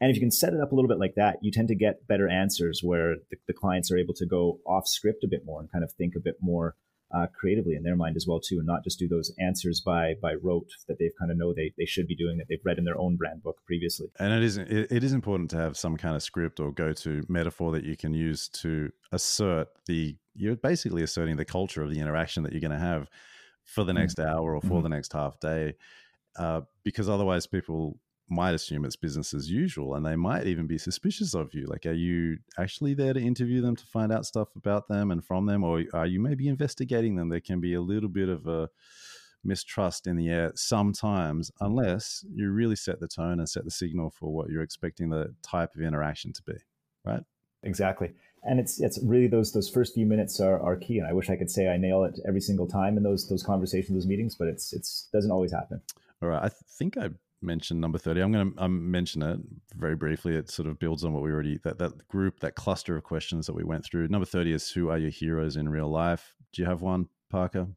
And 0.00 0.10
if 0.10 0.16
you 0.16 0.20
can 0.20 0.30
set 0.30 0.52
it 0.52 0.60
up 0.60 0.72
a 0.72 0.74
little 0.74 0.88
bit 0.88 0.98
like 0.98 1.14
that, 1.16 1.36
you 1.40 1.50
tend 1.50 1.68
to 1.68 1.74
get 1.74 2.06
better 2.06 2.28
answers 2.28 2.80
where 2.82 3.16
the, 3.30 3.36
the 3.46 3.54
clients 3.54 3.90
are 3.90 3.96
able 3.96 4.14
to 4.14 4.26
go 4.26 4.60
off 4.66 4.86
script 4.86 5.24
a 5.24 5.28
bit 5.28 5.42
more 5.44 5.60
and 5.60 5.72
kind 5.72 5.84
of 5.84 5.92
think 5.92 6.14
a 6.16 6.20
bit 6.20 6.36
more 6.40 6.74
uh, 7.14 7.26
creatively 7.38 7.74
in 7.74 7.82
their 7.82 7.96
mind 7.96 8.16
as 8.16 8.26
well 8.28 8.40
too, 8.40 8.56
and 8.58 8.66
not 8.66 8.82
just 8.82 8.98
do 8.98 9.06
those 9.08 9.32
answers 9.38 9.80
by 9.80 10.14
by 10.20 10.34
rote 10.34 10.68
that 10.88 10.98
they've 10.98 11.12
kind 11.18 11.30
of 11.30 11.38
know 11.38 11.54
they, 11.54 11.72
they 11.78 11.84
should 11.84 12.06
be 12.06 12.16
doing 12.16 12.36
that 12.36 12.46
they've 12.48 12.64
read 12.64 12.78
in 12.78 12.84
their 12.84 12.98
own 12.98 13.16
brand 13.16 13.42
book 13.42 13.56
previously. 13.64 14.08
And 14.18 14.32
it 14.32 14.42
is 14.42 14.56
it, 14.56 14.90
it 14.90 15.04
is 15.04 15.12
important 15.12 15.50
to 15.50 15.56
have 15.56 15.76
some 15.76 15.96
kind 15.96 16.16
of 16.16 16.22
script 16.22 16.58
or 16.58 16.72
go 16.72 16.92
to 16.92 17.24
metaphor 17.28 17.72
that 17.72 17.84
you 17.84 17.96
can 17.96 18.12
use 18.12 18.48
to 18.48 18.90
assert 19.12 19.68
the 19.86 20.16
you're 20.34 20.56
basically 20.56 21.02
asserting 21.02 21.36
the 21.36 21.44
culture 21.44 21.82
of 21.82 21.90
the 21.90 22.00
interaction 22.00 22.42
that 22.42 22.52
you're 22.52 22.60
going 22.60 22.70
to 22.72 22.78
have 22.78 23.08
for 23.64 23.84
the 23.84 23.92
mm. 23.92 23.96
next 23.96 24.18
mm-hmm. 24.18 24.28
hour 24.28 24.56
or 24.56 24.60
for 24.60 24.66
mm-hmm. 24.66 24.82
the 24.82 24.88
next 24.88 25.12
half 25.12 25.38
day, 25.38 25.74
uh, 26.38 26.62
because 26.82 27.08
otherwise 27.08 27.46
people 27.46 27.98
might 28.28 28.54
assume 28.54 28.84
it's 28.84 28.96
business 28.96 29.32
as 29.32 29.50
usual 29.50 29.94
and 29.94 30.04
they 30.04 30.16
might 30.16 30.46
even 30.46 30.66
be 30.66 30.78
suspicious 30.78 31.34
of 31.34 31.54
you. 31.54 31.66
Like 31.66 31.86
are 31.86 31.92
you 31.92 32.38
actually 32.58 32.94
there 32.94 33.12
to 33.12 33.20
interview 33.20 33.60
them 33.60 33.76
to 33.76 33.86
find 33.86 34.12
out 34.12 34.26
stuff 34.26 34.48
about 34.56 34.88
them 34.88 35.10
and 35.10 35.24
from 35.24 35.46
them 35.46 35.62
or 35.62 35.84
are 35.94 36.06
you 36.06 36.20
maybe 36.20 36.48
investigating 36.48 37.16
them? 37.16 37.28
There 37.28 37.40
can 37.40 37.60
be 37.60 37.74
a 37.74 37.80
little 37.80 38.08
bit 38.08 38.28
of 38.28 38.46
a 38.46 38.68
mistrust 39.44 40.08
in 40.08 40.16
the 40.16 40.28
air 40.28 40.50
sometimes 40.56 41.52
unless 41.60 42.24
you 42.34 42.50
really 42.50 42.74
set 42.74 42.98
the 42.98 43.06
tone 43.06 43.38
and 43.38 43.48
set 43.48 43.64
the 43.64 43.70
signal 43.70 44.10
for 44.10 44.34
what 44.34 44.50
you're 44.50 44.62
expecting 44.62 45.08
the 45.08 45.32
type 45.42 45.74
of 45.76 45.82
interaction 45.82 46.32
to 46.32 46.42
be 46.42 46.54
right? 47.04 47.22
Exactly. 47.62 48.12
And 48.42 48.60
it's 48.60 48.80
it's 48.80 48.98
really 49.02 49.26
those 49.26 49.52
those 49.52 49.68
first 49.68 49.94
few 49.94 50.06
minutes 50.06 50.40
are, 50.40 50.60
are 50.60 50.76
key 50.76 50.98
and 50.98 51.06
i 51.06 51.12
wish 51.12 51.30
i 51.30 51.36
could 51.36 51.50
say 51.50 51.68
i 51.68 51.76
nail 51.76 52.04
it 52.04 52.18
every 52.28 52.40
single 52.40 52.66
time 52.66 52.96
in 52.96 53.02
those 53.02 53.28
those 53.28 53.42
conversations 53.42 53.96
those 53.96 54.06
meetings 54.06 54.36
but 54.36 54.46
it's 54.46 54.72
it's 54.72 55.08
doesn't 55.12 55.30
always 55.30 55.52
happen. 55.52 55.80
All 56.22 56.28
right. 56.28 56.44
I 56.44 56.50
think 56.78 56.96
i 56.96 57.10
mention 57.42 57.80
number 57.80 57.98
30 57.98 58.20
i'm 58.20 58.32
going 58.32 58.52
to 58.52 58.62
um, 58.62 58.90
mention 58.90 59.22
it 59.22 59.38
very 59.76 59.94
briefly 59.94 60.34
it 60.34 60.50
sort 60.50 60.66
of 60.66 60.78
builds 60.78 61.04
on 61.04 61.12
what 61.12 61.22
we 61.22 61.30
already 61.30 61.58
that, 61.64 61.78
that 61.78 62.08
group 62.08 62.40
that 62.40 62.54
cluster 62.54 62.96
of 62.96 63.04
questions 63.04 63.46
that 63.46 63.54
we 63.54 63.64
went 63.64 63.84
through 63.84 64.08
number 64.08 64.26
30 64.26 64.52
is 64.52 64.70
who 64.70 64.88
are 64.88 64.98
your 64.98 65.10
heroes 65.10 65.56
in 65.56 65.68
real 65.68 65.88
life 65.88 66.34
do 66.52 66.62
you 66.62 66.68
have 66.68 66.82
one 66.82 67.08
parker 67.30 67.68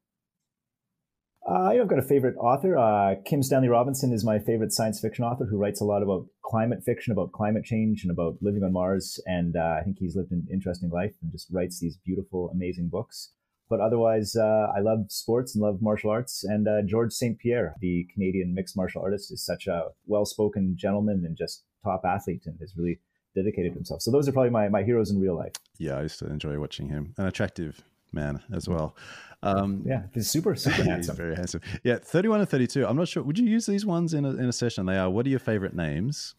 uh, 1.50 1.70
I've 1.70 1.88
got 1.88 1.98
a 1.98 2.04
favorite 2.04 2.36
author. 2.38 2.78
Uh, 2.78 3.16
Kim 3.26 3.42
Stanley 3.42 3.70
Robinson 3.70 4.14
is 4.14 4.24
my 4.24 4.38
favorite 4.38 4.72
science 4.72 5.00
fiction 5.00 5.24
author 5.24 5.46
who 5.46 5.58
writes 5.58 5.82
a 5.82 5.86
lot 5.86 6.04
about 6.04 6.28
climate 6.46 6.84
fiction, 6.86 7.12
about 7.12 7.32
climate 7.32 7.64
change, 7.64 8.04
and 8.04 8.12
about 8.12 8.36
living 8.42 8.62
on 8.64 8.72
Mars. 8.72 9.20
And 9.26 9.56
uh, 9.56 9.78
I 9.80 9.82
think 9.84 9.98
he's 10.00 10.16
lived 10.16 10.32
an 10.32 10.46
interesting 10.52 10.92
life 10.92 11.14
and 11.22 11.32
just 11.32 11.48
writes 11.52 11.80
these 11.80 11.98
beautiful, 12.06 12.52
amazing 12.54 12.90
books. 12.90 13.32
But 13.70 13.80
otherwise, 13.80 14.36
uh, 14.36 14.68
I 14.76 14.80
love 14.80 15.06
sports 15.10 15.54
and 15.56 15.62
love 15.62 15.82
martial 15.82 16.10
arts. 16.10 16.44
And 16.44 16.68
uh, 16.68 16.82
George 16.82 17.14
St. 17.14 17.38
Pierre, 17.38 17.76
the 17.80 18.08
Canadian 18.12 18.54
mixed 18.54 18.76
martial 18.76 19.02
artist, 19.02 19.32
is 19.32 19.46
such 19.46 19.68
a 19.68 19.90
well 20.08 20.26
spoken 20.26 20.76
gentleman 20.76 21.24
and 21.26 21.38
just 21.38 21.64
top 21.84 22.02
athlete 22.04 22.44
and 22.46 22.58
has 22.60 22.74
really 22.76 23.00
dedicated 23.36 23.74
himself. 23.74 24.02
So 24.02 24.12
those 24.12 24.28
are 24.28 24.32
probably 24.32 24.50
my, 24.50 24.70
my 24.70 24.84
heroes 24.84 25.12
in 25.12 25.20
real 25.20 25.36
life. 25.36 25.54
Yeah, 25.78 25.98
I 25.98 26.02
used 26.04 26.20
to 26.20 26.26
enjoy 26.26 26.60
watching 26.60 26.90
him. 26.90 27.14
An 27.18 27.28
attractive 27.28 27.84
man 28.12 28.42
as 28.52 28.68
well. 28.68 28.96
Um, 29.44 29.84
yeah, 29.86 30.04
he's 30.14 30.30
super, 30.30 30.56
super 30.56 30.84
handsome. 30.90 31.16
very 31.16 31.36
handsome. 31.36 31.62
Yeah, 31.84 31.98
31 31.98 32.42
and 32.42 32.50
32. 32.50 32.86
I'm 32.86 32.98
not 32.98 33.08
sure. 33.08 33.24
Would 33.24 33.40
you 33.40 33.46
use 33.46 33.66
these 33.66 33.86
ones 33.86 34.14
in 34.14 34.26
a, 34.26 34.30
in 34.30 34.46
a 34.46 34.52
session? 34.54 34.86
They 34.86 34.98
are. 34.98 35.10
What 35.10 35.26
are 35.26 35.30
your 35.30 35.40
favorite 35.40 35.76
names? 35.76 36.36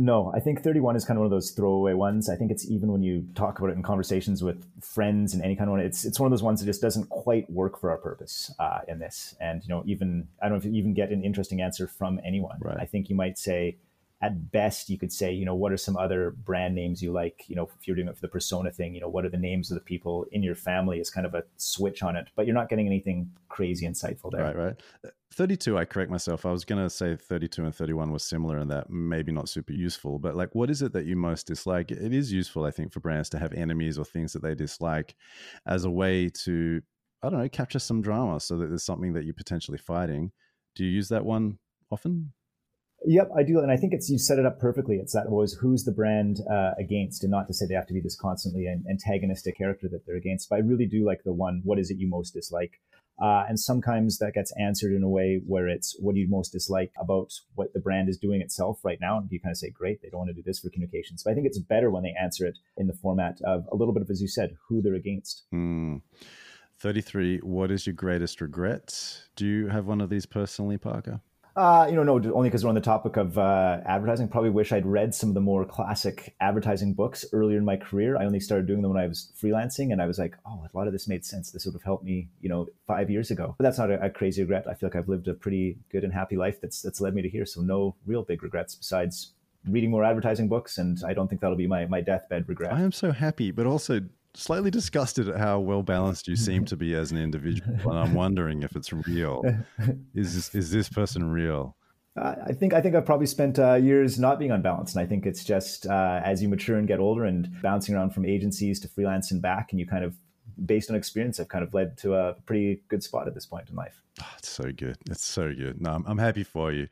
No, 0.00 0.32
I 0.32 0.38
think 0.38 0.62
31 0.62 0.94
is 0.94 1.04
kind 1.04 1.16
of 1.16 1.22
one 1.22 1.26
of 1.26 1.32
those 1.32 1.50
throwaway 1.50 1.92
ones. 1.92 2.28
I 2.28 2.36
think 2.36 2.52
it's 2.52 2.70
even 2.70 2.92
when 2.92 3.02
you 3.02 3.26
talk 3.34 3.58
about 3.58 3.70
it 3.70 3.76
in 3.76 3.82
conversations 3.82 4.44
with 4.44 4.64
friends 4.80 5.34
and 5.34 5.42
any 5.42 5.56
kind 5.56 5.68
of 5.68 5.72
one, 5.72 5.80
it's 5.80 6.04
it's 6.04 6.20
one 6.20 6.28
of 6.28 6.30
those 6.30 6.42
ones 6.42 6.60
that 6.60 6.66
just 6.66 6.80
doesn't 6.80 7.08
quite 7.08 7.50
work 7.50 7.80
for 7.80 7.90
our 7.90 7.96
purpose 7.96 8.54
uh, 8.60 8.78
in 8.86 9.00
this. 9.00 9.34
And 9.40 9.60
you 9.64 9.68
know, 9.68 9.82
even 9.86 10.28
I 10.40 10.48
don't 10.48 10.52
know 10.52 10.58
if 10.58 10.64
you 10.64 10.78
even 10.78 10.94
get 10.94 11.10
an 11.10 11.24
interesting 11.24 11.60
answer 11.60 11.88
from 11.88 12.20
anyone. 12.24 12.58
Right. 12.60 12.76
I 12.78 12.84
think 12.84 13.10
you 13.10 13.16
might 13.16 13.38
say, 13.38 13.76
at 14.20 14.50
best 14.50 14.90
you 14.90 14.98
could 14.98 15.12
say 15.12 15.32
you 15.32 15.44
know 15.44 15.54
what 15.54 15.72
are 15.72 15.76
some 15.76 15.96
other 15.96 16.30
brand 16.30 16.74
names 16.74 17.02
you 17.02 17.12
like? 17.12 17.44
You 17.48 17.56
know 17.56 17.68
if 17.78 17.86
you're 17.86 17.96
doing 17.96 18.08
it 18.08 18.16
for 18.16 18.20
the 18.20 18.28
persona 18.28 18.70
thing 18.70 18.94
you 18.94 19.00
know 19.00 19.08
what 19.08 19.24
are 19.24 19.28
the 19.28 19.38
names 19.38 19.70
of 19.70 19.76
the 19.76 19.80
people 19.80 20.26
in 20.32 20.42
your 20.42 20.54
family 20.54 20.98
is 20.98 21.10
kind 21.10 21.26
of 21.26 21.34
a 21.34 21.44
switch 21.56 22.02
on 22.02 22.16
it 22.16 22.28
but 22.34 22.46
you're 22.46 22.54
not 22.54 22.68
getting 22.68 22.86
anything 22.86 23.30
crazy 23.48 23.86
insightful 23.86 24.30
there. 24.30 24.42
Right 24.42 24.56
right. 24.56 25.12
32 25.34 25.78
i 25.78 25.84
correct 25.84 26.10
myself. 26.10 26.46
I 26.46 26.50
was 26.50 26.64
going 26.64 26.82
to 26.82 26.90
say 26.90 27.14
32 27.14 27.64
and 27.64 27.74
31 27.74 28.10
was 28.10 28.24
similar 28.24 28.58
in 28.58 28.68
that 28.68 28.90
maybe 28.90 29.30
not 29.30 29.48
super 29.48 29.72
useful 29.72 30.18
but 30.18 30.34
like 30.34 30.54
what 30.54 30.70
is 30.70 30.82
it 30.82 30.92
that 30.94 31.06
you 31.06 31.16
most 31.16 31.46
dislike? 31.46 31.90
It 31.90 32.12
is 32.12 32.32
useful 32.32 32.64
i 32.64 32.70
think 32.70 32.92
for 32.92 33.00
brands 33.00 33.28
to 33.30 33.38
have 33.38 33.52
enemies 33.52 33.98
or 33.98 34.04
things 34.04 34.32
that 34.32 34.42
they 34.42 34.54
dislike 34.54 35.14
as 35.66 35.84
a 35.84 35.90
way 35.90 36.28
to 36.44 36.82
i 37.22 37.30
don't 37.30 37.38
know 37.38 37.48
capture 37.48 37.78
some 37.78 38.02
drama 38.02 38.40
so 38.40 38.56
that 38.58 38.68
there's 38.68 38.84
something 38.84 39.12
that 39.12 39.24
you're 39.24 39.34
potentially 39.34 39.78
fighting. 39.78 40.32
Do 40.74 40.84
you 40.84 40.90
use 40.90 41.08
that 41.08 41.24
one 41.24 41.58
often 41.90 42.32
Yep, 43.04 43.30
I 43.36 43.42
do, 43.44 43.60
and 43.60 43.70
I 43.70 43.76
think 43.76 43.92
it's 43.92 44.10
you 44.10 44.18
set 44.18 44.38
it 44.38 44.46
up 44.46 44.58
perfectly. 44.58 44.96
It's 44.96 45.12
that 45.12 45.26
always 45.26 45.54
who's 45.54 45.84
the 45.84 45.92
brand 45.92 46.40
uh, 46.50 46.72
against, 46.78 47.22
and 47.22 47.30
not 47.30 47.46
to 47.46 47.54
say 47.54 47.66
they 47.66 47.74
have 47.74 47.86
to 47.86 47.94
be 47.94 48.00
this 48.00 48.16
constantly 48.16 48.66
an 48.66 48.84
antagonistic 48.90 49.56
character 49.56 49.88
that 49.90 50.04
they're 50.04 50.16
against. 50.16 50.48
But 50.48 50.56
I 50.56 50.58
really 50.60 50.86
do 50.86 51.06
like 51.06 51.22
the 51.24 51.32
one. 51.32 51.62
What 51.64 51.78
is 51.78 51.90
it 51.90 51.98
you 51.98 52.08
most 52.08 52.32
dislike? 52.32 52.80
Uh, 53.20 53.44
and 53.48 53.58
sometimes 53.58 54.18
that 54.18 54.34
gets 54.34 54.52
answered 54.60 54.94
in 54.94 55.02
a 55.02 55.08
way 55.08 55.40
where 55.44 55.66
it's 55.66 55.96
what 55.98 56.14
do 56.14 56.20
you 56.20 56.28
most 56.28 56.50
dislike 56.50 56.92
about 57.00 57.32
what 57.56 57.72
the 57.72 57.80
brand 57.80 58.08
is 58.08 58.16
doing 58.16 58.40
itself 58.40 58.78
right 58.84 58.98
now? 59.00 59.18
And 59.18 59.28
you 59.30 59.40
kind 59.40 59.50
of 59.50 59.56
say, 59.56 59.70
great, 59.70 60.00
they 60.02 60.08
don't 60.08 60.18
want 60.18 60.30
to 60.30 60.34
do 60.34 60.42
this 60.44 60.60
for 60.60 60.70
communications. 60.70 61.22
But 61.24 61.32
I 61.32 61.34
think 61.34 61.46
it's 61.46 61.58
better 61.58 61.90
when 61.90 62.04
they 62.04 62.14
answer 62.20 62.46
it 62.46 62.58
in 62.76 62.86
the 62.86 62.92
format 62.92 63.40
of 63.44 63.66
a 63.72 63.76
little 63.76 63.92
bit 63.92 64.02
of, 64.02 64.10
as 64.10 64.22
you 64.22 64.28
said, 64.28 64.56
who 64.68 64.82
they're 64.82 64.94
against. 64.94 65.44
Mm. 65.52 66.02
33. 66.78 67.38
What 67.38 67.72
is 67.72 67.86
your 67.86 67.94
greatest 67.94 68.40
regret? 68.40 69.22
Do 69.34 69.46
you 69.46 69.66
have 69.66 69.86
one 69.86 70.00
of 70.00 70.10
these 70.10 70.26
personally, 70.26 70.78
Parker? 70.78 71.20
Uh, 71.56 71.86
you 71.88 71.96
know, 71.96 72.02
no, 72.02 72.32
only 72.32 72.48
because 72.48 72.64
we're 72.64 72.68
on 72.68 72.74
the 72.74 72.80
topic 72.80 73.16
of 73.16 73.36
uh, 73.36 73.80
advertising. 73.84 74.28
Probably 74.28 74.50
wish 74.50 74.72
I'd 74.72 74.86
read 74.86 75.14
some 75.14 75.30
of 75.30 75.34
the 75.34 75.40
more 75.40 75.64
classic 75.64 76.34
advertising 76.40 76.94
books 76.94 77.24
earlier 77.32 77.58
in 77.58 77.64
my 77.64 77.76
career. 77.76 78.16
I 78.16 78.24
only 78.24 78.40
started 78.40 78.66
doing 78.66 78.82
them 78.82 78.92
when 78.92 79.02
I 79.02 79.06
was 79.06 79.32
freelancing, 79.40 79.92
and 79.92 80.00
I 80.00 80.06
was 80.06 80.18
like, 80.18 80.34
oh, 80.46 80.64
a 80.72 80.76
lot 80.76 80.86
of 80.86 80.92
this 80.92 81.08
made 81.08 81.24
sense. 81.24 81.50
This 81.50 81.64
would 81.64 81.74
have 81.74 81.82
helped 81.82 82.04
me, 82.04 82.28
you 82.40 82.48
know, 82.48 82.68
five 82.86 83.10
years 83.10 83.30
ago. 83.30 83.54
But 83.58 83.64
that's 83.64 83.78
not 83.78 83.90
a, 83.90 84.04
a 84.04 84.10
crazy 84.10 84.42
regret. 84.42 84.66
I 84.68 84.74
feel 84.74 84.88
like 84.88 84.96
I've 84.96 85.08
lived 85.08 85.28
a 85.28 85.34
pretty 85.34 85.78
good 85.90 86.04
and 86.04 86.12
happy 86.12 86.36
life 86.36 86.60
that's 86.60 86.80
that's 86.82 87.00
led 87.00 87.14
me 87.14 87.22
to 87.22 87.28
here. 87.28 87.46
So 87.46 87.60
no 87.60 87.96
real 88.06 88.22
big 88.22 88.42
regrets 88.42 88.74
besides 88.74 89.32
reading 89.66 89.90
more 89.90 90.04
advertising 90.04 90.48
books, 90.48 90.78
and 90.78 90.98
I 91.04 91.14
don't 91.14 91.28
think 91.28 91.40
that'll 91.40 91.56
be 91.56 91.66
my 91.66 91.86
my 91.86 92.00
deathbed 92.00 92.48
regret. 92.48 92.72
I 92.72 92.82
am 92.82 92.92
so 92.92 93.12
happy, 93.12 93.50
but 93.50 93.66
also 93.66 94.00
slightly 94.38 94.70
disgusted 94.70 95.28
at 95.28 95.36
how 95.36 95.58
well 95.58 95.82
balanced 95.82 96.28
you 96.28 96.36
seem 96.36 96.64
to 96.66 96.76
be 96.76 96.94
as 96.94 97.10
an 97.10 97.18
individual, 97.18 97.90
and 97.90 97.98
I'm 97.98 98.14
wondering 98.24 98.62
if 98.62 98.76
it's 98.76 98.92
real. 98.92 99.42
Is 100.14 100.34
this, 100.34 100.54
is 100.54 100.70
this 100.70 100.88
person 100.88 101.28
real? 101.28 101.76
I 102.16 102.52
think 102.52 102.72
I 102.72 102.80
think 102.80 102.94
I've 102.94 103.06
probably 103.06 103.26
spent 103.26 103.58
uh, 103.58 103.74
years 103.74 104.18
not 104.18 104.38
being 104.38 104.50
unbalanced, 104.50 104.96
and 104.96 105.04
I 105.04 105.06
think 105.06 105.26
it's 105.26 105.44
just 105.44 105.86
uh, 105.86 106.20
as 106.24 106.42
you 106.42 106.48
mature 106.48 106.76
and 106.76 106.88
get 106.88 106.98
older, 106.98 107.24
and 107.24 107.48
bouncing 107.62 107.94
around 107.94 108.10
from 108.10 108.24
agencies 108.24 108.80
to 108.80 108.88
freelance 108.88 109.30
and 109.30 109.40
back, 109.40 109.70
and 109.70 109.78
you 109.78 109.86
kind 109.86 110.04
of, 110.04 110.16
based 110.64 110.90
on 110.90 110.96
experience, 110.96 111.38
have 111.38 111.48
kind 111.48 111.62
of 111.62 111.74
led 111.74 111.96
to 111.98 112.14
a 112.14 112.34
pretty 112.46 112.82
good 112.88 113.02
spot 113.02 113.28
at 113.28 113.34
this 113.34 113.46
point 113.46 113.68
in 113.70 113.76
life. 113.76 114.02
Oh, 114.20 114.26
it's 114.36 114.48
so 114.48 114.72
good. 114.72 114.96
It's 115.08 115.24
so 115.24 115.54
good. 115.54 115.80
No, 115.80 115.92
I'm, 115.92 116.04
I'm 116.06 116.18
happy 116.18 116.42
for 116.42 116.72
you. 116.72 116.88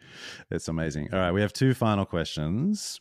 It's 0.50 0.68
amazing. 0.68 1.12
All 1.12 1.18
right, 1.18 1.32
we 1.32 1.40
have 1.40 1.52
two 1.52 1.74
final 1.74 2.04
questions. 2.04 3.00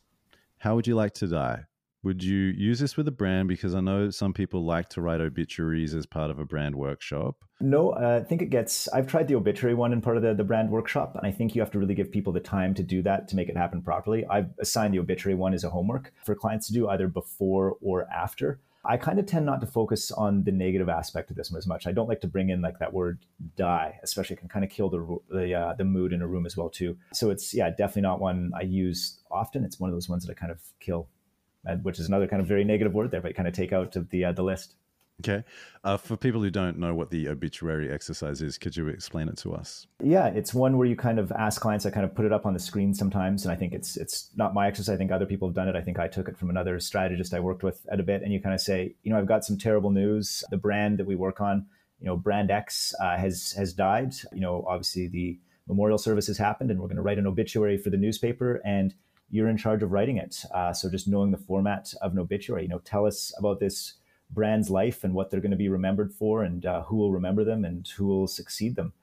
How 0.58 0.74
would 0.74 0.88
you 0.88 0.96
like 0.96 1.14
to 1.16 1.28
die? 1.28 1.66
Would 2.06 2.24
you 2.24 2.38
use 2.38 2.80
this 2.80 2.96
with 2.98 3.08
a 3.08 3.12
brand? 3.12 3.48
Because 3.48 3.74
I 3.74 3.82
know 3.82 4.12
some 4.12 4.32
people 4.32 4.64
like 4.64 4.90
to 4.90 5.02
write 5.02 5.22
obituaries 5.22 5.96
as 5.96 6.06
part 6.06 6.30
of 6.30 6.38
a 6.38 6.46
brand 6.46 6.76
workshop. 6.76 7.44
No, 7.60 7.94
uh, 7.94 8.20
I 8.22 8.24
think 8.24 8.44
it 8.44 8.52
gets. 8.52 8.88
I've 8.90 9.08
tried 9.08 9.28
the 9.28 9.34
obituary 9.34 9.74
one 9.74 9.92
in 9.92 10.02
part 10.02 10.16
of 10.16 10.22
the, 10.22 10.36
the 10.36 10.44
brand 10.44 10.70
workshop, 10.70 11.16
and 11.16 11.26
I 11.26 11.32
think 11.32 11.56
you 11.56 11.62
have 11.62 11.72
to 11.72 11.80
really 11.80 11.96
give 11.96 12.12
people 12.12 12.32
the 12.32 12.40
time 12.40 12.76
to 12.76 12.84
do 12.84 13.02
that 13.02 13.28
to 13.30 13.36
make 13.36 13.50
it 13.50 13.58
happen 13.58 13.82
properly. 13.82 14.24
I've 14.28 14.52
assigned 14.60 14.94
the 14.94 15.00
obituary 15.00 15.34
one 15.34 15.56
as 15.56 15.64
a 15.64 15.70
homework 15.72 16.14
for 16.24 16.36
clients 16.36 16.68
to 16.68 16.74
do 16.74 16.88
either 16.90 17.08
before 17.08 17.76
or 17.82 18.08
after. 18.14 18.60
I 18.88 18.98
kind 18.98 19.20
of 19.20 19.26
tend 19.26 19.48
not 19.48 19.62
to 19.62 19.68
focus 19.68 20.12
on 20.12 20.44
the 20.44 20.52
negative 20.52 20.90
aspect 20.90 21.32
of 21.32 21.38
this 21.38 21.50
one 21.50 21.58
as 21.58 21.66
much. 21.66 21.88
I 21.88 21.92
don't 21.92 22.08
like 22.08 22.22
to 22.22 22.28
bring 22.28 22.50
in 22.52 22.62
like 22.62 22.78
that 22.78 22.94
word 22.94 23.26
die, 23.56 24.00
especially 24.04 24.36
it 24.36 24.42
can 24.42 24.50
kind 24.50 24.64
of 24.64 24.70
kill 24.70 24.92
the 24.92 25.18
the, 25.36 25.54
uh, 25.56 25.74
the 25.74 25.86
mood 25.86 26.14
in 26.14 26.22
a 26.22 26.28
room 26.28 26.46
as 26.46 26.56
well 26.56 26.70
too. 26.70 26.98
So 27.14 27.32
it's 27.32 27.52
yeah, 27.52 27.72
definitely 27.72 28.04
not 28.04 28.20
one 28.20 28.52
I 28.56 28.62
use 28.62 29.22
often. 29.32 29.66
It's 29.66 29.80
one 29.80 29.90
of 29.90 29.96
those 29.96 30.08
ones 30.08 30.24
that 30.24 30.32
I 30.32 30.36
kind 30.36 30.52
of 30.52 30.60
kill 30.80 31.08
which 31.82 32.00
is 32.00 32.08
another 32.08 32.28
kind 32.28 32.42
of 32.42 32.48
very 32.48 32.64
negative 32.64 32.94
word 32.94 33.12
there, 33.12 33.22
but 33.22 33.36
kind 33.36 33.48
of 33.48 33.54
take 33.54 33.74
out 33.74 33.96
of 33.96 34.10
the 34.10 34.26
uh, 34.26 34.32
the 34.32 34.44
list. 34.44 34.76
Okay. 35.22 35.44
Uh, 35.84 35.96
for 35.96 36.18
people 36.18 36.42
who 36.42 36.50
don't 36.50 36.78
know 36.78 36.94
what 36.94 37.10
the 37.10 37.30
obituary 37.30 37.90
exercise 37.90 38.42
is, 38.42 38.58
could 38.58 38.76
you 38.76 38.90
explain 38.90 39.30
it 39.30 39.38
to 39.38 39.54
us? 39.54 39.88
Yeah, 40.04 40.28
it's 40.28 40.54
one 40.54 40.78
where 40.78 40.88
you 40.88 40.98
kind 40.98 41.20
of 41.20 41.32
ask 41.32 41.62
clients. 41.62 41.86
I 41.86 41.92
kind 41.92 42.04
of 42.06 42.14
put 42.14 42.26
it 42.26 42.34
up 42.34 42.46
on 42.46 42.54
the 42.54 42.60
screen 42.60 42.94
sometimes, 42.94 43.46
and 43.46 43.52
I 43.52 43.56
think 43.56 43.74
it's 43.74 43.96
it's 43.96 44.30
not 44.36 44.54
my 44.54 44.68
exercise. 44.68 44.96
I 44.96 44.98
think 44.98 45.12
other 45.12 45.26
people 45.26 45.48
have 45.48 45.56
done 45.56 45.70
it. 45.70 45.76
I 45.76 45.82
think 45.82 46.00
I 46.00 46.08
took 46.10 46.28
it 46.28 46.38
from 46.38 46.50
another 46.50 46.80
strategist 46.80 47.34
I 47.34 47.40
worked 47.40 47.64
with 47.64 47.86
at 47.90 48.00
a 48.00 48.04
bit, 48.04 48.24
and 48.24 48.34
you 48.34 48.42
kind 48.42 48.54
of 48.54 48.62
say, 48.62 48.96
you 49.04 49.12
know, 49.12 49.18
I've 49.18 49.28
got 49.28 49.46
some 49.46 49.58
terrible 49.58 49.90
news. 49.90 50.44
The 50.50 50.58
brand 50.58 50.98
that 50.98 51.08
we 51.08 51.16
work 51.16 51.40
on, 51.40 51.66
you 52.00 52.08
know, 52.08 52.18
brand 52.18 52.52
X 52.52 52.94
uh, 53.00 53.18
has 53.18 53.54
has 53.54 53.74
died. 53.74 54.14
You 54.34 54.42
know, 54.42 54.66
obviously 54.68 55.08
the 55.08 55.40
memorial 55.68 55.98
service 55.98 56.28
has 56.28 56.38
happened, 56.38 56.72
and 56.72 56.80
we're 56.82 56.88
going 56.88 56.98
to 56.98 57.02
write 57.02 57.20
an 57.20 57.28
obituary 57.28 57.78
for 57.78 57.90
the 57.90 57.98
newspaper, 57.98 58.62
and 58.66 58.94
you're 59.30 59.50
in 59.50 59.58
charge 59.58 59.84
of 59.84 59.92
writing 59.92 60.18
it. 60.18 60.44
Uh, 60.54 60.72
so 60.74 60.90
just 60.90 61.08
knowing 61.08 61.32
the 61.32 61.38
format 61.38 61.94
of 62.02 62.12
an 62.14 62.20
obituary, 62.20 62.64
you 62.64 62.70
know, 62.70 62.80
tell 62.80 63.06
us 63.06 63.34
about 63.38 63.60
this 63.60 63.96
brand's 64.32 64.70
life 64.70 65.04
and 65.04 65.14
what 65.14 65.30
they're 65.30 65.42
going 65.42 65.52
to 65.52 65.58
be 65.58 65.70
remembered 65.70 66.12
for, 66.12 66.44
and 66.44 66.66
uh, 66.66 66.84
who 66.84 66.98
will 66.98 67.12
remember 67.12 67.44
them 67.44 67.66
and 67.66 67.88
who 67.96 68.06
will 68.06 68.28
succeed 68.28 68.76
them. 68.76 68.94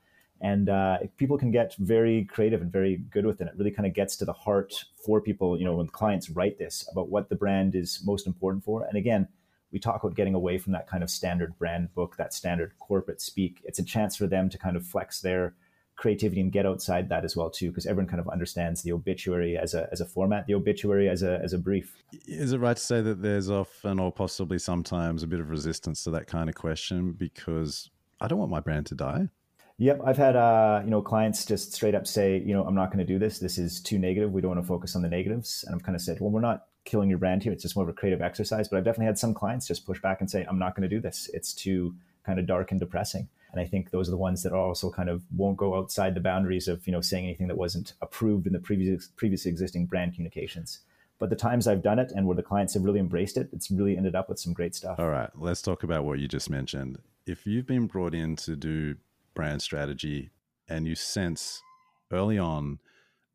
And 0.41 0.69
uh, 0.69 0.99
people 1.19 1.39
can 1.39 1.53
get 1.53 1.75
very 1.77 2.25
creative 2.25 2.61
and 2.61 2.73
very 2.73 2.97
good 2.97 3.25
with 3.25 3.41
it. 3.41 3.47
It 3.47 3.55
really 3.57 3.71
kind 3.71 3.87
of 3.87 3.95
gets 3.95 4.17
to 4.17 4.25
the 4.25 4.33
heart 4.33 4.75
for 5.07 5.21
people, 5.21 5.57
you 5.57 5.65
know, 5.65 5.77
when 5.77 5.87
clients 5.87 6.31
write 6.31 6.59
this 6.59 6.89
about 6.91 7.09
what 7.09 7.29
the 7.29 7.37
brand 7.37 7.77
is 7.77 8.03
most 8.05 8.27
important 8.27 8.65
for. 8.65 8.85
And 8.85 8.99
again, 8.99 9.29
we 9.71 9.79
talk 9.79 10.03
about 10.03 10.17
getting 10.17 10.35
away 10.35 10.59
from 10.59 10.73
that 10.73 10.89
kind 10.89 11.03
of 11.03 11.11
standard 11.11 11.57
brand 11.59 11.95
book, 11.95 12.17
that 12.17 12.35
standard 12.35 12.73
corporate 12.81 13.21
speak. 13.21 13.63
It's 13.65 13.79
a 13.79 13.85
chance 13.85 14.17
for 14.17 14.27
them 14.27 14.51
to 14.51 14.59
kind 14.59 14.77
of 14.77 14.85
flex 14.85 15.21
their 15.21 15.55
creativity 16.03 16.41
and 16.41 16.51
get 16.51 16.67
outside 16.67 17.09
that 17.09 17.25
as 17.25 17.37
well 17.37 17.49
too 17.49 17.69
because 17.69 17.87
everyone 17.87 18.09
kind 18.09 18.19
of 18.19 18.29
understands 18.29 18.83
the 18.83 18.91
obituary 18.91 19.57
as 19.57 19.73
a 19.73 19.89
as 19.93 20.01
a 20.01 20.05
format 20.05 20.45
the 20.49 20.55
obituary 20.55 21.09
as 21.09 21.23
a 21.23 21.39
as 21.45 21.53
a 21.53 21.59
brief 21.59 22.03
is 22.27 22.53
it 22.53 22.59
right 22.59 22.77
to 22.77 22.83
say 22.83 23.01
that 23.01 23.23
there's 23.23 23.49
often 23.49 24.01
or 24.01 24.11
possibly 24.11 24.59
sometimes 24.59 25.23
a 25.23 25.29
bit 25.29 25.39
of 25.39 25.49
resistance 25.49 26.03
to 26.03 26.11
that 26.11 26.27
kind 26.27 26.49
of 26.49 26.57
question 26.57 27.13
because 27.13 27.89
i 28.21 28.27
don't 28.27 28.41
want 28.41 28.51
my 28.51 28.59
brand 28.59 28.85
to 28.85 28.97
die 28.97 29.29
Yep, 29.79 30.01
I've 30.05 30.19
had 30.19 30.37
uh, 30.37 30.83
you 30.85 30.91
know 30.91 31.03
clients 31.03 31.45
just 31.45 31.73
straight 31.73 31.95
up 31.95 32.07
say, 32.07 32.39
you 32.39 32.55
know, 32.55 32.63
I'm 32.65 32.75
not 32.75 32.93
going 32.93 33.05
to 33.05 33.11
do 33.13 33.19
this. 33.19 33.39
This 33.39 33.59
is 33.59 33.81
too 33.81 33.99
negative. 33.99 34.31
We 34.31 34.41
don't 34.41 34.51
want 34.51 34.61
to 34.61 34.67
focus 34.67 34.95
on 34.95 35.03
the 35.03 35.09
negatives. 35.09 35.65
And 35.67 35.75
I've 35.75 35.83
kind 35.83 35.97
of 35.97 36.03
said, 36.03 36.21
well, 36.21 36.31
we're 36.31 36.41
not 36.41 36.67
killing 36.85 37.09
your 37.09 37.19
brand 37.19 37.43
here. 37.43 37.53
It's 37.53 37.63
just 37.63 37.75
more 37.75 37.85
of 37.85 37.89
a 37.89 37.93
creative 37.93 38.21
exercise. 38.21 38.69
But 38.69 38.77
I've 38.77 38.85
definitely 38.85 39.07
had 39.07 39.19
some 39.19 39.35
clients 39.35 39.67
just 39.67 39.85
push 39.85 40.01
back 40.01 40.21
and 40.21 40.31
say, 40.31 40.47
I'm 40.49 40.59
not 40.59 40.77
going 40.77 40.89
to 40.89 40.95
do 40.95 41.01
this. 41.01 41.29
It's 41.33 41.53
too 41.53 41.97
kind 42.25 42.39
of 42.39 42.47
dark 42.47 42.71
and 42.71 42.79
depressing. 42.79 43.29
And 43.53 43.61
I 43.61 43.67
think 43.67 43.91
those 43.91 44.09
are 44.09 44.13
the 44.13 44.17
ones 44.17 44.43
that 44.43 44.53
also 44.53 44.91
kind 44.91 45.11
of 45.11 45.23
won't 45.37 45.59
go 45.59 45.77
outside 45.77 46.15
the 46.15 46.21
boundaries 46.21 46.69
of, 46.69 46.87
you 46.87 46.93
know, 46.93 47.03
saying 47.03 47.25
anything 47.27 47.49
that 47.49 47.57
wasn't 47.57 47.93
approved 48.01 48.47
in 48.47 48.53
the 48.53 48.59
previous 48.59 49.09
previous 49.17 49.47
existing 49.47 49.87
brand 49.87 50.15
communications. 50.15 50.81
But 51.19 51.31
the 51.31 51.37
times 51.37 51.69
I've 51.69 51.83
done 51.83 51.99
it 51.99 52.13
and 52.17 52.27
where 52.27 52.35
the 52.35 52.43
clients 52.43 52.75
have 52.75 52.83
really 52.83 52.99
embraced 52.99 53.37
it, 53.37 53.49
it's 53.53 53.71
really 53.71 53.97
ended 53.97 54.15
up 54.15 54.29
with 54.29 54.41
some 54.41 54.53
great 54.53 54.75
stuff. 54.75 54.99
All 54.99 55.11
right, 55.11 55.31
let's 55.37 55.63
talk 55.63 55.83
about 55.83 56.05
what 56.05 56.19
you 56.19 56.27
just 56.27 56.51
mentioned. 56.51 56.99
If 57.27 57.47
you've 57.47 57.67
been 57.67 57.87
brought 57.87 58.15
in 58.15 58.35
to 58.37 58.57
do 58.57 58.97
brand 59.35 59.63
strategy 59.63 60.31
and 60.69 60.87
you 60.87 60.95
sense 60.95 61.63
early 62.11 62.39
on 62.39 62.79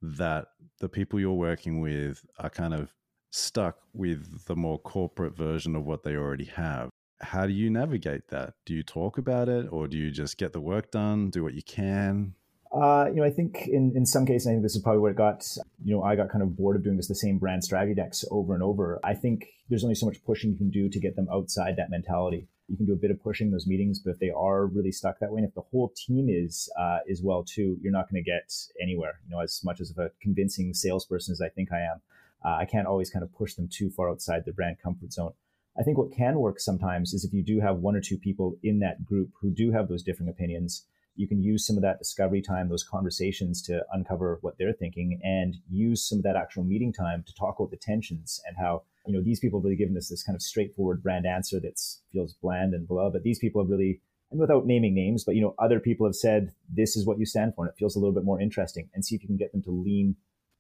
that 0.02 0.48
the 0.80 0.90
people 0.90 1.20
you're 1.20 1.32
working 1.32 1.80
with 1.80 2.26
are 2.40 2.50
kind 2.50 2.74
of 2.74 2.94
stuck 3.32 3.78
with 3.94 4.46
the 4.46 4.56
more 4.56 4.80
corporate 4.80 5.36
version 5.36 5.76
of 5.76 5.86
what 5.86 6.04
they 6.04 6.16
already 6.16 6.46
have 6.46 6.90
how 7.20 7.46
do 7.46 7.54
you 7.54 7.70
navigate 7.70 8.28
that? 8.30 8.54
Do 8.66 8.74
you 8.74 8.84
talk 8.84 9.18
about 9.18 9.50
it 9.50 9.68
or 9.72 9.88
do 9.88 9.98
you 9.98 10.12
just 10.12 10.38
get 10.38 10.54
the 10.54 10.62
work 10.62 10.92
done, 10.92 11.30
do 11.30 11.44
what 11.44 11.54
you 11.54 11.64
can? 11.64 12.36
Uh, 12.72 13.06
you 13.10 13.16
know, 13.16 13.24
I 13.24 13.30
think 13.30 13.68
in, 13.68 13.94
in 13.96 14.06
some 14.06 14.26
cases, 14.26 14.48
I 14.48 14.52
think 14.52 14.64
this 14.64 14.76
is 14.76 14.82
probably 14.82 15.00
what 15.00 15.12
it 15.12 15.18
got, 15.18 15.48
you 15.84 15.96
know, 15.96 16.04
I 16.04 16.16
got 16.16 16.30
kind 16.30 16.42
of 16.44 16.56
bored 16.56 16.76
of 16.76 16.84
doing 16.84 16.98
this 16.98 17.08
the 17.08 17.16
same 17.16 17.38
brand 17.38 17.64
strategy 17.64 17.96
decks 17.96 18.26
over 18.30 18.54
and 18.54 18.62
over. 18.62 19.00
I 19.04 19.14
think 19.14 19.48
there's 19.70 19.84
only 19.84 19.96
so 19.96 20.06
much 20.06 20.24
pushing 20.26 20.52
you 20.52 20.58
can 20.58 20.70
do 20.70 20.90
to 20.90 21.00
get 21.00 21.16
them 21.16 21.28
outside 21.32 21.76
that 21.78 21.90
mentality. 21.90 22.48
You 22.68 22.76
can 22.76 22.86
do 22.86 22.94
a 22.94 22.98
bit 22.98 23.12
of 23.12 23.22
pushing 23.24 23.52
those 23.52 23.66
meetings, 23.66 24.00
but 24.00 24.12
if 24.12 24.20
they 24.20 24.30
are 24.30 24.66
really 24.66 24.92
stuck 24.92 25.20
that 25.20 25.32
way, 25.32 25.40
and 25.40 25.48
if 25.48 25.56
the 25.56 25.62
whole 25.62 25.94
team 25.96 26.28
is 26.30 26.70
uh, 26.78 27.00
is 27.08 27.24
well 27.24 27.44
too, 27.44 27.78
you're 27.82 27.94
not 27.94 28.12
going 28.12 28.22
to 28.22 28.30
get 28.30 28.54
anywhere. 28.82 29.22
You 29.26 29.36
know, 29.36 29.42
as 29.42 29.62
much 29.64 29.80
as 29.80 29.90
of 29.90 29.98
a 29.98 30.12
convincing 30.22 30.74
salesperson 30.74 31.32
as 31.32 31.40
I 31.40 31.48
think 31.48 31.72
I 31.72 31.80
am, 31.80 32.02
uh, 32.44 32.58
I 32.58 32.66
can't 32.66 32.86
always 32.86 33.10
kind 33.10 33.24
of 33.24 33.34
push 33.34 33.54
them 33.54 33.70
too 33.72 33.90
far 33.90 34.10
outside 34.10 34.44
their 34.44 34.54
brand 34.54 34.78
comfort 34.84 35.14
zone. 35.14 35.32
I 35.80 35.84
think 35.84 35.98
what 35.98 36.12
can 36.12 36.40
work 36.40 36.60
sometimes 36.60 37.14
is 37.14 37.24
if 37.24 37.34
you 37.34 37.44
do 37.44 37.60
have 37.60 37.78
one 37.78 37.96
or 37.96 38.02
two 38.02 38.18
people 38.18 38.58
in 38.64 38.80
that 38.80 39.06
group 39.06 39.30
who 39.40 39.52
do 39.52 39.72
have 39.72 39.88
those 39.88 40.04
different 40.04 40.32
opinions, 40.32 40.86
you 41.16 41.28
can 41.28 41.42
use 41.42 41.66
some 41.66 41.76
of 41.76 41.82
that 41.82 42.00
discovery 42.00 42.42
time, 42.42 42.70
those 42.70 42.84
conversations 42.84 43.62
to 43.64 43.84
uncover 43.92 44.40
what 44.42 44.58
they're 44.58 44.74
thinking 44.74 45.20
and 45.24 45.58
use 45.70 46.08
some 46.08 46.20
of 46.20 46.24
that 46.24 46.36
actual 46.36 46.64
meeting 46.64 46.94
time 46.94 47.24
to 47.28 47.34
talk 47.34 47.60
about 47.60 47.72
the 47.72 47.78
tensions 47.78 48.42
and 48.48 48.56
how, 48.58 48.84
you 49.06 49.14
know, 49.14 49.22
these 49.22 49.40
people 49.40 49.60
have 49.60 49.66
really 49.66 49.76
given 49.76 49.98
us 49.98 50.10
this 50.10 50.24
kind 50.24 50.36
of 50.36 50.42
straightforward 50.42 51.02
brand 51.02 51.26
answer 51.26 51.60
that 51.60 51.80
feels 52.12 52.34
bland 52.34 52.74
and 52.74 52.88
blah, 52.88 53.10
but 53.10 53.24
these 53.24 53.40
people 53.40 53.62
have 53.62 53.70
really, 53.70 54.00
and 54.32 54.40
without 54.40 54.66
naming 54.66 54.94
names, 54.94 55.24
but, 55.24 55.36
you 55.36 55.42
know, 55.42 55.56
other 55.60 55.80
people 55.80 56.06
have 56.06 56.16
said, 56.16 56.54
this 56.72 56.96
is 56.96 57.06
what 57.06 57.20
you 57.20 57.26
stand 57.26 57.54
for 57.56 57.66
and 57.66 57.72
it 57.72 57.78
feels 57.78 57.96
a 57.96 58.00
little 58.00 58.14
bit 58.14 58.24
more 58.24 58.40
interesting 58.42 58.90
and 58.94 59.04
see 59.04 59.16
if 59.16 59.22
you 59.22 59.28
can 59.28 59.38
get 59.38 59.52
them 59.52 59.64
to 59.64 59.72
lean 59.72 60.16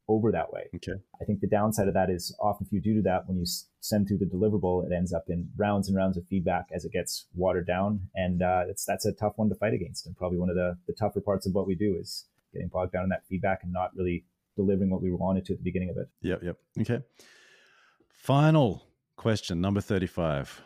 over 0.10 0.32
that 0.32 0.53
way. 0.53 0.70
Okay. 0.76 0.99
I 1.22 1.26
think 1.26 1.41
the 1.41 1.47
downside 1.47 1.88
of 1.88 1.93
that 1.93 2.10
is 2.10 2.36
often 2.39 2.66
if 2.66 2.72
you 2.72 2.82
do 2.82 3.01
that, 3.01 3.28
when 3.28 3.38
you 3.38 3.45
send 3.82 4.08
through 4.08 4.20
the 4.20 4.26
deliverable, 4.26 4.86
it 4.86 4.93
ends 4.93 5.14
up 5.14 5.26
in 5.28 5.49
rounds 5.58 5.89
and 5.89 5.97
rounds 5.97 6.18
of 6.18 6.26
feedback 6.28 6.68
as 6.74 6.86
it 6.86 6.91
gets 6.93 7.28
watered 7.36 7.68
down, 7.68 8.01
and 8.16 8.41
uh, 8.41 8.64
it's 8.70 8.86
that's 8.86 9.05
a 9.05 9.12
tough 9.12 9.34
one 9.36 9.49
to 9.49 9.55
fight 9.55 9.74
against, 9.74 10.05
and 10.05 10.16
probably 10.16 10.38
one 10.38 10.49
of 10.49 10.55
the 10.55 10.78
the 10.88 10.93
tougher 10.93 11.22
parts 11.22 11.45
of 11.45 11.53
what 11.53 11.68
we 11.68 11.76
do 11.76 11.97
is 11.99 12.26
getting 12.53 12.70
bogged 12.70 12.93
down 12.93 13.03
in 13.03 13.10
that 13.10 13.26
feedback 13.28 13.60
and 13.64 13.74
not 13.74 13.91
really 13.95 14.26
delivering 14.55 14.89
what 14.89 15.01
we 15.01 15.12
wanted 15.12 15.45
to 15.45 15.53
at 15.53 15.60
the 15.60 15.64
beginning 15.64 15.89
of 15.89 15.97
it. 15.97 16.08
Yep. 16.22 16.43
Yep. 16.43 16.58
Okay. 16.82 17.03
Final 18.10 18.84
question, 19.18 19.62
number 19.62 19.82
thirty-five. 19.82 20.62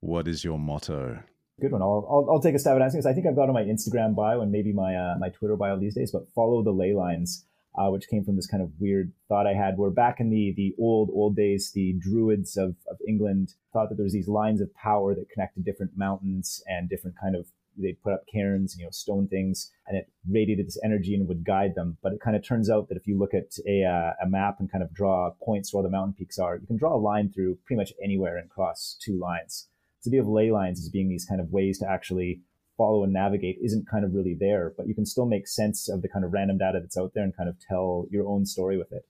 What 0.00 0.28
is 0.28 0.44
your 0.44 0.58
motto? 0.58 1.18
Good 1.60 1.72
one. 1.72 1.82
I'll, 1.82 2.06
I'll, 2.08 2.34
I'll 2.34 2.40
take 2.40 2.54
a 2.54 2.58
stab 2.60 2.76
at 2.76 2.82
answering 2.82 3.02
this. 3.02 3.10
I 3.10 3.14
think 3.14 3.26
I've 3.26 3.34
got 3.34 3.48
on 3.48 3.54
my 3.54 3.64
Instagram 3.64 4.14
bio 4.14 4.40
and 4.40 4.52
maybe 4.52 4.72
my 4.72 4.94
uh, 4.94 5.16
my 5.18 5.28
Twitter 5.30 5.56
bio 5.56 5.78
these 5.78 5.96
days, 5.96 6.12
but 6.12 6.28
follow 6.32 6.62
the 6.62 6.70
ley 6.70 6.94
lines 6.94 7.44
uh, 7.76 7.90
which 7.90 8.08
came 8.08 8.24
from 8.24 8.36
this 8.36 8.46
kind 8.46 8.62
of 8.62 8.70
weird 8.78 9.12
thought 9.28 9.46
I 9.46 9.54
had 9.54 9.76
where 9.76 9.90
back 9.90 10.20
in 10.20 10.30
the 10.30 10.52
the 10.56 10.74
old 10.78 11.10
old 11.12 11.36
days, 11.36 11.72
the 11.74 11.94
druids 11.98 12.56
of, 12.56 12.76
of 12.90 12.98
England 13.06 13.54
thought 13.72 13.88
that 13.88 13.96
there 13.96 14.04
was 14.04 14.12
these 14.12 14.28
lines 14.28 14.60
of 14.60 14.74
power 14.74 15.14
that 15.14 15.30
connected 15.30 15.64
different 15.64 15.92
mountains 15.96 16.62
and 16.66 16.88
different 16.88 17.16
kind 17.20 17.36
of 17.36 17.46
they'd 17.80 18.02
put 18.02 18.12
up 18.12 18.24
cairns, 18.32 18.76
you 18.78 18.84
know, 18.84 18.90
stone 18.90 19.28
things, 19.28 19.70
and 19.86 19.96
it 19.96 20.10
radiated 20.28 20.66
this 20.66 20.80
energy 20.84 21.14
and 21.14 21.28
would 21.28 21.44
guide 21.44 21.74
them. 21.74 21.96
But 22.02 22.12
it 22.12 22.20
kind 22.20 22.36
of 22.36 22.44
turns 22.44 22.68
out 22.68 22.88
that 22.88 22.96
if 22.96 23.06
you 23.06 23.18
look 23.18 23.34
at 23.34 23.56
a, 23.66 23.84
uh, 23.84 24.12
a 24.24 24.28
map 24.28 24.56
and 24.58 24.70
kind 24.70 24.82
of 24.82 24.92
draw 24.92 25.30
points 25.42 25.72
where 25.72 25.82
the 25.82 25.90
mountain 25.90 26.14
peaks 26.14 26.38
are, 26.38 26.56
you 26.56 26.66
can 26.66 26.76
draw 26.76 26.94
a 26.94 26.98
line 26.98 27.30
through 27.30 27.58
pretty 27.64 27.78
much 27.78 27.92
anywhere 28.02 28.36
and 28.36 28.50
cross 28.50 28.96
two 29.00 29.18
lines. 29.18 29.68
So 30.00 30.10
the 30.10 30.16
idea 30.16 30.22
of 30.22 30.28
ley 30.28 30.50
lines 30.50 30.80
as 30.80 30.88
being 30.88 31.08
these 31.08 31.24
kind 31.24 31.40
of 31.40 31.50
ways 31.50 31.78
to 31.78 31.88
actually 31.88 32.40
follow 32.78 33.04
and 33.04 33.12
navigate 33.12 33.58
isn't 33.62 33.88
kind 33.90 34.04
of 34.04 34.14
really 34.14 34.36
there, 34.38 34.72
but 34.76 34.88
you 34.88 34.94
can 34.94 35.04
still 35.04 35.26
make 35.26 35.46
sense 35.46 35.88
of 35.88 36.00
the 36.00 36.08
kind 36.08 36.24
of 36.24 36.32
random 36.32 36.56
data 36.56 36.78
that's 36.80 36.96
out 36.96 37.12
there 37.14 37.24
and 37.24 37.36
kind 37.36 37.48
of 37.48 37.56
tell 37.60 38.06
your 38.10 38.26
own 38.26 38.46
story 38.46 38.78
with 38.78 38.92
it. 38.92 39.02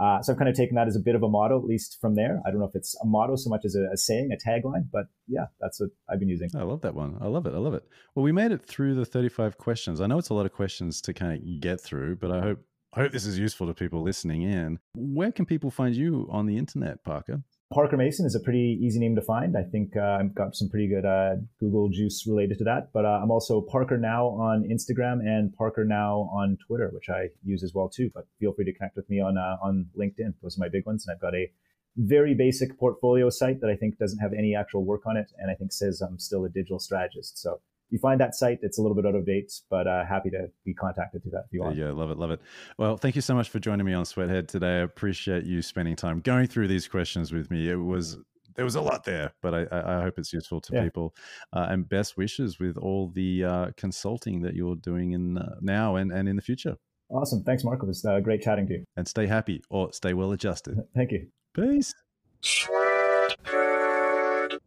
Uh, 0.00 0.22
so 0.22 0.32
I've 0.32 0.38
kind 0.38 0.48
of 0.48 0.56
taken 0.56 0.76
that 0.76 0.88
as 0.88 0.96
a 0.96 1.00
bit 1.00 1.14
of 1.14 1.22
a 1.22 1.28
motto, 1.28 1.58
at 1.58 1.66
least 1.66 1.98
from 2.00 2.14
there. 2.14 2.40
I 2.46 2.50
don't 2.50 2.58
know 2.58 2.66
if 2.66 2.74
it's 2.74 2.96
a 3.02 3.06
motto 3.06 3.36
so 3.36 3.50
much 3.50 3.66
as 3.66 3.74
a, 3.74 3.86
a, 3.92 3.96
saying, 3.98 4.30
a 4.32 4.48
tagline, 4.48 4.88
but 4.90 5.06
yeah, 5.28 5.46
that's 5.60 5.78
what 5.78 5.90
I've 6.08 6.18
been 6.18 6.30
using. 6.30 6.48
I 6.56 6.62
love 6.62 6.80
that 6.80 6.94
one. 6.94 7.18
I 7.20 7.26
love 7.26 7.46
it. 7.46 7.54
I 7.54 7.58
love 7.58 7.74
it. 7.74 7.84
Well, 8.14 8.22
we 8.22 8.32
made 8.32 8.50
it 8.50 8.64
through 8.64 8.94
the 8.94 9.04
35 9.04 9.58
questions. 9.58 10.00
I 10.00 10.06
know 10.06 10.18
it's 10.18 10.30
a 10.30 10.34
lot 10.34 10.46
of 10.46 10.52
questions 10.52 11.02
to 11.02 11.12
kind 11.12 11.34
of 11.34 11.60
get 11.60 11.80
through, 11.80 12.16
but 12.16 12.30
I 12.30 12.40
hope 12.40 12.60
I 12.92 13.00
hope 13.00 13.12
this 13.12 13.26
is 13.26 13.38
useful 13.38 13.68
to 13.68 13.74
people 13.74 14.02
listening 14.02 14.42
in. 14.42 14.80
Where 14.96 15.30
can 15.30 15.46
people 15.46 15.70
find 15.70 15.94
you 15.94 16.26
on 16.28 16.46
the 16.46 16.56
internet, 16.56 17.04
Parker? 17.04 17.42
Parker 17.72 17.96
Mason 17.96 18.26
is 18.26 18.34
a 18.34 18.40
pretty 18.40 18.80
easy 18.82 18.98
name 18.98 19.14
to 19.14 19.22
find. 19.22 19.56
I 19.56 19.62
think 19.62 19.96
uh, 19.96 20.18
I've 20.18 20.34
got 20.34 20.56
some 20.56 20.68
pretty 20.68 20.88
good 20.88 21.04
uh, 21.04 21.36
Google 21.60 21.88
juice 21.88 22.26
related 22.26 22.58
to 22.58 22.64
that. 22.64 22.92
But 22.92 23.04
uh, 23.04 23.20
I'm 23.22 23.30
also 23.30 23.60
Parker 23.60 23.96
Now 23.96 24.26
on 24.26 24.64
Instagram 24.64 25.20
and 25.20 25.54
Parker 25.54 25.84
Now 25.84 26.28
on 26.32 26.58
Twitter, 26.66 26.90
which 26.92 27.08
I 27.08 27.28
use 27.44 27.62
as 27.62 27.72
well 27.72 27.88
too. 27.88 28.10
But 28.12 28.26
feel 28.40 28.52
free 28.52 28.64
to 28.64 28.72
connect 28.72 28.96
with 28.96 29.08
me 29.08 29.20
on 29.20 29.38
uh, 29.38 29.56
on 29.62 29.86
LinkedIn. 29.96 30.34
Those 30.42 30.58
are 30.58 30.60
my 30.62 30.68
big 30.68 30.84
ones, 30.84 31.06
and 31.06 31.14
I've 31.14 31.20
got 31.20 31.36
a 31.36 31.48
very 31.96 32.34
basic 32.34 32.76
portfolio 32.76 33.30
site 33.30 33.60
that 33.60 33.70
I 33.70 33.76
think 33.76 33.98
doesn't 33.98 34.18
have 34.18 34.32
any 34.32 34.56
actual 34.56 34.84
work 34.84 35.06
on 35.06 35.16
it, 35.16 35.30
and 35.38 35.48
I 35.48 35.54
think 35.54 35.72
says 35.72 36.00
I'm 36.00 36.18
still 36.18 36.44
a 36.44 36.48
digital 36.48 36.80
strategist. 36.80 37.38
So 37.38 37.60
you 37.90 37.98
find 37.98 38.20
that 38.20 38.34
site, 38.34 38.58
it's 38.62 38.78
a 38.78 38.82
little 38.82 38.94
bit 38.94 39.06
out 39.06 39.14
of 39.14 39.26
date, 39.26 39.52
but 39.70 39.86
uh, 39.86 40.04
happy 40.04 40.30
to 40.30 40.48
be 40.64 40.74
contacted 40.74 41.22
to 41.24 41.30
that 41.30 41.44
if 41.46 41.52
you 41.52 41.60
want. 41.60 41.76
Yeah, 41.76 41.90
love 41.90 42.10
it, 42.10 42.18
love 42.18 42.30
it. 42.30 42.40
Well, 42.78 42.96
thank 42.96 43.16
you 43.16 43.22
so 43.22 43.34
much 43.34 43.48
for 43.48 43.58
joining 43.58 43.86
me 43.86 43.92
on 43.92 44.04
Sweathead 44.04 44.48
today. 44.48 44.78
I 44.78 44.82
appreciate 44.82 45.44
you 45.44 45.62
spending 45.62 45.96
time 45.96 46.20
going 46.20 46.46
through 46.46 46.68
these 46.68 46.88
questions 46.88 47.32
with 47.32 47.50
me. 47.50 47.68
It 47.68 47.76
was 47.76 48.18
there 48.56 48.64
was 48.64 48.74
a 48.74 48.80
lot 48.80 49.04
there, 49.04 49.32
but 49.42 49.54
I, 49.54 49.66
I 49.72 50.02
hope 50.02 50.18
it's 50.18 50.32
useful 50.32 50.60
to 50.62 50.74
yeah. 50.74 50.84
people. 50.84 51.14
Uh, 51.52 51.68
and 51.70 51.88
best 51.88 52.16
wishes 52.16 52.58
with 52.58 52.76
all 52.76 53.10
the 53.14 53.44
uh, 53.44 53.66
consulting 53.76 54.42
that 54.42 54.54
you're 54.54 54.76
doing 54.76 55.12
in 55.12 55.38
uh, 55.38 55.54
now 55.60 55.96
and, 55.96 56.12
and 56.12 56.28
in 56.28 56.36
the 56.36 56.42
future. 56.42 56.76
Awesome. 57.08 57.42
Thanks, 57.42 57.64
Mark. 57.64 57.82
It 57.82 57.86
was 57.86 58.04
uh, 58.04 58.20
great 58.20 58.42
chatting 58.42 58.66
to 58.68 58.74
you. 58.74 58.84
And 58.96 59.06
stay 59.06 59.26
happy 59.26 59.62
or 59.70 59.92
stay 59.92 60.14
well 60.14 60.32
adjusted. 60.32 60.78
Thank 60.94 61.12
you. 61.12 61.28
Peace. 61.54 61.94